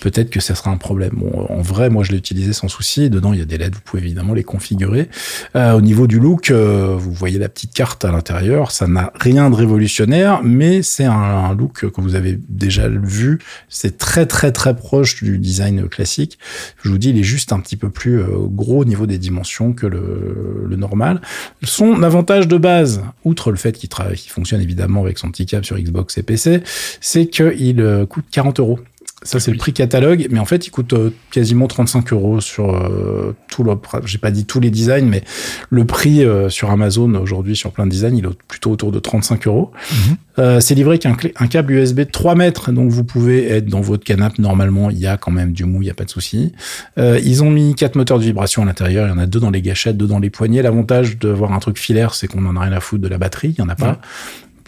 peut-être 0.00 0.30
que 0.30 0.40
ça 0.40 0.54
sera 0.54 0.70
un 0.70 0.76
problème. 0.76 1.22
En 1.48 1.62
vrai, 1.62 1.90
moi, 1.90 2.04
je 2.04 2.12
l'ai 2.12 2.18
utilisé 2.18 2.52
sans 2.52 2.68
souci. 2.68 3.10
Dedans, 3.10 3.32
il 3.32 3.38
y 3.38 3.42
a 3.42 3.44
des 3.44 3.58
LED. 3.58 3.74
Vous 3.74 3.80
pouvez 3.84 4.02
évidemment 4.02 4.34
les 4.34 4.44
configurer. 4.44 5.08
au 5.54 5.80
niveau 5.80 6.06
du 6.06 6.18
look, 6.18 6.52
vous 6.96 7.12
voyez 7.12 7.38
la 7.38 7.48
petite 7.48 7.72
carte 7.72 8.04
à 8.04 8.12
l'intérieur. 8.12 8.70
Ça 8.70 8.86
n'a 8.86 9.12
rien 9.18 9.50
de 9.50 9.54
révolutionnaire, 9.54 10.40
mais 10.42 10.82
c'est 10.82 11.04
un, 11.04 11.54
look 11.54 11.88
que 11.90 12.00
vous 12.00 12.14
avez 12.14 12.38
déjà 12.48 12.88
vu. 12.88 13.38
C'est 13.68 13.98
très 13.98 14.26
très 14.26 14.52
très 14.52 14.74
proche 14.74 15.22
du 15.22 15.38
design 15.38 15.88
classique. 15.88 16.38
Je 16.82 16.90
vous 16.90 16.98
dis, 16.98 17.10
il 17.10 17.18
est 17.18 17.24
juste 17.24 17.52
un 17.52 17.60
petit 17.60 17.76
peu 17.76 17.90
plus 17.90 18.22
gros 18.48 18.80
au 18.80 18.84
niveau 18.84 19.06
des 19.06 19.18
dimensions 19.18 19.72
que 19.72 19.86
le, 19.86 20.76
normal. 20.76 21.22
Son 21.62 22.02
avantage 22.02 22.48
de 22.48 22.58
base, 22.58 23.02
outre 23.24 23.50
le 23.50 23.56
fait 23.56 23.72
qu'il 23.72 23.88
qu'il 23.88 24.30
fonctionne 24.30 24.60
évidemment 24.60 25.02
avec 25.02 25.18
son 25.18 25.30
petit 25.30 25.46
câble 25.46 25.64
sur 25.64 25.78
Xbox 25.78 26.18
et 26.18 26.22
PC, 26.22 26.62
c'est 27.00 27.26
qu'il 27.26 28.06
coûte 28.08 28.26
40 28.30 28.60
euros. 28.60 28.78
Ça, 29.26 29.40
c'est 29.40 29.50
oui. 29.50 29.56
le 29.56 29.58
prix 29.58 29.72
catalogue, 29.72 30.28
mais 30.30 30.38
en 30.38 30.44
fait, 30.44 30.66
il 30.66 30.70
coûte 30.70 30.92
euh, 30.92 31.10
quasiment 31.30 31.66
35 31.66 32.12
euros 32.12 32.40
sur 32.40 32.74
euh, 32.74 33.34
tout 33.48 33.64
le. 33.64 33.72
J'ai 34.04 34.18
pas 34.18 34.30
dit 34.30 34.46
tous 34.46 34.60
les 34.60 34.70
designs, 34.70 35.06
mais 35.06 35.22
le 35.68 35.84
prix 35.84 36.24
euh, 36.24 36.48
sur 36.48 36.70
Amazon 36.70 37.12
aujourd'hui 37.14 37.56
sur 37.56 37.72
plein 37.72 37.86
de 37.86 37.90
designs, 37.90 38.16
il 38.16 38.24
est 38.24 38.42
plutôt 38.46 38.70
autour 38.70 38.92
de 38.92 39.00
35 39.00 39.46
euros. 39.46 39.72
Mm 39.90 39.94
-hmm. 40.38 40.60
c'est 40.60 40.74
livré 40.74 40.98
qu'un 40.98 41.16
un 41.36 41.46
câble 41.48 41.72
USB 41.72 42.00
de 42.00 42.04
3 42.04 42.34
mètres, 42.34 42.70
donc 42.70 42.90
vous 42.90 43.04
pouvez 43.04 43.48
être 43.48 43.66
dans 43.66 43.80
votre 43.80 44.04
canapé. 44.04 44.40
Normalement, 44.42 44.90
il 44.90 44.98
y 44.98 45.06
a 45.06 45.16
quand 45.16 45.32
même 45.32 45.52
du 45.52 45.64
mou, 45.64 45.82
il 45.82 45.88
y 45.88 45.90
a 45.90 45.94
pas 45.94 46.04
de 46.04 46.10
souci. 46.10 46.52
ils 46.98 47.42
ont 47.42 47.50
mis 47.50 47.74
quatre 47.74 47.96
moteurs 47.96 48.18
de 48.18 48.24
vibration 48.24 48.62
à 48.62 48.66
l'intérieur. 48.66 49.06
Il 49.06 49.10
y 49.10 49.14
en 49.18 49.18
a 49.18 49.26
deux 49.26 49.40
dans 49.40 49.50
les 49.50 49.62
gâchettes, 49.62 49.96
deux 49.96 50.06
dans 50.06 50.20
les 50.20 50.30
poignets. 50.30 50.62
L'avantage 50.62 51.18
d'avoir 51.18 51.52
un 51.52 51.58
truc 51.58 51.78
filaire, 51.78 52.14
c'est 52.14 52.28
qu'on 52.30 52.44
en 52.46 52.54
a 52.56 52.60
rien 52.60 52.72
à 52.72 52.80
foutre 52.80 53.02
de 53.02 53.08
la 53.08 53.18
batterie. 53.18 53.54
Il 53.56 53.58
y 53.58 53.62
en 53.62 53.68
a 53.68 53.76
pas. 53.76 53.98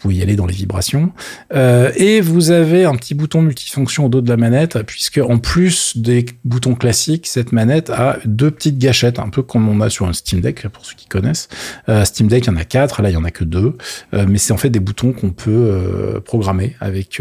Pouvez 0.01 0.17
y 0.17 0.23
aller 0.23 0.37
dans 0.37 0.47
les 0.47 0.55
vibrations. 0.55 1.13
Euh, 1.53 1.93
et 1.97 2.21
vous 2.21 2.51
avez 2.51 2.85
un 2.85 2.95
petit 2.95 3.15
bouton 3.15 3.43
multifonction 3.43 4.07
au 4.07 4.09
dos 4.09 4.21
de 4.21 4.29
la 4.29 4.37
manette, 4.37 4.83
puisque 4.83 5.19
en 5.19 5.39
plus 5.39 5.97
des 5.97 6.27
boutons 6.45 6.75
classiques, 6.75 7.27
cette 7.27 7.53
manette 7.53 7.91
a 7.91 8.19
deux 8.25 8.51
petites 8.51 8.79
gâchettes, 8.79 9.19
un 9.19 9.29
peu 9.29 9.43
comme 9.43 9.69
on 9.69 9.81
a 9.81 9.91
sur 9.91 10.07
un 10.07 10.13
Steam 10.13 10.41
Deck, 10.41 10.69
pour 10.69 10.85
ceux 10.85 10.95
qui 10.95 11.07
connaissent. 11.07 11.49
Euh, 11.89 12.05
Steam 12.05 12.29
Deck, 12.29 12.47
il 12.47 12.51
y 12.51 12.51
en 12.51 12.57
a 12.57 12.65
quatre, 12.65 13.03
là 13.03 13.11
il 13.11 13.15
y 13.15 13.17
en 13.17 13.25
a 13.25 13.31
que 13.31 13.45
deux, 13.45 13.77
euh, 14.15 14.27
mais 14.29 14.39
c'est 14.39 14.53
en 14.53 14.57
fait 14.57 14.71
des 14.71 14.81
boutons 14.81 15.13
qu'on 15.13 15.31
peut 15.31 15.51
euh, 15.51 16.21
programmer 16.21 16.77
avec 16.81 17.21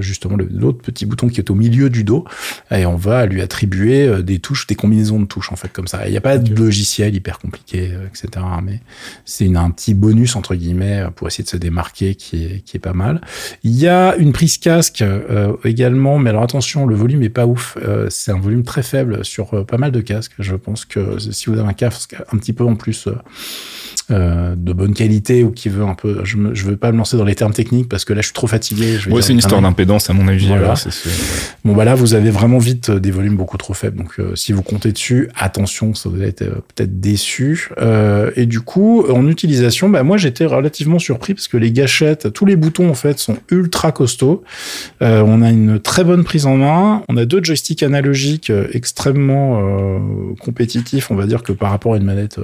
justement 0.00 0.36
l'autre 0.36 0.82
petit 0.82 1.06
bouton 1.06 1.28
qui 1.28 1.40
est 1.40 1.50
au 1.50 1.54
milieu 1.54 1.90
du 1.90 2.04
dos, 2.04 2.24
et 2.70 2.86
on 2.86 2.96
va 2.96 3.26
lui 3.26 3.40
attribuer 3.40 4.22
des 4.22 4.38
touches, 4.38 4.66
des 4.66 4.74
combinaisons 4.74 5.20
de 5.20 5.26
touches 5.26 5.52
en 5.52 5.56
fait 5.56 5.72
comme 5.72 5.86
ça. 5.86 6.06
Il 6.06 6.10
n'y 6.10 6.16
a 6.16 6.20
pas 6.20 6.38
de 6.38 6.54
logiciel 6.54 7.14
hyper 7.14 7.38
compliqué, 7.38 7.90
etc. 8.06 8.44
Mais 8.62 8.80
c'est 9.24 9.54
un 9.56 9.70
petit 9.70 9.94
bonus 9.94 10.36
entre 10.36 10.54
guillemets 10.54 11.06
pour 11.14 11.26
essayer 11.26 11.44
de 11.44 11.48
se 11.48 11.56
démarquer 11.56 12.14
qui 12.18 12.44
est, 12.44 12.78
pas 12.78 12.92
mal. 12.92 13.20
Il 13.62 13.76
y 13.76 13.88
a 13.88 14.16
une 14.16 14.32
prise 14.32 14.58
casque 14.58 15.02
euh, 15.02 15.56
également, 15.64 16.18
mais 16.18 16.30
alors 16.30 16.42
attention, 16.42 16.86
le 16.86 16.94
volume 16.94 17.22
est 17.22 17.30
pas 17.30 17.46
ouf. 17.46 17.78
Euh, 17.82 18.08
c'est 18.10 18.30
un 18.30 18.38
volume 18.38 18.64
très 18.64 18.82
faible 18.82 19.24
sur 19.24 19.54
euh, 19.54 19.64
pas 19.64 19.78
mal 19.78 19.92
de 19.92 20.00
casques. 20.00 20.34
Je 20.38 20.56
pense 20.56 20.84
que 20.84 21.18
si 21.18 21.46
vous 21.46 21.58
avez 21.58 21.68
un 21.68 21.72
casque 21.72 22.16
un 22.32 22.36
petit 22.36 22.52
peu 22.52 22.64
en 22.64 22.74
plus 22.74 23.08
euh, 24.10 24.54
de 24.56 24.72
bonne 24.72 24.94
qualité 24.94 25.44
ou 25.44 25.50
qui 25.50 25.68
veut 25.68 25.84
un 25.84 25.94
peu, 25.94 26.24
je, 26.24 26.36
je 26.52 26.64
veux 26.64 26.76
pas 26.76 26.92
me 26.92 26.98
lancer 26.98 27.16
dans 27.16 27.24
les 27.24 27.34
termes 27.34 27.52
techniques 27.52 27.88
parce 27.88 28.04
que 28.04 28.12
là 28.12 28.20
je 28.20 28.26
suis 28.26 28.34
trop 28.34 28.46
fatigué. 28.46 28.98
Je 28.98 29.10
Ouais, 29.10 29.22
c'est 29.22 29.32
une 29.32 29.38
histoire 29.38 29.60
d'impédance, 29.60 30.10
à 30.10 30.12
mon 30.12 30.28
avis. 30.28 30.48
Voilà. 30.48 30.74
Bon 31.64 31.74
bah 31.74 31.84
là 31.84 31.94
vous 31.94 32.14
avez 32.14 32.30
vraiment 32.30 32.58
vite 32.58 32.90
euh, 32.90 33.00
des 33.00 33.10
volumes 33.10 33.36
beaucoup 33.36 33.56
trop 33.56 33.74
faibles 33.74 33.96
donc 33.96 34.12
euh, 34.18 34.34
si 34.34 34.52
vous 34.52 34.62
comptez 34.62 34.92
dessus 34.92 35.28
attention 35.36 35.94
ça 35.94 36.08
vous 36.08 36.16
allez 36.16 36.28
être 36.28 36.42
euh, 36.42 36.60
peut-être 36.74 37.00
déçu 37.00 37.70
et 38.36 38.46
du 38.46 38.60
coup 38.60 39.04
en 39.10 39.26
utilisation 39.28 39.88
bah 39.88 40.02
moi 40.02 40.16
j'étais 40.16 40.44
relativement 40.44 40.98
surpris 40.98 41.34
parce 41.34 41.48
que 41.48 41.56
les 41.56 41.72
gâchettes 41.72 42.32
tous 42.32 42.44
les 42.44 42.56
boutons 42.56 42.90
en 42.90 42.94
fait 42.94 43.18
sont 43.18 43.38
ultra 43.50 43.92
costauds 43.92 44.42
on 45.00 45.42
a 45.42 45.50
une 45.50 45.80
très 45.80 46.04
bonne 46.04 46.24
prise 46.24 46.46
en 46.46 46.56
main 46.56 47.02
on 47.08 47.16
a 47.16 47.24
deux 47.24 47.42
joysticks 47.42 47.82
analogiques 47.82 48.52
extrêmement 48.72 49.60
compétitifs 50.40 51.10
on 51.10 51.14
va 51.14 51.26
dire 51.26 51.42
que 51.42 51.52
par 51.52 51.70
rapport 51.70 51.94
à 51.94 51.96
une 51.96 52.04
manette 52.04 52.40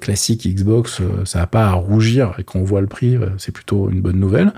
classique 0.00 0.46
Xbox 0.46 0.91
euh, 1.00 1.24
ça 1.24 1.40
n'a 1.40 1.46
pas 1.46 1.66
à 1.66 1.72
rougir 1.72 2.34
et 2.38 2.44
quand 2.44 2.58
on 2.58 2.64
voit 2.64 2.80
le 2.80 2.86
prix 2.86 3.16
euh, 3.16 3.28
c'est 3.38 3.52
plutôt 3.52 3.90
une 3.90 4.00
bonne 4.00 4.18
nouvelle 4.18 4.52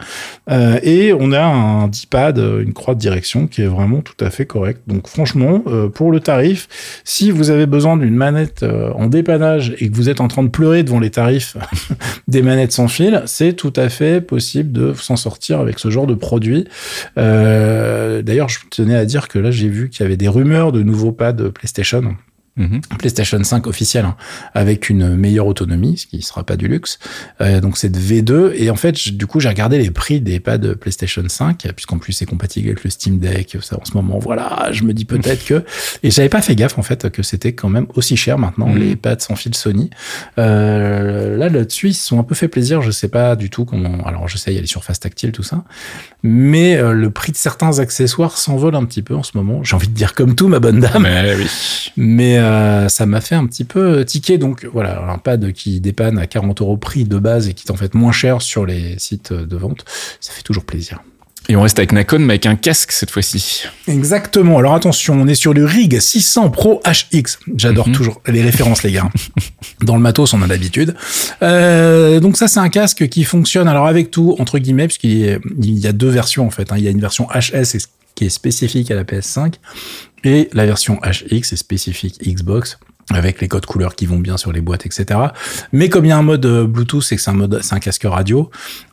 euh, 0.51 0.79
et 0.83 1.13
on 1.13 1.33
a 1.33 1.43
un 1.43 1.89
D-pad, 1.89 2.39
une 2.39 2.73
croix 2.73 2.95
de 2.95 3.01
direction 3.01 3.47
qui 3.47 3.63
est 3.63 3.67
vraiment 3.67 4.01
tout 4.01 4.17
à 4.25 4.31
fait 4.31 4.47
correcte. 4.47 4.83
Donc 4.87 5.09
franchement, 5.09 5.63
pour 5.95 6.13
le 6.13 6.21
tarif, 6.21 6.69
si 7.05 7.31
vous 7.31 7.51
avez 7.51 7.67
besoin 7.67 7.97
d'une 7.97 8.15
manette 8.15 8.65
en 8.95 9.07
dépannage 9.07 9.75
et 9.79 9.91
que 9.91 9.95
vous 9.95 10.09
êtes 10.09 10.21
en 10.21 10.29
train 10.29 10.43
de 10.43 10.49
pleurer 10.49 10.83
devant 10.83 11.01
les 11.01 11.11
tarifs 11.11 11.57
des 12.29 12.43
manettes 12.43 12.73
sans 12.73 12.89
fil, 12.89 13.23
c'est 13.27 13.55
tout 13.55 13.73
à 13.77 13.89
fait 13.89 14.21
possible 14.21 14.73
de 14.73 14.93
s'en 14.95 15.17
sortir 15.17 15.61
avec 15.61 15.79
ce 15.79 15.91
genre 15.91 16.07
de 16.07 16.15
produit. 16.15 16.67
D'ailleurs, 17.17 18.49
je 18.49 18.59
tenais 18.71 18.97
à 18.97 19.05
dire 19.05 19.29
que 19.29 19.39
là, 19.39 19.51
j'ai 19.51 19.69
vu 19.69 19.89
qu'il 19.89 20.03
y 20.03 20.07
avait 20.07 20.17
des 20.17 20.29
rumeurs 20.29 20.73
de 20.73 20.83
nouveaux 20.83 21.13
pads 21.13 21.51
PlayStation. 21.55 22.17
Mhm. 22.57 22.83
PlayStation 22.99 23.43
5 23.43 23.67
officiel 23.67 24.05
hein, 24.05 24.17
avec 24.55 24.89
une 24.89 25.17
meilleure 25.17 25.47
autonomie, 25.49 25.99
ce 25.99 26.07
qui 26.07 26.23
sera 26.23 26.45
pas 26.45 26.57
du 26.57 26.69
luxe. 26.69 27.01
Euh, 27.41 27.61
donc 27.61 27.77
c'est 27.77 27.89
de 27.89 27.99
V2 27.99 28.53
et 28.55 28.71
en 28.71 28.77
fait 28.77 29.09
du 29.13 29.27
coup 29.27 29.41
j'ai 29.41 29.49
regardé 29.49 29.79
les 29.79 29.91
prix 29.91 30.21
des 30.21 30.39
pads 30.39 30.77
PlayStation 30.81 31.25
5 31.27 31.67
puisqu'en 31.75 31.99
plus 31.99 32.13
c'est 32.13 32.27
compatible 32.27 32.69
avec 32.69 32.85
le 32.85 32.91
Steam 32.91 33.19
Deck. 33.19 33.57
Ça 33.61 33.77
en 33.81 33.85
ce 33.85 33.93
moment 33.95 34.19
voilà, 34.21 34.69
je 34.71 34.85
me 34.85 34.93
dis 34.95 35.05
peut-être 35.05 35.45
que 35.47 35.65
et 36.05 36.11
j'avais 36.13 36.29
pas 36.29 36.43
fait 36.43 36.55
gaffe 36.55 36.79
en 36.79 36.83
fait 36.83 37.11
que 37.11 37.23
c'était 37.25 37.55
quand 37.55 37.69
même 37.71 37.87
aussi 37.95 38.17
cher 38.17 38.39
maintenant 38.39 38.69
Mhm. 38.69 38.79
les 38.79 38.97
pads 38.97 39.19
sans 39.19 39.35
fil 39.37 39.55
Sony. 39.55 39.91
Euh, 40.39 41.37
là 41.37 41.49
là-dessus 41.49 41.89
ils 41.89 41.95
se 41.95 42.07
sont 42.07 42.19
un 42.19 42.23
peu 42.25 42.35
fait 42.35 42.49
plaisir. 42.49 42.83
Je 42.83 42.91
sais 42.91 43.09
pas 43.09 43.37
du 43.37 43.51
tout 43.51 43.65
comment. 43.65 44.05
Alors 44.07 44.29
je 44.29 44.37
sais 44.37 44.53
il 44.53 44.55
y 44.55 44.59
a 44.59 44.61
les 44.61 44.67
surfaces 44.67 45.01
tactiles 45.01 45.33
tout 45.33 45.43
ça, 45.43 45.65
mais 46.23 46.77
euh, 46.77 46.93
le 46.93 47.11
prix 47.11 47.33
de 47.33 47.37
certains 47.37 47.79
accessoires 47.79 48.37
s'envole 48.39 48.75
un 48.75 48.85
petit 48.85 49.03
peu 49.03 49.15
en 49.15 49.23
ce 49.23 49.33
moment. 49.37 49.63
J'ai 49.65 49.75
envie 49.77 49.89
de 49.89 49.95
dire 49.95 50.15
comme 50.15 50.35
tout 50.35 50.49
ma 50.49 50.61
bonne 50.61 50.81
dame. 50.81 51.03
Mais 51.03 51.35
oui. 51.37 51.47
Mais 51.97 52.39
euh, 52.45 52.89
ça 52.89 53.07
m'a 53.07 53.21
fait 53.21 53.35
un 53.35 53.47
petit 53.47 53.65
peu 53.65 54.05
tiquer. 54.05 54.39
Donc 54.39 54.67
voilà, 54.73 55.03
un 55.11 55.19
pad 55.19 55.53
qui 55.53 55.81
dépanne 55.81 56.19
à 56.19 56.27
40 56.27 56.61
euros 56.61 56.77
prix 56.77 57.05
de 57.05 57.19
base 57.19 57.49
et 57.49 57.55
qui 57.55 57.67
est 57.67 57.71
en 57.71 57.77
fait 57.77 57.95
moins 57.95 58.13
cher 58.13 58.43
sur 58.43 58.67
les 58.67 58.99
sites 58.99 59.33
de 59.33 59.57
vente, 59.57 59.85
ça 60.21 60.33
fait 60.33 60.43
toujours 60.43 60.65
plaisir. 60.65 61.01
Et 61.51 61.57
on 61.57 61.61
reste 61.63 61.79
avec 61.79 61.93
Nacon, 61.93 62.21
mais 62.21 62.33
avec 62.35 62.47
un 62.47 62.57
casque 62.57 62.91
cette 62.91 63.11
fois-ci. 63.11 63.65
Exactement. 63.87 64.57
Alors 64.59 64.75
attention, 64.75 65.13
on 65.13 65.27
est 65.29 65.35
sur 65.35 65.53
le 65.53 65.67
Rig 65.67 66.01
600 66.01 66.49
Pro 66.49 66.81
HX. 66.87 67.39
J'adore 67.59 67.89
Mhm. 67.89 67.95
toujours 67.95 68.23
les 68.27 68.41
références, 68.41 68.83
les 68.83 68.93
gars. 68.93 69.11
Dans 69.83 69.97
le 69.97 70.01
matos, 70.01 70.33
on 70.33 70.41
a 70.41 70.47
l'habitude. 70.47 70.95
Euh, 71.43 72.19
donc 72.21 72.39
ça, 72.39 72.49
c'est 72.49 72.61
un 72.61 72.71
casque 72.71 73.09
qui 73.09 73.25
fonctionne 73.25 73.69
alors 73.69 73.87
avec 73.87 74.11
tout 74.11 74.37
entre 74.39 74.59
guillemets, 74.59 74.87
puisqu'il 74.87 75.19
y 75.19 75.31
a- 75.33 75.39
il 75.61 75.79
y 75.79 75.87
a 75.87 75.93
deux 75.93 76.09
versions 76.09 76.47
en 76.47 76.51
fait. 76.51 76.73
hein. 76.73 76.77
Il 76.79 76.85
y 76.85 76.89
a 76.89 76.91
une 76.91 77.01
version 77.01 77.29
HS 77.35 77.89
qui 78.15 78.25
est 78.25 78.31
spécifique 78.31 78.91
à 78.91 78.95
la 78.95 79.05
PS5 79.05 79.55
et 80.25 80.49
la 80.53 80.67
version 80.67 80.99
HX 81.03 81.53
est 81.53 81.57
spécifique 81.57 82.19
Xbox 82.27 82.79
avec 83.11 83.41
les 83.41 83.49
codes 83.49 83.67
couleurs 83.67 83.95
qui 83.95 84.07
vont 84.07 84.19
bien 84.19 84.37
sur 84.37 84.53
les 84.53 84.61
boîtes, 84.61 84.87
etc. 84.87 85.21
Mais 85.73 85.89
comme 85.89 86.07
il 86.07 86.09
y 86.09 86.13
a 86.13 86.17
un 86.17 86.23
mode 86.23 86.47
euh, 86.47 86.67
Bluetooth, 86.67 87.03
c'est 87.03 87.17
que 87.17 87.23
c'est 87.23 87.31
un 87.31 87.35
mode, 87.35 87.61
c'est 87.63 87.75
un 87.75 87.81
casque 87.81 88.05
radio. 88.05 88.51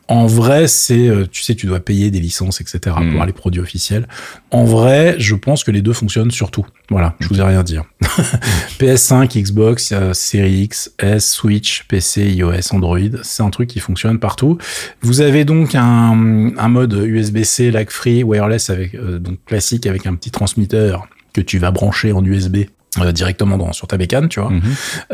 En 0.08 0.26
vrai, 0.26 0.66
c'est, 0.66 1.08
euh, 1.08 1.26
tu 1.30 1.42
sais, 1.42 1.54
tu 1.54 1.66
dois 1.66 1.80
payer 1.80 2.10
des 2.10 2.20
licences, 2.20 2.60
etc. 2.60 2.80
Mhm. 2.86 2.94
pour 2.94 3.12
avoir 3.12 3.26
les 3.26 3.32
produits 3.32 3.62
officiels. 3.62 4.06
En 4.50 4.64
vrai, 4.64 5.14
je 5.18 5.34
pense 5.34 5.64
que 5.64 5.70
les 5.70 5.80
deux 5.80 5.94
fonctionnent 5.94 6.30
surtout. 6.30 6.66
Voilà, 6.90 7.14
je 7.20 7.28
vous 7.28 7.40
ai 7.40 7.42
rien 7.42 7.62
dire. 7.62 7.84
PS5, 8.78 9.40
Xbox, 9.40 9.92
euh, 9.92 10.12
Series 10.12 10.64
X, 10.64 10.92
S, 10.98 11.30
Switch, 11.30 11.84
PC, 11.88 12.26
iOS, 12.32 12.74
Android, 12.74 12.98
c'est 13.22 13.42
un 13.42 13.50
truc 13.50 13.70
qui 13.70 13.80
fonctionne 13.80 14.18
partout. 14.18 14.58
Vous 15.00 15.22
avez 15.22 15.46
donc 15.46 15.74
un, 15.74 16.52
un 16.58 16.68
mode 16.68 16.92
USB-C, 16.92 17.70
lag 17.70 17.88
free, 17.88 18.22
wireless 18.22 18.68
avec 18.68 18.94
euh, 18.94 19.18
donc 19.18 19.42
classique 19.46 19.86
avec 19.86 20.06
un 20.06 20.14
petit 20.16 20.30
transmetteur 20.30 21.08
que 21.32 21.40
tu 21.40 21.58
vas 21.58 21.70
brancher 21.70 22.12
en 22.12 22.24
USB. 22.24 22.58
euh, 23.00 23.10
directement 23.10 23.56
dans, 23.56 23.72
sur 23.72 23.86
ta 23.86 23.96
bécane, 23.96 24.28
tu 24.28 24.38
vois. 24.38 24.50
Mhm. 24.50 24.60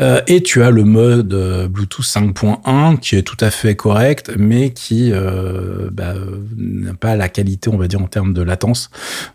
Euh, 0.01 0.19
et 0.27 0.43
tu 0.43 0.61
as 0.63 0.69
le 0.69 0.83
mode 0.83 1.33
euh, 1.33 1.69
Bluetooth 1.69 2.03
5.1 2.03 2.99
qui 2.99 3.15
est 3.15 3.21
tout 3.21 3.37
à 3.39 3.49
fait 3.49 3.77
correct, 3.77 4.33
mais 4.37 4.71
qui 4.71 5.11
euh, 5.13 5.89
bah, 5.89 6.13
n'a 6.57 6.93
pas 6.93 7.15
la 7.15 7.29
qualité, 7.29 7.69
on 7.69 7.77
va 7.77 7.87
dire, 7.87 8.01
en 8.01 8.07
termes 8.07 8.33
de 8.33 8.41
latence 8.41 8.89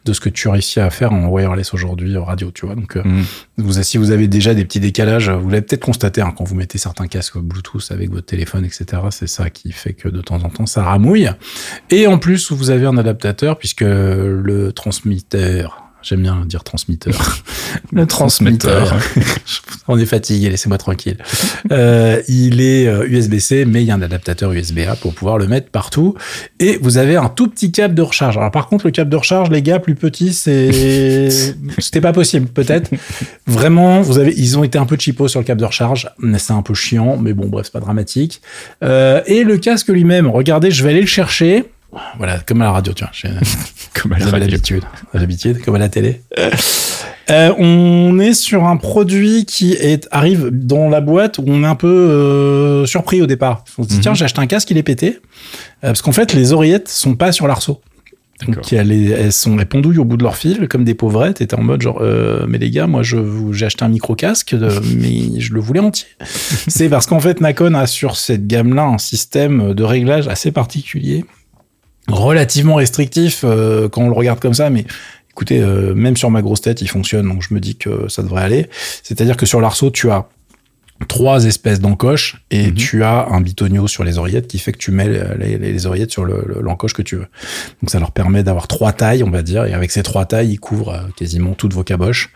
de 0.04 0.12
ce 0.12 0.20
que 0.20 0.28
tu 0.28 0.48
réussis 0.48 0.78
à 0.78 0.90
faire 0.90 1.14
en 1.14 1.26
wireless 1.28 1.72
aujourd'hui 1.72 2.14
en 2.18 2.24
radio, 2.26 2.50
tu 2.50 2.66
vois. 2.66 2.74
Donc, 2.74 2.98
euh, 2.98 3.02
Mhm. 3.02 3.24
vous, 3.56 3.82
si 3.82 3.96
vous 3.96 4.10
avez 4.10 4.28
déjà 4.28 4.52
des 4.52 4.66
petits 4.66 4.80
décalages, 4.80 5.30
vous 5.30 5.48
l'avez 5.48 5.62
peut-être 5.62 5.82
constaté 5.86 6.20
hein, 6.20 6.34
quand 6.36 6.44
vous 6.44 6.54
mettez 6.54 6.76
certains 6.76 7.06
casques 7.06 7.38
Bluetooth 7.38 7.86
avec 7.92 8.10
votre 8.10 8.26
téléphone, 8.26 8.66
etc. 8.66 8.84
C'est 9.10 9.26
ça 9.26 9.48
qui 9.48 9.72
fait 9.72 9.94
que 9.94 10.10
de 10.10 10.20
temps 10.20 10.42
en 10.44 10.50
temps, 10.50 10.66
ça 10.66 10.82
ramouille. 10.84 11.30
Et 11.88 12.06
en 12.06 12.18
plus, 12.18 12.52
vous 12.52 12.68
avez 12.68 12.84
un 12.84 12.98
adaptateur 12.98 13.56
puisque 13.56 13.80
le 13.80 14.70
transmetteur, 14.74 15.80
j'aime 16.04 16.22
bien 16.22 16.44
dire 16.46 16.62
transmetteur, 16.62 17.38
le 17.92 18.06
transmetteur, 18.06 18.96
on 19.88 19.98
est 19.98 20.06
fatigué, 20.06 20.50
laissez-moi 20.50 20.78
tranquille. 20.78 21.16
Euh, 21.72 22.22
il 22.28 22.60
est 22.60 22.86
euh, 22.86 23.06
USB-C, 23.06 23.64
mais 23.64 23.82
il 23.82 23.86
y 23.86 23.90
a 23.90 23.94
un 23.94 24.02
adaptateur 24.02 24.52
USB-A 24.52 24.96
pour 24.96 25.14
pouvoir 25.14 25.38
le 25.38 25.46
mettre 25.46 25.70
partout. 25.70 26.14
Et 26.60 26.78
vous 26.80 26.98
avez 26.98 27.16
un 27.16 27.28
tout 27.28 27.48
petit 27.48 27.72
câble 27.72 27.94
de 27.94 28.02
recharge. 28.02 28.36
Alors 28.36 28.50
par 28.50 28.68
contre, 28.68 28.86
le 28.86 28.90
câble 28.90 29.10
de 29.10 29.16
recharge, 29.16 29.50
les 29.50 29.62
gars, 29.62 29.78
plus 29.78 29.94
petit, 29.94 30.32
c'est 30.32 31.30
c'était 31.78 32.00
pas 32.00 32.12
possible, 32.12 32.46
peut-être. 32.46 32.90
Vraiment, 33.46 34.02
vous 34.02 34.18
avez, 34.18 34.34
ils 34.36 34.58
ont 34.58 34.64
été 34.64 34.78
un 34.78 34.86
peu 34.86 34.96
cheapos 34.98 35.28
sur 35.28 35.40
le 35.40 35.46
câble 35.46 35.60
de 35.60 35.66
recharge. 35.66 36.10
C'est 36.38 36.52
un 36.52 36.62
peu 36.62 36.74
chiant, 36.74 37.16
mais 37.16 37.32
bon, 37.32 37.48
bref, 37.48 37.66
c'est 37.66 37.72
pas 37.72 37.80
dramatique. 37.80 38.42
Euh, 38.82 39.22
et 39.26 39.44
le 39.44 39.56
casque 39.56 39.88
lui-même, 39.88 40.26
regardez, 40.28 40.70
je 40.70 40.84
vais 40.84 40.90
aller 40.90 41.00
le 41.00 41.06
chercher. 41.06 41.64
Voilà, 42.18 42.38
comme 42.40 42.60
à 42.62 42.64
la 42.64 42.72
radio, 42.72 42.92
tu 42.92 43.04
vois. 43.04 43.12
Comme 43.94 44.12
à 44.12 44.18
la 44.18 44.24
radio. 44.26 44.38
l'habitude. 44.48 44.82
L'habitude, 45.14 45.62
comme 45.64 45.76
à 45.76 45.78
la 45.78 45.88
télé. 45.88 46.20
Euh, 47.30 47.54
on 47.56 48.18
est 48.18 48.34
sur 48.34 48.64
un 48.66 48.76
produit 48.76 49.46
qui 49.46 49.72
est, 49.72 50.06
arrive 50.10 50.50
dans 50.52 50.90
la 50.90 51.00
boîte 51.00 51.38
où 51.38 51.44
on 51.46 51.62
est 51.64 51.66
un 51.66 51.74
peu 51.74 51.86
euh, 51.88 52.84
surpris 52.84 53.22
au 53.22 53.26
départ. 53.26 53.64
On 53.78 53.82
se 53.82 53.88
dit, 53.88 53.94
Mhm. 53.94 54.00
tiens, 54.02 54.14
j'ai 54.14 54.26
acheté 54.26 54.40
un 54.40 54.46
casque, 54.46 54.70
il 54.70 54.76
est 54.76 54.82
pété. 54.82 55.20
Euh, 55.84 55.88
parce 55.88 56.02
qu'en 56.02 56.12
fait, 56.12 56.34
les 56.34 56.52
oreillettes 56.52 56.90
sont 56.90 57.14
pas 57.16 57.32
sur 57.32 57.46
l'arceau. 57.46 57.80
D'accord. 58.40 58.56
Donc, 58.56 58.70
il 58.70 58.74
y 58.74 58.78
a 58.78 58.84
les- 58.84 59.08
elles 59.10 59.32
sont 59.32 59.56
les 59.56 59.64
pendouilles 59.64 59.96
au 59.96 60.04
bout 60.04 60.18
de 60.18 60.22
leur 60.22 60.36
fil, 60.36 60.68
comme 60.68 60.84
des 60.84 60.92
pauvrettes. 60.92 61.40
Et 61.40 61.46
t'es 61.46 61.56
en 61.56 61.62
mode 61.62 61.80
genre, 61.80 62.00
euh, 62.02 62.44
mais 62.46 62.58
les 62.58 62.70
gars, 62.70 62.86
moi, 62.86 63.02
je 63.02 63.16
j'ai 63.52 63.64
acheté 63.64 63.86
un 63.86 63.88
micro 63.88 64.14
casque, 64.14 64.54
mais 64.94 65.40
je 65.40 65.54
le 65.54 65.60
voulais 65.60 65.80
entier. 65.80 66.08
C'est 66.68 66.90
parce 66.90 67.06
qu'en 67.06 67.20
fait, 67.20 67.40
Nakon 67.40 67.72
a 67.72 67.86
sur 67.86 68.16
cette 68.16 68.46
gamme-là 68.46 68.84
un 68.84 68.98
système 68.98 69.72
de 69.72 69.82
réglage 69.82 70.28
assez 70.28 70.52
particulier, 70.52 71.24
relativement 72.08 72.76
restrictif 72.76 73.42
euh, 73.44 73.88
quand 73.88 74.02
on 74.02 74.08
le 74.08 74.14
regarde 74.14 74.40
comme 74.40 74.54
ça, 74.54 74.70
mais 74.70 74.84
écoutez, 75.30 75.60
euh, 75.60 75.94
même 75.94 76.16
sur 76.16 76.30
ma 76.30 76.42
grosse 76.42 76.60
tête, 76.60 76.80
il 76.82 76.88
fonctionne, 76.88 77.28
donc 77.28 77.42
je 77.42 77.54
me 77.54 77.60
dis 77.60 77.76
que 77.76 78.08
ça 78.08 78.22
devrait 78.22 78.42
aller. 78.42 78.68
C'est-à-dire 79.02 79.36
que 79.36 79.46
sur 79.46 79.60
l'arceau, 79.60 79.90
tu 79.90 80.10
as 80.10 80.28
trois 81.08 81.44
espèces 81.44 81.80
d'encoches 81.80 82.44
et 82.50 82.68
Mhm. 82.68 82.74
tu 82.74 83.02
as 83.04 83.26
un 83.28 83.40
bitonio 83.40 83.88
sur 83.88 84.04
les 84.04 84.16
oreillettes 84.16 84.46
qui 84.46 84.58
fait 84.58 84.72
que 84.72 84.78
tu 84.78 84.90
mets 84.90 85.08
les, 85.08 85.58
les- 85.58 85.72
les 85.72 85.86
oreillettes 85.86 86.12
sur 86.12 86.24
le- 86.24 86.44
le- 86.46 86.60
l'encoche 86.62 86.92
que 86.94 87.02
tu 87.02 87.16
veux. 87.16 87.26
Donc 87.82 87.90
ça 87.90 87.98
leur 87.98 88.12
permet 88.12 88.42
d'avoir 88.42 88.68
trois 88.68 88.92
tailles, 88.92 89.22
on 89.24 89.30
va 89.30 89.42
dire, 89.42 89.64
et 89.66 89.74
avec 89.74 89.90
ces 89.90 90.02
trois 90.02 90.24
tailles, 90.24 90.52
ils 90.52 90.60
couvrent 90.60 90.90
euh, 90.94 91.00
quasiment 91.16 91.52
toutes 91.54 91.74
vos 91.74 91.82
caboches. 91.82 92.30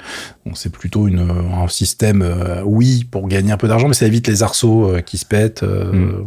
Donc 0.45 0.59
c'est 0.59 0.71
plutôt 0.73 1.07
une, 1.09 1.21
un 1.21 1.69
système, 1.69 2.21
euh, 2.23 2.63
oui, 2.65 3.05
pour 3.11 3.29
gagner 3.29 3.53
un 3.53 3.57
peu 3.57 3.69
d'argent, 3.69 3.87
mais 3.89 3.95
ça 3.95 4.07
évite 4.07 4.27
les 4.27 4.43
arceaux 4.43 4.91
euh, 4.91 5.01
qui 5.01 5.19
se 5.19 5.25
pètent. 5.25 5.63
euh, 5.63 6.23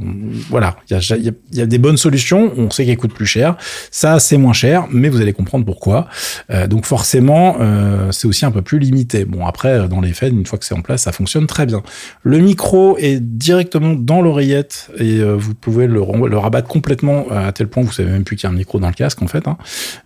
Voilà, 0.49 0.77
il 0.89 0.93
y 0.97 1.13
a, 1.13 1.17
y 1.17 1.29
a- 1.29 1.31
y 1.51 1.61
a 1.61 1.65
des 1.65 1.77
bonnes 1.77 1.97
solutions. 1.97 2.53
On 2.57 2.69
sait 2.69 2.85
qu'elles 2.85 2.97
coûtent 2.97 3.13
plus 3.13 3.25
cher. 3.25 3.57
Ça, 3.91 4.19
c'est 4.19 4.37
moins 4.37 4.53
cher, 4.53 4.87
mais 4.91 5.09
vous 5.09 5.21
allez 5.21 5.33
comprendre 5.33 5.65
pourquoi. 5.65 6.07
Euh, 6.49 6.67
donc 6.67 6.85
forcément, 6.85 7.57
euh, 7.59 8.11
c'est 8.11 8.27
aussi 8.27 8.45
un 8.45 8.51
peu 8.51 8.61
plus 8.61 8.79
limité. 8.79 9.25
Bon, 9.25 9.45
après, 9.45 9.87
dans 9.89 10.01
les 10.01 10.13
faits, 10.13 10.31
une 10.31 10.45
fois 10.45 10.57
que 10.57 10.65
c'est 10.65 10.75
en 10.75 10.81
place, 10.81 11.03
ça 11.03 11.11
fonctionne 11.11 11.45
très 11.47 11.65
bien. 11.65 11.83
Le 12.23 12.37
micro 12.37 12.97
est 12.99 13.19
directement 13.19 13.93
dans 13.93 14.21
l'oreillette 14.21 14.91
et 14.97 15.19
euh, 15.19 15.35
vous 15.35 15.55
pouvez 15.55 15.87
le, 15.87 16.01
rabattre 16.01 16.67
complètement 16.67 17.25
euh, 17.31 17.47
à 17.47 17.51
tel 17.51 17.67
point 17.67 17.81
que 17.81 17.87
vous 17.87 17.93
savez 17.93 18.11
même 18.11 18.23
plus 18.23 18.35
qu'il 18.35 18.47
y 18.47 18.51
a 18.51 18.53
un 18.53 18.57
micro 18.57 18.79
dans 18.79 18.87
le 18.87 18.93
casque 18.93 19.23
en 19.23 19.27
fait. 19.27 19.47
hein. 19.47 19.57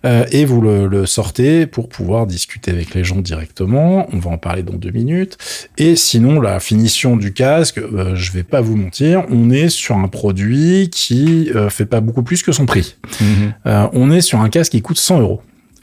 Euh, 0.06 0.24
et 0.32 0.46
vous 0.46 0.62
le, 0.62 0.86
le 0.86 1.04
sortez 1.04 1.66
pour 1.66 1.90
pouvoir 1.90 2.26
discuter 2.26 2.70
avec 2.70 2.94
les 2.94 3.04
gens 3.04 3.16
directement. 3.16 4.08
On 4.14 4.18
va 4.18 4.30
en 4.30 4.38
parler 4.38 4.62
dans 4.62 4.74
deux 4.74 4.90
minutes. 4.92 5.36
Et 5.76 5.94
sinon, 5.94 6.40
la 6.40 6.58
finition 6.58 7.16
du 7.18 7.34
casque, 7.34 7.78
euh, 7.78 8.14
je 8.16 8.32
vais 8.32 8.44
pas 8.44 8.62
vous 8.62 8.76
mentir, 8.76 9.24
on 9.30 9.50
est 9.50 9.68
sur 9.68 9.96
un 9.96 10.08
produit 10.08 10.88
qui 10.90 11.50
euh, 11.54 11.68
fait 11.68 11.86
pas 11.86 12.00
beaucoup 12.00 12.22
plus 12.22 12.42
que 12.42 12.52
son 12.52 12.64
prix. 12.64 12.96
Mhm. 13.20 13.54
Euh, 13.66 13.88
on 13.92 14.10
est 14.10 14.22
sur 14.22 14.40
un 14.40 14.48
casque 14.48 14.72
qui 14.72 14.80
coûte 14.80 14.98
100 14.98 15.20
euros. 15.20 15.42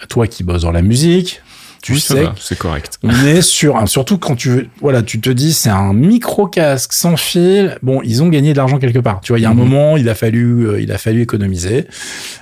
Toi 0.10 0.28
qui 0.28 0.44
bosses 0.44 0.64
dans 0.64 0.72
la 0.72 0.82
musique, 0.82 1.42
Tu 1.84 1.92
Oui, 1.92 2.00
sais 2.00 2.24
c'est 2.40 2.58
correct. 2.58 2.98
on 3.04 3.10
est 3.26 3.42
sur 3.42 3.76
un, 3.76 3.86
surtout 3.88 4.18
quand 4.18 4.36
tu 4.38 4.48
veux, 4.50 4.68
voilà, 4.80 5.02
tu 5.04 5.20
te 5.20 5.30
dis 5.30 5.52
c'est 5.54 5.70
un 5.70 5.92
micro 5.94 6.48
casque 6.48 6.94
sans 6.94 7.18
fil. 7.18 7.78
Bon, 7.84 8.02
ils 8.04 8.24
ont 8.24 8.30
gagné 8.30 8.54
de 8.54 8.58
l'argent 8.58 8.80
quelque 8.80 9.00
part. 9.00 9.20
Tu 9.22 9.34
vois, 9.34 9.40
il 9.40 9.42
y 9.42 9.46
a 9.46 9.50
un 9.50 9.54
Mhm. 9.54 9.60
moment, 9.60 9.98
il 9.98 10.08
a 10.08 10.16
fallu, 10.16 10.66
euh, 10.66 10.80
il 10.82 10.92
a 10.94 10.98
fallu 10.98 11.22
économiser. 11.22 11.86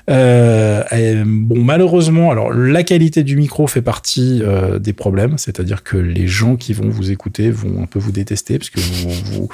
Euh, 0.10 0.84
et 0.92 1.16
bon, 1.26 1.64
malheureusement, 1.64 2.30
alors 2.32 2.54
la 2.54 2.84
qualité 2.84 3.24
du 3.24 3.36
micro 3.36 3.66
fait 3.68 3.82
partie 3.82 4.42
euh, 4.44 4.78
des 4.80 4.94
problèmes, 4.94 5.38
c'est-à-dire 5.38 5.84
que 5.84 5.98
les 5.98 6.28
gens 6.28 6.56
qui 6.56 6.74
vont 6.74 6.90
vous 6.90 7.10
écouter 7.12 7.50
vont 7.50 7.82
un 7.82 7.88
peu 7.88 7.98
vous 8.00 8.12
détester 8.12 8.60
parce 8.60 8.70
que 8.70 8.80
vous 8.80 9.10
vous, 9.26 9.50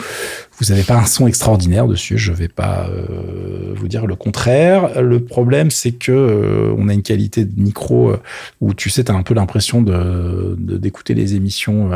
vous 0.60 0.72
avez 0.72 0.84
pas 0.84 0.96
un 0.98 1.06
son 1.06 1.28
extraordinaire 1.28 1.88
dessus. 1.88 2.18
Je 2.18 2.32
vais 2.32 2.48
pas 2.48 2.88
euh, 2.90 3.74
vous 3.76 3.88
dire 3.88 4.08
le 4.08 4.16
contraire. 4.16 5.02
Le 5.02 5.20
problème, 5.20 5.70
c'est 5.72 5.92
que 5.92 6.12
euh, 6.12 6.74
on 6.78 6.90
a 6.90 6.94
une 6.94 7.04
qualité 7.04 7.46
de 7.46 7.62
micro 7.62 8.10
euh, 8.12 8.18
où 8.62 8.74
tu 8.74 8.90
sais, 8.90 9.04
t'as 9.06 9.14
un 9.14 9.24
peu 9.24 9.34
l'impression 9.36 9.82
de 9.82 10.56
de- 10.58 10.78
d'écouter 10.78 11.14
les 11.14 11.36
émissions 11.36 11.92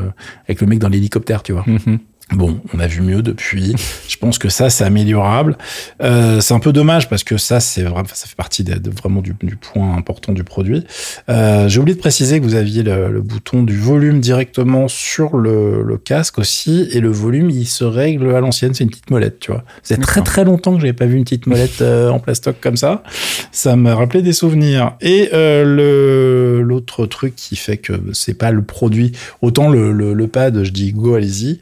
avec 0.47 0.61
le 0.61 0.67
mec 0.67 0.79
dans 0.79 0.89
l'hélicoptère, 0.89 1.41
tu 1.43 1.53
vois. 1.53 1.63
Mhm. 1.67 1.99
Bon, 2.33 2.61
on 2.73 2.79
a 2.79 2.87
vu 2.87 3.01
mieux 3.01 3.21
depuis. 3.21 3.75
Je 4.07 4.15
pense 4.15 4.37
que 4.37 4.47
ça, 4.47 4.69
c'est 4.69 4.85
améliorable. 4.85 5.57
Euh, 6.01 6.39
c'est 6.39 6.53
un 6.53 6.59
peu 6.59 6.71
dommage 6.71 7.09
parce 7.09 7.25
que 7.25 7.35
ça, 7.37 7.59
c'est 7.59 7.81
vraiment, 7.83 8.07
ça 8.13 8.25
fait 8.25 8.37
partie 8.37 8.63
de, 8.63 8.75
de- 8.75 8.89
vraiment 8.89 9.19
du, 9.21 9.35
du 9.43 9.57
point 9.57 9.97
important 9.97 10.31
du 10.31 10.45
produit. 10.45 10.85
Euh, 11.27 11.67
J'ai 11.67 11.81
oublié 11.81 11.93
de 11.93 11.99
préciser 11.99 12.39
que 12.39 12.45
vous 12.45 12.55
aviez 12.55 12.83
le, 12.83 13.11
le 13.11 13.21
bouton 13.21 13.63
du 13.63 13.77
volume 13.77 14.21
directement 14.21 14.87
sur 14.87 15.35
le, 15.35 15.83
le 15.83 15.97
casque 15.97 16.39
aussi, 16.39 16.87
et 16.93 17.01
le 17.01 17.09
volume, 17.11 17.49
il 17.49 17.65
se 17.67 17.83
règle 17.83 18.33
à 18.33 18.39
l'ancienne. 18.39 18.73
C'est 18.73 18.85
une 18.85 18.89
petite 18.91 19.09
molette, 19.11 19.39
tu 19.41 19.51
vois. 19.51 19.65
C'est 19.83 19.99
très 19.99 20.21
très 20.21 20.45
longtemps 20.45 20.73
que 20.75 20.79
j'avais 20.79 20.93
pas 20.93 21.07
vu 21.07 21.17
une 21.17 21.25
petite 21.25 21.47
molette 21.47 21.81
euh, 21.81 22.09
en 22.09 22.19
plastoc 22.19 22.55
comme 22.61 22.77
ça. 22.77 23.03
Ça 23.51 23.75
m'a 23.75 23.93
rappelé 23.93 24.21
des 24.21 24.31
souvenirs. 24.33 24.93
Et 25.01 25.29
le 25.33 26.61
l'autre 26.63 27.05
truc 27.07 27.35
qui 27.35 27.57
fait 27.57 27.75
que 27.77 27.91
c'est 28.13 28.35
pas 28.35 28.51
le 28.51 28.61
produit. 28.61 29.11
Autant 29.41 29.69
le, 29.69 29.91
le, 29.91 30.13
le 30.13 30.27
pad, 30.27 30.63
je 30.63 30.71
dis 30.71 30.93
go, 30.93 31.15
allez-y. 31.15 31.59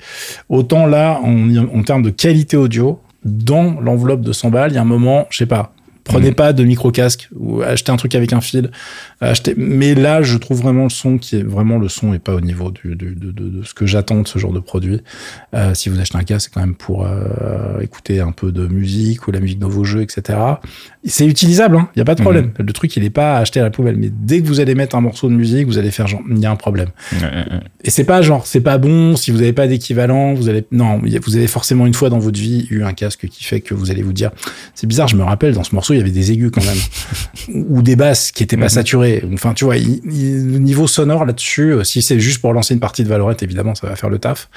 Autant 0.48 0.59
là, 0.88 1.20
en, 1.24 1.56
en 1.58 1.84
termes 1.84 2.04
de 2.04 2.10
qualité 2.10 2.58
audio, 2.58 3.00
dans 3.24 3.80
l'enveloppe 3.82 4.22
de 4.22 4.32
100 4.32 4.50
balles, 4.50 4.72
il 4.72 4.76
y 4.76 4.78
a 4.78 4.82
un 4.82 4.86
moment, 4.86 5.28
je 5.30 5.38
sais 5.38 5.46
pas, 5.46 5.74
prenez 6.10 6.30
Mhm. 6.30 6.36
pas 6.36 6.54
de 6.54 6.64
micro-casque 6.64 7.30
ou 7.36 7.62
achetez 7.62 7.92
un 7.92 7.96
truc 7.98 8.16
avec 8.16 8.34
un 8.34 8.42
fil. 8.42 8.72
Achetez... 9.22 9.54
Mais 9.58 9.96
là, 9.96 10.22
je 10.22 10.38
trouve 10.38 10.62
vraiment 10.62 10.84
le 10.84 10.90
son 10.90 11.18
qui 11.18 11.38
est 11.38 11.44
vraiment 11.44 11.78
le 11.78 11.88
son 11.90 12.14
est 12.14 12.20
pas 12.20 12.34
au 12.36 12.42
niveau 12.42 12.72
du, 12.72 12.96
du- 12.96 13.16
de, 13.16 13.32
de- 13.32 13.50
de 13.50 13.64
ce 13.64 13.74
que 13.74 13.86
j'attends 13.86 14.22
de 14.22 14.28
ce 14.28 14.40
genre 14.40 14.52
de 14.54 14.60
produit. 14.60 15.02
Euh, 15.54 15.74
si 15.74 15.90
vous 15.90 16.00
achetez 16.00 16.18
un 16.18 16.24
casque, 16.24 16.50
c'est 16.50 16.54
quand 16.54 16.62
même 16.66 16.76
pour 16.76 17.06
euh, 17.06 17.80
écouter 17.82 18.20
un 18.20 18.32
peu 18.32 18.52
de 18.52 18.68
musique 18.68 19.28
ou 19.28 19.32
la 19.32 19.40
musique 19.40 19.60
dans 19.60 19.70
vos 19.70 19.84
jeux, 19.84 20.02
etc. 20.02 20.38
C'est 21.06 21.26
utilisable, 21.26 21.76
il 21.76 21.80
hein, 21.80 21.90
n'y 21.96 22.02
a 22.02 22.06
pas 22.06 22.16
de 22.16 22.22
problème. 22.22 22.52
Le 22.58 22.74
truc, 22.74 22.96
il 22.98 23.04
est 23.04 23.10
pas 23.10 23.38
à 23.38 23.40
acheter 23.40 23.60
à 23.60 23.64
la 23.64 23.70
poubelle. 23.72 23.96
Mais 23.98 24.10
dès 24.12 24.42
que 24.42 24.48
vous 24.48 24.60
allez 24.60 24.76
mettre 24.76 24.96
un 24.96 25.02
morceau 25.02 25.30
de 25.30 25.34
musique, 25.36 25.66
vous 25.68 25.78
allez 25.78 25.92
faire 25.92 26.08
genre, 26.08 26.22
il 26.30 26.40
y 26.40 26.46
a 26.46 26.52
un 26.52 26.56
problème. 26.56 26.90
Ouais. 27.14 27.30
Et 27.84 27.90
c'est 27.90 28.04
pas 28.04 28.22
genre, 28.22 28.46
c'est 28.46 28.62
pas 28.62 28.78
bon, 28.78 29.16
si 29.16 29.32
vous 29.32 29.38
n'avez 29.38 29.54
pas 29.54 29.68
d'équivalent, 29.68 30.34
vous 30.34 30.50
allez, 30.50 30.66
non, 30.72 31.00
vous 31.24 31.36
avez 31.38 31.48
forcément 31.48 31.86
une 31.86 31.94
fois 31.94 32.10
dans 32.10 32.20
votre 32.20 32.40
vie 32.40 32.68
eu 32.70 32.84
un 32.84 32.94
casque 32.94 33.28
qui 33.28 33.44
fait 33.44 33.62
que 33.62 33.74
vous 33.74 33.92
allez 33.92 34.02
vous 34.02 34.14
dire, 34.14 34.32
c'est 34.76 34.88
bizarre, 34.88 35.08
je 35.08 35.16
me 35.16 35.24
rappelle, 35.24 35.54
dans 35.54 35.64
ce 35.64 35.74
morceau, 35.76 35.94
il 36.00 36.08
y 36.08 36.10
avait 36.10 36.18
des 36.20 36.32
aigus 36.32 36.52
quand 36.52 36.64
même. 36.64 36.78
ou 37.70 37.82
des 37.82 37.96
basses 37.96 38.32
qui 38.32 38.44
étaient 38.44 38.58
pas 38.58 38.64
Mhm. 38.64 38.70
saturées. 38.70 39.24
Enfin, 39.34 39.54
tu 39.54 39.66
vois, 39.66 39.78
il- 39.78 40.02
il- 40.06 40.52
le 40.52 40.60
niveau 40.60 40.88
sonore 40.88 41.26
là-dessus, 41.26 41.72
euh, 41.74 41.84
si 41.84 42.02
c'est 42.02 42.20
juste 42.20 42.40
pour 42.42 42.54
lancer 42.54 42.74
une 42.74 42.80
partie 42.80 43.04
de 43.04 43.10
Valorant, 43.10 43.34
évidemment, 43.42 43.76
ça 43.76 43.88
va 43.88 43.96
faire 43.96 44.10
le 44.10 44.20
taf. 44.20 44.50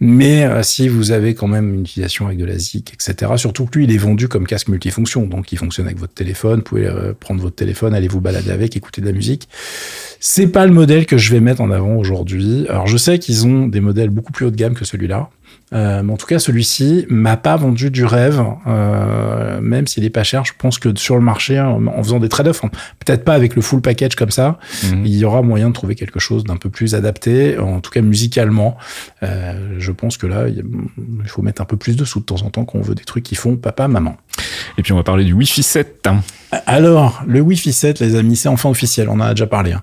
Mais 0.00 0.44
euh, 0.44 0.62
si 0.62 0.88
vous 0.88 1.10
avez 1.12 1.34
quand 1.34 1.48
même 1.48 1.74
une 1.74 1.80
utilisation 1.82 2.26
avec 2.26 2.38
de 2.38 2.44
la 2.44 2.58
ZIC, 2.58 2.92
etc., 2.94 3.32
surtout 3.36 3.66
que 3.66 3.78
lui, 3.78 3.84
il 3.84 3.92
est 3.92 3.98
vendu 3.98 4.28
comme 4.28 4.46
casque 4.46 4.68
multifonction, 4.68 5.26
donc 5.26 5.52
il 5.52 5.58
fonctionne 5.58 5.86
avec 5.86 5.98
votre 5.98 6.14
téléphone, 6.14 6.58
vous 6.58 6.64
pouvez 6.64 6.86
euh, 6.86 7.12
prendre 7.18 7.40
votre 7.40 7.56
téléphone, 7.56 7.94
aller 7.94 8.08
vous 8.08 8.20
balader 8.20 8.50
avec, 8.50 8.76
écouter 8.76 9.00
de 9.00 9.06
la 9.06 9.12
musique. 9.12 9.48
C'est 10.20 10.48
pas 10.48 10.66
le 10.66 10.72
modèle 10.72 11.06
que 11.06 11.16
je 11.16 11.30
vais 11.32 11.40
mettre 11.40 11.60
en 11.60 11.70
avant 11.70 11.94
aujourd'hui. 11.96 12.66
Alors 12.68 12.86
je 12.86 12.96
sais 12.96 13.18
qu'ils 13.18 13.46
ont 13.46 13.66
des 13.68 13.80
modèles 13.80 14.10
beaucoup 14.10 14.32
plus 14.32 14.46
haut 14.46 14.50
de 14.50 14.56
gamme 14.56 14.74
que 14.74 14.84
celui-là. 14.84 15.30
Euh, 15.74 16.02
mais 16.02 16.12
en 16.14 16.16
tout 16.16 16.26
cas, 16.26 16.38
celui-ci 16.38 17.04
m'a 17.10 17.36
pas 17.36 17.56
vendu 17.56 17.90
du 17.90 18.04
rêve, 18.06 18.42
euh, 18.66 19.60
même 19.60 19.86
s'il 19.86 20.02
est 20.04 20.10
pas 20.10 20.22
cher. 20.24 20.44
Je 20.46 20.52
pense 20.56 20.78
que 20.78 20.96
sur 20.98 21.14
le 21.16 21.20
marché, 21.20 21.60
en, 21.60 21.86
en 21.86 22.02
faisant 22.02 22.20
des 22.20 22.30
trade-offs, 22.30 22.64
hein, 22.64 22.70
peut-être 23.04 23.22
pas 23.22 23.34
avec 23.34 23.54
le 23.54 23.60
full 23.60 23.82
package 23.82 24.14
comme 24.16 24.30
ça, 24.30 24.58
Mhm. 24.90 25.04
il 25.04 25.14
y 25.16 25.24
aura 25.26 25.42
moyen 25.42 25.68
de 25.68 25.74
trouver 25.74 25.94
quelque 25.94 26.18
chose 26.20 26.44
d'un 26.44 26.56
peu 26.56 26.70
plus 26.70 26.94
adapté, 26.94 27.58
en 27.58 27.80
tout 27.80 27.90
cas 27.90 28.00
musicalement. 28.00 28.78
Euh, 29.22 29.74
je 29.78 29.92
pense 29.92 30.16
que 30.16 30.26
là, 30.26 30.48
il 30.48 30.64
faut 31.26 31.42
mettre 31.42 31.60
un 31.60 31.66
peu 31.66 31.76
plus 31.76 31.96
de 31.96 32.04
sous 32.06 32.20
de 32.20 32.24
temps 32.24 32.42
en 32.42 32.50
temps 32.50 32.64
quand 32.64 32.78
on 32.78 32.82
veut 32.82 32.94
des 32.94 33.04
trucs 33.04 33.24
qui 33.24 33.34
font 33.34 33.56
papa, 33.56 33.88
maman. 33.88 34.16
Et 34.78 34.82
puis 34.82 34.92
on 34.92 34.96
va 34.96 35.02
parler 35.02 35.24
du 35.24 35.32
Wi-Fi 35.32 35.62
7. 35.62 36.06
hein. 36.06 36.20
Alors, 36.64 37.22
le 37.26 37.40
Wi-Fi 37.42 37.74
7, 37.74 38.00
les 38.00 38.14
amis, 38.14 38.34
c'est 38.34 38.48
enfin 38.48 38.70
officiel, 38.70 39.10
on 39.10 39.14
en 39.14 39.20
a 39.20 39.34
déjà 39.34 39.46
parlé. 39.46 39.72
hein. 39.72 39.82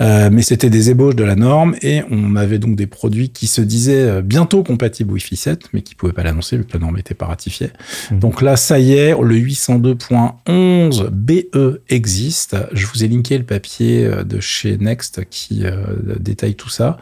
Euh, 0.00 0.28
mais 0.32 0.42
c'était 0.42 0.70
des 0.70 0.90
ébauches 0.90 1.16
de 1.16 1.24
la 1.24 1.34
norme 1.34 1.74
et 1.82 2.02
on 2.12 2.36
avait 2.36 2.60
donc 2.60 2.76
des 2.76 2.86
produits 2.86 3.30
qui 3.30 3.48
se 3.48 3.60
disaient 3.60 4.02
euh, 4.08 4.22
bientôt 4.22 4.62
compatibles 4.62 5.10
Wi-Fi 5.12 5.34
7, 5.34 5.62
mais 5.72 5.82
qui 5.82 5.96
pouvaient 5.96 6.12
pas 6.12 6.22
l'annoncer 6.22 6.56
vu 6.56 6.64
que 6.64 6.74
la 6.74 6.78
norme 6.78 6.94
n'était 6.96 7.14
pas 7.14 7.26
ratifiée. 7.26 7.70
Mhm. 8.12 8.20
Donc 8.20 8.42
là, 8.42 8.56
ça 8.56 8.78
y 8.78 8.92
est, 8.92 9.10
le 9.20 9.34
802.11 9.36 11.08
BE 11.10 11.80
existe. 11.88 12.56
Je 12.72 12.86
vous 12.86 13.04
ai 13.04 13.08
linké 13.08 13.36
le 13.38 13.44
papier 13.44 14.04
euh, 14.06 14.22
de 14.24 14.40
chez 14.40 14.76
Next 14.78 15.22
qui 15.30 15.64
euh, 15.64 15.74
détaille 16.20 16.54
tout 16.54 16.68
ça. 16.68 16.98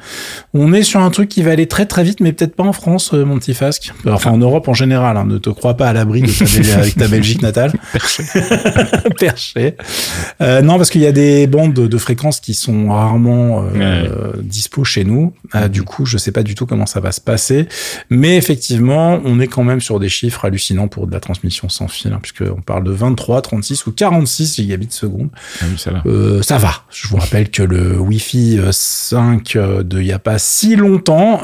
On 0.54 0.72
est 0.72 0.82
sur 0.82 1.00
un 1.00 1.10
truc 1.10 1.28
qui 1.28 1.42
va 1.42 1.52
aller 1.52 1.66
très 1.66 1.86
très 1.86 2.04
vite, 2.04 2.20
mais 2.20 2.32
peut-être 2.32 2.56
pas 2.56 2.64
en 2.64 2.72
France, 2.72 3.12
mon 3.12 3.38
petit 3.38 3.54
Fasque. 3.54 3.92
Enfin, 4.06 4.30
en 4.30 4.38
Europe 4.38 4.68
en 4.68 4.74
général. 4.74 5.16
hein. 5.16 5.24
Ne 5.26 5.38
te 5.38 5.50
crois 5.50 5.74
pas 5.76 5.88
à 5.88 5.92
l'abri 5.92 6.22
de 6.22 6.26
ta 6.28 6.46
avec 6.76 6.96
ta 6.96 7.08
Belgique 7.08 7.42
natale. 7.42 7.72
Perché. 9.18 9.76
Euh, 10.40 10.62
non, 10.62 10.76
parce 10.76 10.90
qu'il 10.90 11.00
y 11.00 11.06
a 11.06 11.12
des 11.12 11.46
bandes 11.46 11.74
de, 11.74 11.98
fréquences 11.98 12.40
qui 12.40 12.54
sont 12.54 12.88
rarement 12.88 13.64
euh, 13.74 14.32
dispo 14.42 14.84
chez 14.84 15.04
nous. 15.04 15.34
Euh, 15.54 15.68
Du 15.68 15.82
coup, 15.82 16.06
je 16.06 16.18
sais 16.18 16.32
pas 16.32 16.42
du 16.42 16.54
tout 16.54 16.66
comment 16.66 16.86
ça 16.86 17.00
va 17.00 17.12
se 17.12 17.20
passer. 17.20 17.68
Mais 18.10 18.36
effectivement, 18.36 19.20
on 19.24 19.40
est 19.40 19.48
quand 19.48 19.64
même 19.64 19.80
sur 19.80 19.98
des 20.00 20.08
chiffres 20.08 20.44
hallucinants 20.44 20.88
pour 20.88 21.06
de 21.06 21.12
la 21.12 21.20
transmission 21.20 21.68
sans 21.68 21.88
fil, 21.88 22.12
hein, 22.12 22.20
puisqu'on 22.22 22.60
parle 22.60 22.84
de 22.84 22.92
23, 22.92 23.42
36 23.42 23.86
ou 23.86 23.92
46 23.92 24.56
gigabits 24.56 24.88
seconde. 24.90 25.28
Ah 25.60 25.64
oui, 25.70 25.78
ça 25.78 25.90
va. 25.90 26.02
Euh, 26.06 26.42
ça 26.42 26.58
va. 26.58 26.72
Je 26.90 27.08
vous 27.08 27.16
rappelle 27.16 27.50
que 27.50 27.62
le 27.62 27.98
Wi-Fi 27.98 28.58
euh, 28.58 28.70
5 28.72 29.56
euh, 29.56 29.82
de 29.82 30.00
il 30.00 30.06
y 30.06 30.12
a 30.12 30.18
pas 30.18 30.38
si 30.38 30.76
longtemps, 30.76 31.42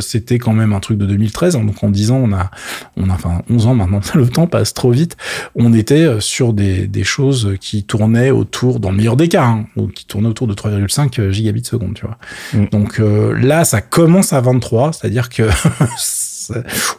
c'était 0.00 0.38
quand 0.38 0.52
même 0.52 0.72
un 0.72 0.80
truc 0.80 0.98
de 0.98 1.06
2013. 1.06 1.56
hein. 1.56 1.64
donc 1.64 1.82
en 1.82 1.88
10 1.88 2.10
ans, 2.10 2.20
on 2.24 2.32
a, 2.32 2.50
on 2.96 3.08
a 3.10 3.14
enfin 3.14 3.42
11 3.48 3.66
ans 3.66 3.74
maintenant. 3.74 4.00
Le 4.14 4.28
temps 4.28 4.46
passe 4.46 4.71
trop 4.74 4.90
vite. 4.90 5.16
On 5.54 5.72
était 5.72 6.04
euh, 6.04 6.20
sur 6.20 6.52
des, 6.52 6.86
des 6.86 7.04
choses 7.04 7.56
qui 7.60 7.84
tournaient 7.84 8.30
autour, 8.30 8.80
dans 8.80 8.90
le 8.90 8.96
meilleur 8.96 9.16
des 9.16 9.28
cas, 9.28 9.44
hein, 9.44 9.66
ou 9.76 9.86
qui 9.88 10.06
tournaient 10.06 10.28
autour 10.28 10.46
de 10.46 10.54
3,5 10.54 11.30
gigabits 11.30 11.64
seconde. 11.64 11.94
Tu 11.94 12.06
vois. 12.06 12.18
Mm. 12.54 12.68
Donc 12.70 13.00
euh, 13.00 13.32
là, 13.38 13.64
ça 13.64 13.80
commence 13.80 14.32
à 14.32 14.40
23, 14.40 14.92
c'est-à-dire 14.92 15.28
que 15.28 15.42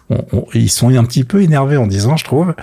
on- 0.10 0.26
on- 0.34 0.46
ils 0.54 0.70
sont 0.70 0.90
un 0.96 1.04
petit 1.04 1.24
peu 1.24 1.42
énervés 1.42 1.78
en 1.78 1.88
disant, 1.88 2.18
je 2.18 2.24
trouve. 2.24 2.54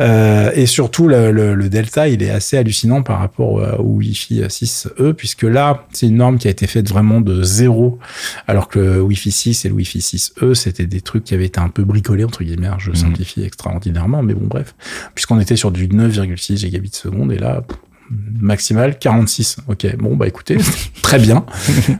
Euh, 0.00 0.50
et 0.54 0.66
surtout, 0.66 1.08
le, 1.08 1.30
le- 1.32 1.54
le 1.54 1.68
delta, 1.68 2.08
il 2.08 2.22
est 2.22 2.30
assez 2.30 2.56
hallucinant 2.56 3.02
par 3.02 3.18
rapport 3.18 3.52
au, 3.52 3.60
au 3.62 3.96
Wi-Fi 3.96 4.42
6E, 4.48 5.12
puisque 5.14 5.42
là, 5.44 5.86
c'est 5.92 6.06
une 6.06 6.16
norme 6.16 6.38
qui 6.38 6.48
a 6.48 6.50
été 6.50 6.66
faite 6.66 6.88
vraiment 6.88 7.20
de 7.20 7.42
zéro, 7.42 7.98
alors 8.46 8.68
que 8.68 8.78
le 8.78 9.00
Wi-Fi 9.02 9.30
6 9.32 9.64
et 9.64 9.68
le 9.68 9.74
Wi-Fi 9.74 10.00
6E, 10.00 10.54
c'était 10.54 10.86
des 10.86 11.00
trucs 11.00 11.24
qui 11.24 11.34
avaient 11.34 11.46
été 11.46 11.60
un 11.60 11.68
peu 11.68 11.84
bricolés, 11.84 12.24
entre 12.24 12.44
guillemets. 12.44 12.68
Je 12.78 12.90
Mhm. 12.90 12.96
simplifie 12.96 13.42
extraordinairement, 13.42 14.22
mais 14.22 14.34
bon, 14.34 14.46
bref. 14.46 14.74
Puisqu'on 15.14 15.40
était 15.40 15.56
sur 15.56 15.70
du 15.70 15.88
9,6 15.88 16.56
gigabits 16.58 16.90
seconde, 16.92 17.32
et 17.32 17.38
là, 17.38 17.62
pff, 18.08 18.42
maximal 18.42 18.98
46. 18.98 19.58
Ok, 19.68 19.96
bon, 19.96 20.16
bah 20.16 20.26
écoutez, 20.26 20.56
très 21.02 21.18
bien. 21.18 21.44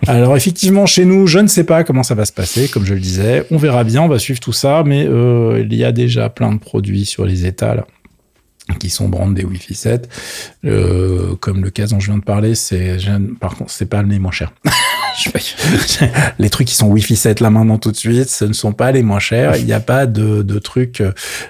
Alors 0.06 0.36
effectivement, 0.36 0.86
chez 0.86 1.04
nous, 1.04 1.26
je 1.26 1.38
ne 1.38 1.48
sais 1.48 1.64
pas 1.64 1.84
comment 1.84 2.02
ça 2.02 2.14
va 2.14 2.24
se 2.24 2.32
passer, 2.32 2.68
comme 2.68 2.84
je 2.84 2.94
le 2.94 3.00
disais. 3.00 3.46
On 3.50 3.56
verra 3.56 3.84
bien, 3.84 4.02
on 4.02 4.08
va 4.08 4.18
suivre 4.18 4.40
tout 4.40 4.52
ça, 4.52 4.82
mais 4.84 5.06
euh, 5.06 5.64
il 5.64 5.74
y 5.74 5.84
a 5.84 5.92
déjà 5.92 6.28
plein 6.28 6.52
de 6.52 6.58
produits 6.58 7.06
sur 7.06 7.24
les 7.24 7.46
étals 7.46 7.84
qui 8.78 8.90
sont 8.90 9.08
brandés 9.08 9.44
Wi-Fi 9.44 9.74
7. 9.74 10.08
Euh, 10.64 11.34
comme 11.36 11.62
le 11.62 11.70
cas 11.70 11.86
dont 11.86 12.00
je 12.00 12.06
viens 12.06 12.18
de 12.18 12.24
parler, 12.24 12.54
c'est 12.54 12.98
par 13.40 13.56
contre 13.56 13.70
c'est 13.70 13.86
pas 13.86 14.02
les 14.02 14.18
moins 14.18 14.30
chers. 14.30 14.52
Je- 15.16 16.04
les 16.38 16.50
trucs 16.50 16.68
qui 16.68 16.74
sont 16.74 16.88
Wi-Fi 16.88 17.16
7 17.16 17.40
là 17.40 17.50
maintenant 17.50 17.78
tout 17.78 17.90
de 17.92 17.96
suite, 17.96 18.28
ce 18.28 18.44
ne 18.44 18.52
sont 18.52 18.72
pas 18.72 18.92
les 18.92 19.02
moins 19.02 19.18
chers. 19.18 19.56
Il 19.56 19.66
n'y 19.66 19.72
a 19.72 19.80
pas 19.80 20.06
de, 20.06 20.42
de 20.42 20.58
trucs 20.58 21.02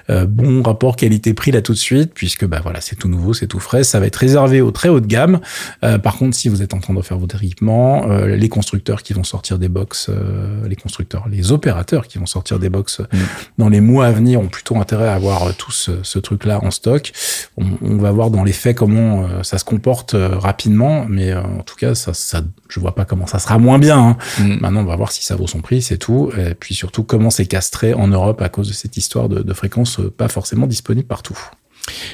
euh, 0.09 0.25
bon 0.25 0.61
rapport 0.61 0.95
qualité-prix 0.95 1.51
là 1.51 1.61
tout 1.61 1.73
de 1.73 1.77
suite, 1.77 2.11
puisque 2.13 2.45
bah 2.45 2.59
voilà 2.61 2.81
c'est 2.81 2.95
tout 2.95 3.07
nouveau, 3.07 3.33
c'est 3.33 3.47
tout 3.47 3.59
frais. 3.59 3.83
Ça 3.83 3.99
va 3.99 4.07
être 4.07 4.15
réservé 4.17 4.61
au 4.61 4.71
très 4.71 4.89
haut 4.89 4.99
de 4.99 5.07
gamme. 5.07 5.39
Euh, 5.83 5.97
par 5.97 6.17
contre, 6.17 6.35
si 6.35 6.49
vous 6.49 6.61
êtes 6.61 6.73
en 6.73 6.79
train 6.79 6.93
de 6.93 7.01
faire 7.01 7.17
votre 7.17 7.41
équipement, 7.43 8.09
euh, 8.09 8.35
les 8.35 8.49
constructeurs 8.49 9.01
qui 9.03 9.13
vont 9.13 9.23
sortir 9.23 9.57
des 9.59 9.69
box, 9.69 10.07
euh, 10.09 10.67
les 10.67 10.75
constructeurs, 10.75 11.27
les 11.29 11.51
opérateurs 11.51 12.07
qui 12.07 12.17
vont 12.17 12.25
sortir 12.25 12.59
des 12.59 12.69
box 12.69 12.99
Mm. 13.11 13.17
dans 13.57 13.69
les 13.69 13.81
mois 13.81 14.05
à 14.07 14.11
venir 14.11 14.39
ont 14.39 14.47
plutôt 14.47 14.77
intérêt 14.77 15.07
à 15.07 15.13
avoir 15.15 15.47
euh, 15.47 15.51
tout 15.57 15.71
ce, 15.71 15.91
ce 16.03 16.19
truc-là 16.19 16.59
en 16.63 16.71
stock. 16.71 17.11
On, 17.57 17.65
on 17.81 17.97
va 17.97 18.11
voir 18.11 18.29
dans 18.29 18.43
les 18.43 18.51
faits 18.53 18.77
comment 18.77 19.23
euh, 19.23 19.43
ça 19.43 19.57
se 19.57 19.63
comporte 19.65 20.13
euh, 20.15 20.37
rapidement, 20.37 21.05
mais 21.09 21.31
euh, 21.31 21.41
en 21.41 21.63
tout 21.63 21.75
cas, 21.75 21.95
ça, 21.95 22.13
ça, 22.13 22.41
je 22.73 22.79
vois 22.79 22.95
pas 22.95 23.05
comment 23.05 23.27
ça 23.27 23.37
sera 23.37 23.59
moins 23.59 23.77
bien. 23.77 23.99
hein. 23.99 24.17
Mm. 24.39 24.57
Maintenant, 24.61 24.81
on 24.81 24.85
va 24.85 24.95
voir 24.95 25.11
si 25.11 25.23
ça 25.23 25.35
vaut 25.35 25.45
son 25.45 25.61
prix, 25.61 25.83
c'est 25.83 25.97
tout. 25.97 26.31
Et 26.37 26.55
puis 26.55 26.73
surtout, 26.73 27.03
comment 27.03 27.29
c'est 27.29 27.45
castré 27.45 27.93
en 27.93 28.07
Europe 28.07 28.41
à 28.41 28.49
cause 28.49 28.67
de 28.67 28.73
cette 28.73 28.97
histoire 28.97 29.29
de, 29.29 29.43
de 29.43 29.53
fréquences 29.53 29.99
euh, 29.99 30.09
pas 30.09 30.27
forcément 30.27 30.65
disponibles 30.65 31.07
partout. 31.07 31.37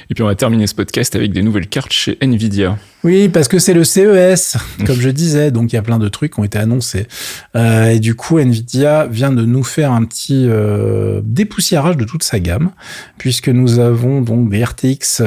Et 0.09 0.13
puis 0.15 0.24
on 0.24 0.28
va 0.28 0.36
terminer 0.36 0.65
ce 0.67 0.76
podcast 0.76 1.15
avec 1.15 1.32
des 1.32 1.41
nouvelles 1.41 1.67
cartes 1.67 1.91
chez 1.93 2.17
Nvidia. 2.22 2.78
Oui, 3.03 3.30
parce 3.30 3.47
que 3.47 3.59
c'est 3.59 3.74
le 3.74 3.84
CES, 3.86 4.57
comme 4.86 4.99
je 4.99 5.09
disais. 5.09 5.51
Donc, 5.51 5.72
il 5.72 5.76
y 5.76 5.80
a 5.80 5.82
plein 5.82 5.99
de 5.99 6.09
trucs 6.09 6.34
qui 6.34 6.39
ont 6.41 6.43
été 6.43 6.57
annoncés. 6.57 7.07
Euh, 7.55 7.91
et 7.91 7.99
du 7.99 8.13
coup, 8.15 8.39
Nvidia 8.39 9.05
vient 9.07 9.32
de 9.32 9.45
nous 9.45 9.63
faire 9.63 9.93
un 9.93 10.03
petit 10.03 10.45
euh, 10.49 11.22
dépoussiérage 11.24 11.95
de 11.95 12.03
toute 12.03 12.24
sa 12.24 12.39
gamme, 12.41 12.72
puisque 13.17 13.47
nous 13.47 13.80
avons 13.80 14.22
donc 14.22 14.49
des 14.49 14.61
RTX 14.63 15.22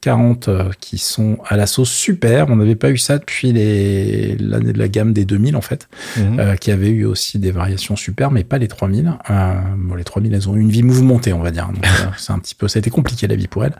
40 0.00 0.48
euh, 0.48 0.70
qui 0.80 0.98
sont 0.98 1.38
à 1.46 1.56
la 1.56 1.66
sauce 1.66 1.90
super. 1.90 2.48
On 2.50 2.56
n'avait 2.56 2.74
pas 2.74 2.90
eu 2.90 2.98
ça 2.98 3.18
depuis 3.18 3.52
les 3.52 4.36
l'année 4.40 4.72
de 4.72 4.78
la 4.78 4.88
gamme 4.88 5.12
des 5.12 5.24
2000, 5.24 5.54
en 5.56 5.60
fait, 5.60 5.88
Mhm. 6.16 6.40
euh, 6.40 6.56
qui 6.56 6.70
avait 6.72 6.88
eu 6.88 7.04
aussi 7.04 7.38
des 7.38 7.50
variations 7.52 7.94
super, 7.96 8.30
mais 8.32 8.42
pas 8.44 8.58
les 8.58 8.66
3000. 8.68 9.12
Euh, 9.30 9.52
bon, 9.78 9.94
les 9.94 10.04
3000, 10.04 10.34
elles 10.34 10.48
ont 10.48 10.56
eu 10.56 10.60
une 10.60 10.70
vie 10.70 10.82
mouvementée, 10.82 11.32
on 11.32 11.42
va 11.42 11.50
dire. 11.52 11.68
Donc, 11.68 11.84
euh, 11.84 12.06
c'est 12.16 12.32
un 12.32 12.38
petit 12.40 12.54
peu, 12.56 12.66
ça 12.66 12.78
a 12.78 12.80
été 12.80 12.90
compliqué 12.90 13.26
la 13.28 13.36
vie 13.36 13.46
pour 13.46 13.64
elles. 13.64 13.73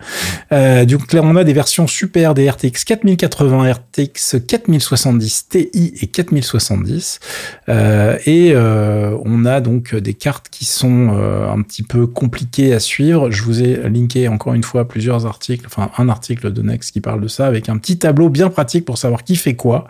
Euh, 0.53 0.85
donc 0.85 1.13
là, 1.13 1.21
on 1.23 1.37
a 1.37 1.45
des 1.45 1.53
versions 1.53 1.87
super 1.87 2.35
des 2.35 2.49
RTX 2.49 2.85
4080, 2.85 3.73
RTX 3.73 4.37
4070 4.47 5.49
Ti 5.49 5.71
et 5.73 6.07
4070. 6.07 7.21
Euh, 7.69 8.19
et 8.27 8.53
euh, 8.55 9.17
on 9.25 9.45
a 9.45 9.61
donc 9.61 9.95
des 9.95 10.15
cartes 10.15 10.49
qui 10.51 10.65
sont 10.65 11.11
euh, 11.13 11.49
un 11.51 11.63
petit 11.63 11.83
peu 11.83 12.07
compliquées 12.07 12.73
à 12.73 12.81
suivre. 12.81 13.31
Je 13.31 13.43
vous 13.43 13.63
ai 13.63 13.89
linké 13.89 14.29
encore 14.29 14.55
une 14.55 14.63
fois 14.63 14.87
plusieurs 14.87 15.27
articles, 15.27 15.67
enfin 15.67 15.91
un 15.99 16.09
article 16.09 16.53
de 16.53 16.63
Next 16.63 16.93
qui 16.93 17.01
parle 17.01 17.21
de 17.21 17.29
ça, 17.29 17.47
avec 17.47 17.69
un 17.69 17.79
petit 17.79 17.99
tableau 17.99 18.29
bien 18.29 18.51
pratique 18.51 18.85
pour 18.85 18.99
savoir 18.99 19.25
qui 19.25 19.37
fait 19.37 19.55
quoi. 19.55 19.89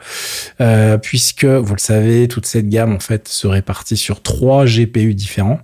Euh, 0.61 0.99
puisque, 0.99 1.45
vous 1.45 1.75
le 1.75 1.81
savez, 1.81 2.29
toute 2.29 2.47
cette 2.47 2.69
gamme, 2.69 2.93
en 2.93 3.01
fait, 3.01 3.29
se 3.29 3.47
répartit 3.47 3.97
sur 3.97 4.23
trois 4.23 4.65
GPU 4.65 5.15
différents. 5.15 5.61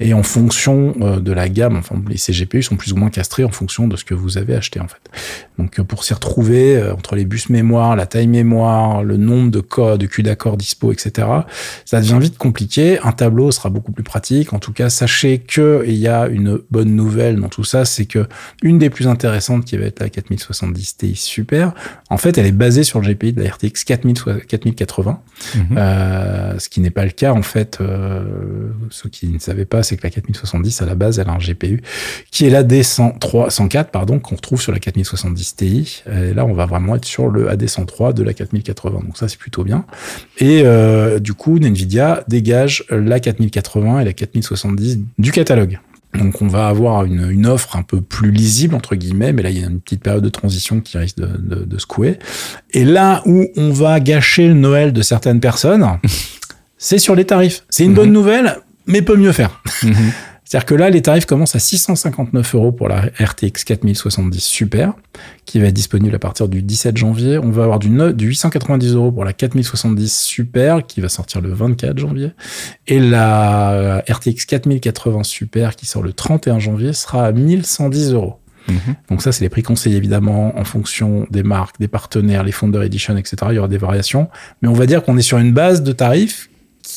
Et 0.00 0.12
en 0.12 0.22
fonction 0.22 0.94
euh, 1.00 1.20
de 1.20 1.32
la 1.32 1.48
gamme, 1.48 1.76
enfin, 1.76 1.96
les 2.08 2.16
ces 2.16 2.32
GPU 2.32 2.62
sont 2.62 2.76
plus 2.76 2.92
ou 2.92 2.96
moins 2.96 3.10
castrés 3.10 3.44
en 3.44 3.50
fonction 3.50 3.86
de 3.86 3.96
ce 3.96 4.04
que 4.04 4.14
vous 4.14 4.38
avez 4.38 4.54
acheté, 4.54 4.80
en 4.80 4.88
fait. 4.88 5.00
Donc, 5.58 5.78
euh, 5.78 5.84
pour 5.84 6.04
s'y 6.04 6.12
retrouver, 6.14 6.76
euh, 6.76 6.94
entre 6.94 7.14
les 7.14 7.24
bus 7.24 7.48
mémoire, 7.48 7.94
la 7.94 8.06
taille 8.06 8.26
mémoire, 8.26 9.04
le 9.04 9.16
nombre 9.16 9.50
de 9.50 9.60
codes, 9.60 10.00
de 10.00 10.06
Q 10.06 10.22
d'accord 10.22 10.56
dispo, 10.56 10.92
etc., 10.92 11.28
ça 11.84 12.00
devient 12.00 12.18
vite 12.20 12.38
compliqué. 12.38 12.98
Un 13.02 13.12
tableau 13.12 13.50
sera 13.50 13.70
beaucoup 13.70 13.92
plus 13.92 14.02
pratique. 14.02 14.52
En 14.52 14.58
tout 14.58 14.72
cas, 14.72 14.90
sachez 14.90 15.38
que 15.38 15.84
il 15.86 15.94
y 15.94 16.08
a 16.08 16.26
une 16.26 16.58
bonne 16.70 16.94
nouvelle 16.96 17.36
dans 17.36 17.48
tout 17.48 17.64
ça, 17.64 17.84
c'est 17.84 18.06
que 18.06 18.26
une 18.62 18.78
des 18.78 18.90
plus 18.90 19.06
intéressantes 19.06 19.64
qui 19.64 19.76
va 19.76 19.86
être 19.86 20.00
la 20.00 20.08
4070 20.08 20.96
Ti 20.96 21.14
Super, 21.14 21.72
en 22.10 22.18
fait, 22.18 22.38
elle 22.38 22.46
est 22.46 22.52
basée 22.52 22.84
sur 22.84 23.00
le 23.00 23.12
GPU 23.12 23.32
de 23.32 23.42
la 23.42 23.50
RTX 23.50 23.84
4000 23.84 24.14
4080. 24.48 25.20
Mhm. 25.54 25.66
Euh, 25.76 26.58
ce 26.58 26.68
qui 26.68 26.80
n'est 26.80 26.90
pas 26.90 27.04
le 27.04 27.10
cas 27.10 27.32
en 27.32 27.42
fait. 27.42 27.78
Euh, 27.80 28.70
ceux 28.90 29.08
qui 29.08 29.26
ne 29.50 29.52
savaient 29.52 29.64
pas, 29.64 29.82
c'est 29.82 29.96
que 29.96 30.02
la 30.02 30.10
4070 30.10 30.82
à 30.82 30.86
la 30.86 30.94
base, 30.94 31.18
elle 31.18 31.28
a 31.28 31.32
un 31.32 31.38
GPU 31.38 31.82
qui 32.30 32.46
est 32.46 32.50
la 32.50 32.62
D103, 32.62 33.50
104 33.50 33.90
pardon, 33.90 34.18
qu'on 34.18 34.36
retrouve 34.36 34.60
sur 34.60 34.72
la 34.72 34.78
4070 34.78 35.56
Ti. 35.56 36.02
Et 36.10 36.34
là, 36.34 36.44
on 36.44 36.54
va 36.54 36.66
vraiment 36.66 36.96
être 36.96 37.04
sur 37.04 37.28
le 37.28 37.48
AD103 37.48 38.14
de 38.14 38.22
la 38.22 38.32
4080. 38.34 39.00
Donc 39.00 39.16
ça, 39.16 39.28
c'est 39.28 39.38
plutôt 39.38 39.64
bien. 39.64 39.84
Et 40.38 40.62
euh, 40.64 41.18
du 41.18 41.34
coup, 41.34 41.58
Nvidia 41.58 42.24
dégage 42.28 42.84
la 42.90 43.20
4080 43.20 44.00
et 44.00 44.04
la 44.04 44.12
4070 44.12 45.00
du 45.18 45.32
catalogue. 45.32 45.78
Donc 46.14 46.40
on 46.42 46.46
va 46.46 46.68
avoir 46.68 47.04
une, 47.04 47.28
une 47.30 47.46
offre 47.46 47.76
un 47.76 47.82
peu 47.82 48.00
plus 48.00 48.30
lisible 48.30 48.74
entre 48.74 48.94
guillemets, 48.94 49.32
mais 49.32 49.42
là 49.42 49.50
il 49.50 49.60
y 49.60 49.64
a 49.64 49.66
une 49.66 49.80
petite 49.80 50.02
période 50.02 50.22
de 50.22 50.28
transition 50.28 50.80
qui 50.80 50.96
risque 50.96 51.16
de, 51.16 51.26
de, 51.26 51.64
de 51.64 51.78
secouer. 51.78 52.18
Et 52.72 52.84
là 52.84 53.22
où 53.26 53.46
on 53.56 53.70
va 53.70 53.98
gâcher 53.98 54.46
le 54.46 54.54
Noël 54.54 54.92
de 54.92 55.02
certaines 55.02 55.40
personnes, 55.40 55.84
c'est 56.78 56.98
sur 56.98 57.14
les 57.16 57.24
tarifs. 57.24 57.64
C'est 57.68 57.84
une 57.84 57.94
bonne 57.94 58.12
nouvelle, 58.12 58.58
mais 58.86 59.02
peut 59.02 59.16
mieux 59.16 59.32
faire. 59.32 59.60
Mhm. 59.82 59.94
C'est-à-dire 60.46 60.66
que 60.66 60.74
là, 60.74 60.90
les 60.90 61.00
tarifs 61.00 61.24
commencent 61.24 61.56
à 61.56 61.58
659 61.58 62.54
euros 62.54 62.70
pour 62.70 62.86
la 62.88 63.06
RTX 63.18 63.64
4070 63.64 64.40
Super, 64.44 64.92
qui 65.46 65.58
va 65.58 65.68
être 65.68 65.74
disponible 65.74 66.14
à 66.14 66.18
partir 66.18 66.48
du 66.48 66.62
17 66.62 66.98
janvier. 66.98 67.38
On 67.38 67.50
va 67.50 67.64
avoir 67.64 67.78
du, 67.78 67.88
no- 67.88 68.12
du 68.12 68.26
890 68.26 68.92
euros 68.94 69.10
pour 69.10 69.24
la 69.24 69.32
4070 69.32 70.20
Super, 70.20 70.86
qui 70.86 71.00
va 71.00 71.08
sortir 71.08 71.40
le 71.40 71.50
24 71.52 71.98
janvier. 71.98 72.32
Et 72.86 73.00
la 73.00 74.04
RTX 74.08 74.44
4080 74.46 75.22
Super, 75.24 75.76
qui 75.76 75.86
sort 75.86 76.02
le 76.02 76.12
31 76.12 76.58
janvier, 76.58 76.92
sera 76.92 77.24
à 77.26 77.32
1110 77.32 78.12
euros. 78.12 78.34
Mhm. 78.68 78.76
Donc 79.10 79.22
ça, 79.22 79.32
c'est 79.32 79.42
les 79.44 79.48
prix 79.48 79.62
conseillés 79.62 79.96
évidemment 79.96 80.58
en 80.58 80.64
fonction 80.64 81.26
des 81.30 81.42
marques, 81.42 81.80
des 81.80 81.88
partenaires, 81.88 82.42
les 82.44 82.52
Founder 82.52 82.84
Edition, 82.84 83.16
etc. 83.16 83.36
Il 83.50 83.54
y 83.54 83.58
aura 83.58 83.68
des 83.68 83.78
variations, 83.78 84.28
mais 84.60 84.68
on 84.68 84.74
va 84.74 84.84
dire 84.86 85.02
qu'on 85.02 85.16
est 85.16 85.22
sur 85.22 85.38
une 85.38 85.52
base 85.52 85.82
de 85.82 85.92
tarifs 85.92 86.50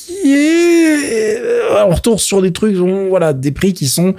qui 0.07 0.33
est 0.33 1.41
euh, 1.41 1.85
on 1.87 1.93
retourne 1.93 2.17
sur 2.17 2.41
des 2.41 2.51
trucs, 2.51 2.75
on- 2.79 3.07
voilà, 3.09 3.33
des 3.33 3.51
prix 3.51 3.73
qui 3.73 3.87
sont, 3.87 4.15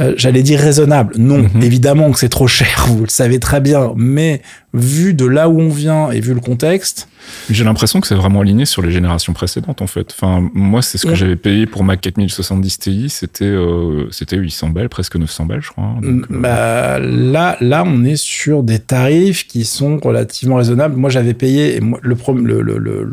euh, 0.00 0.14
j'allais 0.16 0.42
dire 0.42 0.58
raisonnables. 0.58 1.14
Non, 1.18 1.38
Mhm. 1.54 1.62
évidemment 1.62 2.10
que 2.10 2.18
c'est 2.18 2.28
trop 2.28 2.48
cher, 2.48 2.86
vous 2.88 3.04
le 3.04 3.08
savez 3.10 3.38
très 3.38 3.60
bien, 3.60 3.92
mais 3.96 4.42
vu 4.74 5.14
de 5.14 5.24
là 5.24 5.48
où 5.48 5.58
on 5.60 5.68
vient 5.70 6.10
et 6.10 6.20
vu 6.20 6.34
le 6.34 6.40
contexte, 6.40 7.08
J'ai 7.50 7.62
l'impression 7.64 8.00
que 8.00 8.06
c'est 8.06 8.14
vraiment 8.14 8.40
aligné 8.40 8.64
sur 8.64 8.80
les 8.80 8.90
générations 8.90 9.34
précédentes 9.34 9.82
en 9.82 9.86
fait. 9.86 10.14
Enfin, 10.14 10.48
moi, 10.54 10.80
c'est 10.80 10.96
ce 10.96 11.04
que 11.04 11.10
Ouais. 11.10 11.16
j'avais 11.16 11.36
payé 11.36 11.66
pour 11.66 11.84
ma 11.84 11.98
4070 11.98 12.78
Ti, 12.78 13.08
c'était 13.10 13.44
euh, 13.44 14.06
c'était 14.10 14.36
800 14.36 14.70
balles, 14.70 14.88
presque 14.88 15.16
900 15.16 15.44
balles, 15.44 15.60
je 15.62 15.68
crois. 15.70 15.94
Donc, 16.02 16.24
euh, 16.30 16.40
Bah, 16.40 16.98
là, 16.98 17.58
là, 17.60 17.84
on 17.86 18.02
est 18.04 18.16
sur 18.16 18.62
des 18.62 18.78
tarifs 18.78 19.46
qui 19.46 19.64
sont 19.64 19.98
relativement 19.98 20.56
raisonnables. 20.56 20.96
Moi, 20.96 21.10
j'avais 21.10 21.34
payé 21.34 21.76
et 21.76 21.80
moi, 21.80 21.98
le, 22.02 22.14
le, 22.62 22.78
le, 22.78 23.04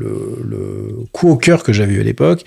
coup 1.11 1.29
au 1.29 1.35
cœur 1.35 1.63
que 1.63 1.73
j'avais 1.73 1.95
eu 1.95 1.99
l'époque, 2.05 2.43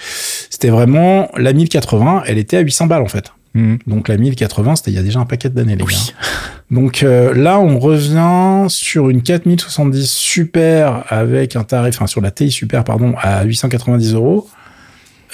c'était 0.50 0.70
vraiment 0.70 1.28
la 1.36 1.52
1080. 1.52 2.22
Elle 2.26 2.38
était 2.38 2.56
à 2.56 2.60
800 2.60 2.86
balles 2.86 3.02
en 3.02 3.08
fait. 3.08 3.32
mhm. 3.54 3.78
Donc 3.86 4.08
la 4.08 4.16
1080, 4.16 4.76
c'était 4.76 4.90
il 4.90 4.94
y 4.94 4.98
a 4.98 5.02
déjà 5.02 5.20
un 5.20 5.26
paquet 5.26 5.50
d'années, 5.50 5.76
les 5.76 5.84
Oui. 5.84 5.94
gars. 5.94 6.28
Donc 6.70 7.02
euh, 7.02 7.34
là, 7.34 7.58
on 7.58 7.78
revient 7.78 8.66
sur 8.68 9.08
une 9.10 9.22
4070 9.22 10.10
super 10.10 11.04
avec 11.08 11.56
un 11.56 11.64
tarif, 11.64 11.94
enfin 11.96 12.06
sur 12.06 12.20
la 12.20 12.30
TI 12.30 12.50
super, 12.50 12.84
pardon, 12.84 13.14
à 13.20 13.44
890 13.44 14.14
euros. 14.14 14.48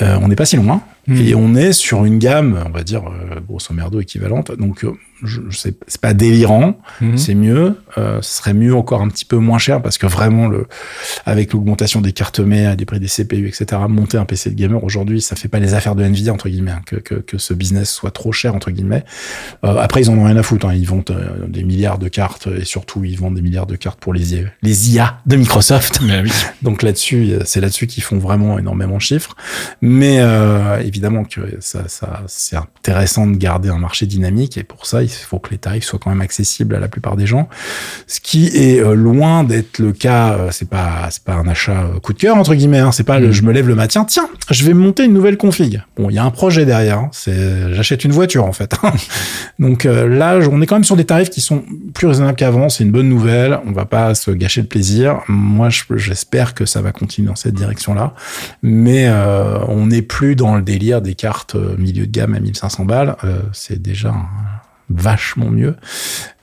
Euh, 0.03 0.19
on 0.23 0.29
n'est 0.29 0.37
pas 0.37 0.45
si 0.47 0.57
loin. 0.57 0.81
Mhm. 1.07 1.21
Et 1.27 1.35
on 1.35 1.55
est 1.55 1.73
sur 1.73 2.05
une 2.05 2.19
gamme, 2.19 2.63
on 2.67 2.71
va 2.71 2.83
dire, 2.83 3.03
euh, 3.07 3.41
grosso 3.47 3.73
merdo 3.75 4.01
équivalente. 4.01 4.53
Donc, 4.59 4.85
euh, 4.85 4.93
je, 5.23 5.41
je 5.49 5.57
sais, 5.57 5.75
c'est 5.87 6.01
pas 6.01 6.13
délirant, 6.15 6.79
Mhm. 7.01 7.17
c'est 7.17 7.35
mieux. 7.35 7.77
Euh, 7.99 8.19
ce 8.21 8.39
serait 8.39 8.53
mieux 8.55 8.75
encore 8.75 9.01
un 9.03 9.09
petit 9.09 9.25
peu 9.25 9.37
moins 9.37 9.59
cher 9.59 9.81
parce 9.81 9.97
que 9.99 10.07
vraiment, 10.07 10.49
le, 10.49 10.67
avec 11.25 11.53
l'augmentation 11.53 12.01
des 12.01 12.13
cartes 12.13 12.41
mères, 12.41 12.77
des 12.77 12.85
prix 12.85 13.01
des 13.01 13.07
CPU, 13.09 13.49
etc., 13.49 13.81
monter 13.89 14.19
un 14.19 14.25
PC 14.25 14.51
de 14.51 14.55
gamer 14.55 14.83
aujourd'hui, 14.83 15.21
ça 15.21 15.37
fait 15.37 15.49
pas 15.49 15.59
les 15.61 15.75
affaires 15.75 15.95
de 15.95 16.03
Nvidia, 16.05 16.33
entre 16.33 16.49
guillemets, 16.49 16.73
hein, 16.73 16.83
que, 16.87 16.97
que, 16.97 17.15
que 17.15 17.39
ce 17.39 17.55
business 17.55 17.91
soit 17.91 18.11
trop 18.11 18.33
cher, 18.33 18.55
entre 18.55 18.71
guillemets. 18.71 19.05
Euh, 19.65 19.77
après, 19.77 20.03
ils 20.03 20.11
en 20.11 20.19
ont 20.19 20.25
rien 20.25 20.37
à 20.37 20.43
foutre. 20.43 20.67
Hein. 20.67 20.75
Ils 20.75 20.87
vendent 20.87 21.05
euh, 21.11 21.47
des 21.49 21.65
milliards 21.65 21.99
de 21.99 22.09
cartes 22.09 22.49
et 22.49 22.65
surtout, 22.65 23.05
ils 23.05 23.19
vendent 23.19 23.35
des 23.37 23.43
milliards 23.43 23.67
de 23.67 23.77
cartes 23.77 24.01
pour 24.01 24.13
les, 24.15 24.35
IA 24.35 24.45
les 24.63 24.95
IA 24.95 25.19
de 25.27 25.37
Microsoft. 25.37 26.01
Oui. 26.03 26.31
Donc 26.63 26.83
là-dessus, 26.83 27.35
c'est 27.45 27.61
là-dessus 27.61 27.87
qu'ils 27.87 28.03
font 28.03 28.19
vraiment 28.19 28.59
énormément 28.59 28.97
de 28.97 29.01
chiffres. 29.03 29.37
Mais 29.81 30.19
évidemment 30.95 31.25
que 31.25 31.41
ça, 31.59 31.89
ça, 31.89 32.23
c'est 32.29 32.55
intéressant 32.55 33.27
de 33.27 33.37
garder 33.37 33.69
un 33.69 33.79
marché 33.79 34.07
dynamique 34.07 34.57
et 34.57 34.63
pour 34.63 34.87
ça, 34.87 35.03
il 35.03 35.09
faut 35.09 35.41
que 35.41 35.51
les 35.51 35.59
tarifs 35.59 35.83
soient 35.83 35.99
quand 35.99 36.11
même 36.11 36.21
accessibles 36.21 36.77
à 36.77 36.79
la 36.79 36.87
plupart 36.87 37.17
des 37.17 37.27
gens. 37.27 37.49
Ce 38.07 38.21
qui 38.21 38.47
est 38.47 38.79
euh, 38.81 38.95
loin 38.95 39.43
d'être 39.43 39.81
le 39.81 39.93
cas. 39.93 40.35
euh, 40.35 40.49
C'est 40.53 40.69
pas, 40.69 41.09
c'est 41.11 41.25
pas 41.25 41.35
un 41.35 41.49
achat 41.49 41.83
euh, 41.83 41.99
coup 41.99 42.13
de 42.13 42.19
cœur 42.19 42.37
entre 42.37 42.55
guillemets. 42.55 42.79
Hein, 42.79 42.93
c'est 42.93 43.03
pas 43.03 43.19
le, 43.19 43.27
Mhm. 43.27 43.33
je 43.33 43.43
me 43.43 43.53
lève 43.53 43.67
le 43.67 43.75
matin, 43.75 44.05
tiens, 44.05 44.29
je 44.51 44.65
vais 44.65 44.73
monter 44.75 45.05
une 45.05 45.13
nouvelle 45.15 45.37
config. 45.37 45.83
Bon, 45.97 46.11
il 46.11 46.15
y 46.15 46.19
a 46.19 46.25
un 46.25 46.31
projet 46.31 46.65
derrière. 46.65 46.99
hein, 46.99 47.09
c'est, 47.13 47.75
j'achète 47.75 48.05
une 48.05 48.13
voiture 48.13 48.45
en 48.45 48.53
fait. 48.53 48.75
Donc 49.59 49.87
euh, 49.87 50.09
là, 50.09 50.39
on 50.51 50.63
est 50.63 50.67
quand 50.67 50.77
même 50.77 50.85
sur 50.85 50.97
des 50.97 51.05
tarifs 51.05 51.31
qui 51.31 51.41
sont 51.41 51.65
plus 51.95 52.07
raisonnables 52.07 52.37
qu'avant. 52.37 52.69
C'est 52.69 52.85
une 52.85 52.93
bonne 52.93 53.09
nouvelle. 53.09 53.59
On 53.67 53.73
va 53.73 53.85
pas 53.85 54.15
se 54.15 54.31
gâcher 54.31 54.61
le 54.61 54.69
plaisir. 54.69 55.21
Moi, 55.29 55.71
je- 55.71 55.83
j'espère 55.97 56.55
que 56.55 56.67
ça 56.67 56.81
va 56.83 56.93
continuer 56.93 57.29
dans 57.29 57.35
cette 57.37 57.55
direction-là. 57.55 58.15
Mais 58.63 59.07
euh, 59.09 59.59
on 59.69 59.87
n'est 59.87 60.03
plus 60.03 60.37
dans 60.37 60.55
le 60.57 60.63
délire 60.63 60.84
des 60.85 61.15
cartes 61.15 61.55
euh, 61.55 61.77
milieu 61.77 62.07
de 62.07 62.13
gamme 62.13 62.35
à 62.35 62.41
1500 62.41 62.85
balles. 62.85 63.17
Euh, 63.25 63.41
c'est 63.53 63.81
déjà 63.81 64.15
vachement 64.91 65.51
mieux. 65.51 65.77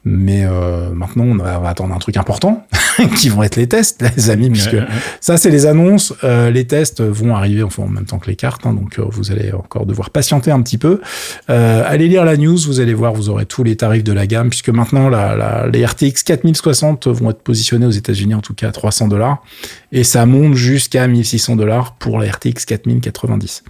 Mais 0.04 0.46
euh, 0.46 0.90
maintenant, 0.90 1.26
on 1.26 1.36
va, 1.36 1.70
attendre 1.70 1.94
un 1.94 2.00
truc 2.00 2.18
important, 2.18 2.66
qui 3.18 3.30
vont 3.30 3.44
être 3.44 3.56
les 3.56 3.68
tests, 3.68 4.04
les 4.18 4.32
amis, 4.32 4.50
puisque 4.50 4.78
ça, 5.20 5.38
c'est 5.38 5.52
les 5.52 5.68
annonces. 5.68 6.12
Euh, 6.24 6.50
les 6.50 6.66
tests 6.66 7.02
vont 7.02 7.36
arriver 7.36 7.62
enfin, 7.62 7.84
en 7.84 7.88
même 7.88 8.06
temps 8.06 8.18
que 8.18 8.26
les 8.26 8.36
cartes, 8.36 8.66
hein, 8.66 8.74
donc 8.74 8.98
euh, 8.98 9.06
vous 9.08 9.32
allez 9.32 9.54
encore 9.54 9.86
devoir 9.86 10.10
patienter 10.10 10.50
un 10.50 10.60
petit 10.64 10.80
peu. 10.80 11.02
Allez 11.48 12.08
lire 12.08 12.26
la 12.26 12.36
news, 12.36 12.58
vous 12.66 12.80
allez 12.80 12.96
voir, 12.96 13.14
vous 13.14 13.30
aurez 13.30 13.46
tous 13.46 13.64
les 13.64 13.76
tarifs 13.76 14.04
de 14.04 14.12
la 14.12 14.26
gamme, 14.26 14.50
puisque 14.50 14.70
maintenant 14.70 15.08
la, 15.08 15.36
la- 15.36 15.68
les 15.68 15.86
RTX 15.86 16.24
4060 16.26 17.08
vont 17.10 17.30
être 17.30 17.44
positionnés 17.44 17.86
aux 17.86 17.92
États-Unis 17.92 18.34
en 18.34 18.42
tout 18.42 18.56
cas 18.56 18.70
à 18.70 18.72
300 18.72 19.08
dollars, 19.08 19.44
et 19.92 20.04
ça 20.04 20.26
monte 20.26 20.56
jusqu'à 20.56 21.08
1600 21.08 21.58
dollars 21.58 21.94
pour 21.98 22.18
la 22.18 22.32
RTX 22.32 22.66
4090 22.66 23.64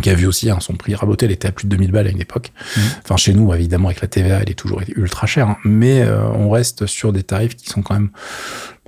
qui 0.00 0.10
a 0.10 0.14
vu 0.14 0.26
aussi 0.26 0.50
hein, 0.50 0.58
son 0.60 0.74
prix 0.74 0.94
raboté, 0.94 1.26
elle 1.26 1.32
était 1.32 1.48
à 1.48 1.52
plus 1.52 1.66
de 1.66 1.70
2000 1.70 1.90
balles 1.92 2.06
à 2.06 2.10
une 2.10 2.20
époque. 2.20 2.52
Enfin, 3.04 3.16
chez 3.16 3.34
nous, 3.34 3.52
évidemment, 3.52 3.88
avec 3.88 4.00
la 4.00 4.08
TVA, 4.08 4.40
elle 4.42 4.50
est 4.50 4.54
toujours 4.54 4.80
ultra 4.96 5.26
chère, 5.26 5.48
hein. 5.48 5.58
mais 5.64 6.02
euh, 6.02 6.22
on 6.34 6.50
reste 6.50 6.86
sur 6.86 7.12
des 7.12 7.22
tarifs 7.22 7.56
qui 7.56 7.68
sont 7.68 7.82
quand 7.82 7.94
même 7.94 8.10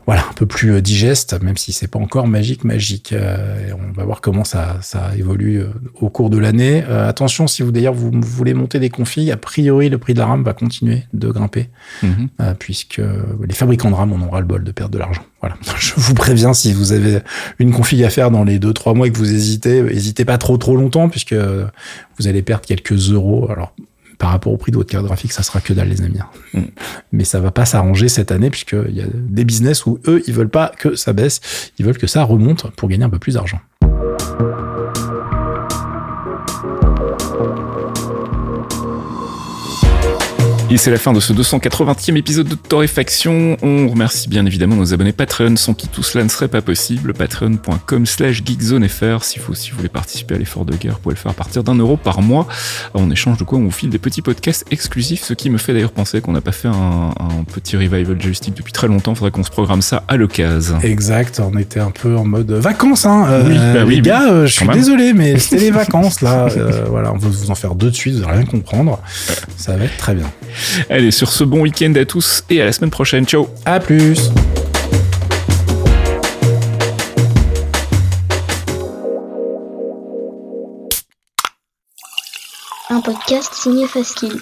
voilà, 0.07 0.23
un 0.29 0.33
peu 0.35 0.45
plus 0.47 0.73
euh, 0.73 0.81
digeste, 0.83 1.41
même 1.43 1.57
si 1.57 1.73
c'est 1.73 1.89
pas 1.89 1.99
encore 1.99 2.27
magique, 2.27 2.65
magique. 2.65 3.13
Euh, 3.13 3.71
on 3.89 3.93
va 3.93 4.05
voir 4.05 4.21
comment 4.21 4.45
ça, 4.45 4.79
ça 4.83 5.11
évolue 5.17 5.61
euh, 5.61 5.69
au 6.01 6.11
cours 6.11 6.29
de 6.31 6.39
l'année. 6.39 6.85
Euh, 6.89 7.09
attention, 7.09 7.47
si 7.47 7.63
vous 7.63 7.73
d'ailleurs 7.73 7.95
vous 7.95 8.11
voulez 8.13 8.53
monter 8.55 8.79
des 8.79 8.91
configs, 8.91 9.31
a 9.31 9.37
priori 9.37 9.89
le 9.89 9.99
prix 9.99 10.13
de 10.15 10.19
la 10.19 10.27
RAM 10.27 10.43
va 10.45 10.53
continuer 10.53 11.05
de 11.15 11.29
grimper, 11.29 11.71
Mhm. 12.03 12.29
euh, 12.41 12.55
puisque 12.59 13.01
les 13.47 13.55
fabricants 13.55 13.91
de 13.91 13.95
RAM 13.97 14.13
en 14.13 14.27
aura 14.27 14.41
le 14.41 14.47
bol 14.47 14.63
de 14.65 14.73
perdre 14.73 14.93
de 14.93 14.99
l'argent. 14.99 15.23
Voilà, 15.41 15.57
je 15.79 15.93
vous 15.97 16.15
préviens 16.15 16.53
si 16.53 16.73
vous 16.73 16.93
avez 16.93 17.21
une 17.59 17.73
config 17.73 18.03
à 18.05 18.11
faire 18.11 18.31
dans 18.31 18.45
les 18.45 18.59
deux 18.59 18.73
trois 18.75 18.95
mois 18.95 19.07
et 19.07 19.11
que 19.13 19.19
vous 19.19 19.33
hésitez, 19.33 19.79
hésitez 19.91 20.25
pas 20.25 20.39
trop 20.39 20.57
trop 20.59 20.77
longtemps, 20.77 21.09
puisque 21.09 21.35
vous 21.35 22.29
allez 22.29 22.43
perdre 22.43 22.65
quelques 22.67 23.11
euros. 23.11 23.49
Alors 23.51 23.75
par 24.19 24.31
rapport 24.31 24.53
au 24.53 24.57
prix 24.57 24.73
de 24.73 24.77
votre 24.77 24.91
carte 24.91 25.05
graphique, 25.05 25.33
ça 25.33 25.43
sera 25.43 25.61
que 25.61 25.73
dalle, 25.73 25.89
les 25.89 26.03
amis. 26.03 26.19
hein. 26.21 26.29
Mm. 26.61 26.63
Mais 27.13 27.25
ça 27.25 27.41
va 27.41 27.51
pas 27.51 27.65
s'arranger 27.65 28.09
cette 28.09 28.33
année, 28.33 28.51
puisqu'il 28.51 28.95
y 28.95 29.01
a 29.01 29.07
des 29.13 29.45
business 29.45 29.87
où 29.87 29.99
eux, 30.07 30.23
ils 30.27 30.35
veulent 30.35 30.49
pas 30.49 30.73
que 30.79 30.95
ça 30.95 31.13
baisse, 31.13 31.41
ils 31.79 31.85
veulent 31.85 31.99
que 31.99 32.07
ça 32.07 32.23
remonte 32.23 32.71
pour 32.77 32.89
gagner 32.89 33.05
un 33.05 33.11
peu 33.11 33.19
plus 33.19 33.35
d'argent. 33.35 33.61
Et 40.75 40.77
c'est 40.77 40.91
la 40.91 40.99
fin 40.99 41.13
de 41.13 41.21
ce 41.21 41.33
280e 41.33 42.17
épisode 42.17 42.49
de 42.49 42.57
Torréfaction. 42.57 43.57
On 43.63 43.87
remercie 43.87 44.29
bien 44.29 44.45
évidemment 44.45 44.75
nos 44.75 44.93
abonnés 44.93 45.13
Patreon, 45.13 45.55
sans 45.55 45.73
qui 45.73 45.87
tout 45.87 46.03
cela 46.03 46.25
ne 46.25 46.29
serait 46.29 46.49
pas 46.49 46.63
possible. 46.63 47.15
Patreon.com 47.15 48.07
slash 48.07 48.43
geekzonefr. 48.45 49.23
Si 49.23 49.39
vous, 49.39 49.55
si 49.55 49.71
vous 49.71 49.77
voulez 49.77 49.89
participer 49.89 50.35
à 50.35 50.39
l'effort 50.39 50.65
de 50.65 50.75
guerre, 50.75 50.95
vous 50.95 50.99
pouvez 50.99 51.15
le 51.15 51.21
faire 51.21 51.31
à 51.31 51.35
partir 51.35 51.63
d'un 51.63 51.77
euro 51.77 51.97
par 51.97 52.23
mois. 52.23 52.49
En 52.93 53.09
échange 53.09 53.39
de 53.39 53.45
quoi 53.45 53.59
on 53.59 53.63
vous 53.63 53.71
file 53.71 53.89
des 53.89 54.01
petits 54.01 54.21
podcasts 54.21 54.65
exclusifs, 54.73 55.23
ce 55.23 55.33
qui 55.33 55.49
me 55.49 55.59
fait 55.59 55.75
d'ailleurs 55.75 55.93
penser 55.93 56.21
qu'on 56.21 56.33
n'a 56.33 56.41
pas 56.41 56.51
fait 56.51 56.67
un, 56.67 56.73
un 57.21 57.45
petit 57.53 57.77
revival 57.77 58.21
joystick 58.21 58.55
depuis 58.55 58.73
très 58.73 58.89
longtemps. 58.89 59.15
Faudrait 59.15 59.31
qu'on 59.31 59.45
se 59.45 59.53
programme 59.53 59.81
ça 59.81 60.03
à 60.09 60.17
l'occasion. 60.17 60.81
Exact, 60.81 61.41
on 61.41 61.57
était 61.57 61.79
un 61.79 61.93
peu 61.93 62.17
en 62.17 62.25
mode 62.25 62.51
vacances, 62.51 63.07
hein. 63.07 63.27
euh, 63.29 63.45
Oui, 63.47 63.57
bah 63.75 63.85
oui, 63.87 63.95
les 63.95 64.03
gars, 64.03 64.29
euh, 64.29 64.47
je 64.49 64.55
suis 64.55 64.67
désolé, 64.67 65.13
mais 65.13 65.39
c'était 65.39 65.67
les 65.67 65.71
vacances 65.71 66.21
là. 66.21 66.49
Euh, 66.57 66.85
voilà, 66.89 67.13
on 67.13 67.19
va 67.19 67.29
vous 67.29 67.51
en 67.51 67.55
faire 67.55 67.75
deux 67.75 67.91
de 67.91 67.95
suite, 67.95 68.15
vous 68.17 68.25
allez 68.25 68.39
rien 68.39 68.45
comprendre. 68.47 68.99
Ça 69.57 69.77
va 69.77 69.85
être 69.85 69.97
très 69.99 70.15
bien. 70.15 70.27
Allez, 70.91 71.11
sur 71.11 71.31
ce 71.31 71.45
bon 71.45 71.61
week-end 71.61 71.93
à 71.97 72.05
tous 72.05 72.45
et 72.51 72.61
à 72.61 72.65
la 72.65 72.73
semaine 72.73 72.91
prochaine. 72.91 73.27
Ciao. 73.27 73.49
À 73.65 73.81
plus. 73.81 74.31
Un 82.91 83.01
podcast 83.01 83.53
signé 83.55 83.87
Faskill. 83.87 84.39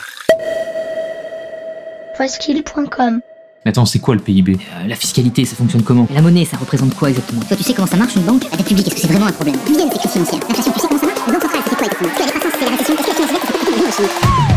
Faskill.com 2.17 3.21
Mais 3.65 3.71
attends, 3.71 3.87
c'est 3.87 3.99
quoi 4.01 4.15
le 4.15 4.21
PIB 4.21 4.55
Euh, 4.55 4.87
la 4.89 4.97
fiscalité, 4.97 5.45
ça 5.45 5.57
fonctionne 5.57 5.83
comment? 5.83 6.07
La 6.13 6.21
monnaie, 6.21 6.45
ça 6.45 6.57
représente 6.57 6.95
quoi 6.95 7.11
exactement? 7.11 7.43
Toi, 7.43 7.57
tu 7.57 7.63
sais 7.63 7.75
comment 7.75 7.87
ça 7.89 7.97
marche 7.97 8.17
une 8.17 8.23
banque? 8.23 8.43
La 8.51 8.57
dette 8.57 8.67
publique, 8.67 8.87
est-ce 8.89 8.95
que 8.97 9.01
c'est 9.01 9.07
vraiment 9.09 9.27
un 9.27 9.33
problème? 9.33 9.57
Combien 9.67 9.89
c'est 9.91 9.99
crise 9.99 10.13
financière. 10.13 10.41
L'inflation, 10.49 10.73
tu 10.73 10.81
sais 10.81 10.89
comment 10.89 11.01
ça 11.01 11.07
marche? 11.07 11.21
Les 11.27 11.33
banques 11.33 11.43
centrales, 11.43 11.63
ça 11.65 11.71
fait 11.71 11.77
quoi 11.77 11.87
exactement? 11.87 12.11
Tu 12.17 12.23
as 12.23 12.27
la 12.27 12.33
croissance, 12.33 12.53
c'est 12.59 12.65
la 12.65 12.71
récession? 12.73 12.95
Est-ce 12.95 13.03
que 13.03 13.09
la 13.09 13.15
finance 13.15 13.31
verte, 13.33 13.47
de 13.53 13.93
chimique 13.93 14.52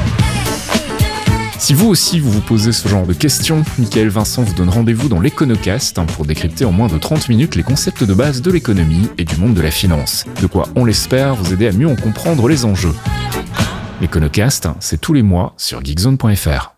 Si 1.65 1.73
vous 1.73 1.87
aussi 1.87 2.19
vous 2.19 2.29
vous 2.29 2.41
posez 2.41 2.71
ce 2.71 2.87
genre 2.87 3.07
de 3.07 3.13
questions, 3.13 3.63
Michael 3.79 4.09
Vincent 4.09 4.43
vous 4.43 4.53
donne 4.53 4.69
rendez-vous 4.69 5.09
dans 5.09 5.19
l'Econocast 5.19 5.97
hein, 5.97 6.05
pour 6.05 6.23
décrypter 6.23 6.63
en 6.63 6.71
moins 6.71 6.89
de 6.89 6.99
30 6.99 7.27
minutes 7.27 7.55
les 7.55 7.63
concepts 7.63 8.03
de 8.03 8.13
base 8.13 8.43
de 8.43 8.51
l'économie 8.51 9.09
et 9.17 9.25
du 9.25 9.35
monde 9.37 9.55
de 9.55 9.61
la 9.61 9.71
finance. 9.71 10.25
De 10.43 10.45
quoi, 10.45 10.67
on 10.75 10.85
l'espère, 10.85 11.33
vous 11.33 11.53
aider 11.53 11.67
à 11.67 11.71
mieux 11.71 11.87
en 11.87 11.95
comprendre 11.95 12.47
les 12.47 12.65
enjeux. 12.65 12.93
L'Econocast, 13.99 14.67
c'est 14.79 15.01
tous 15.01 15.13
les 15.13 15.23
mois 15.23 15.55
sur 15.57 15.83
geekzone.fr. 15.83 16.74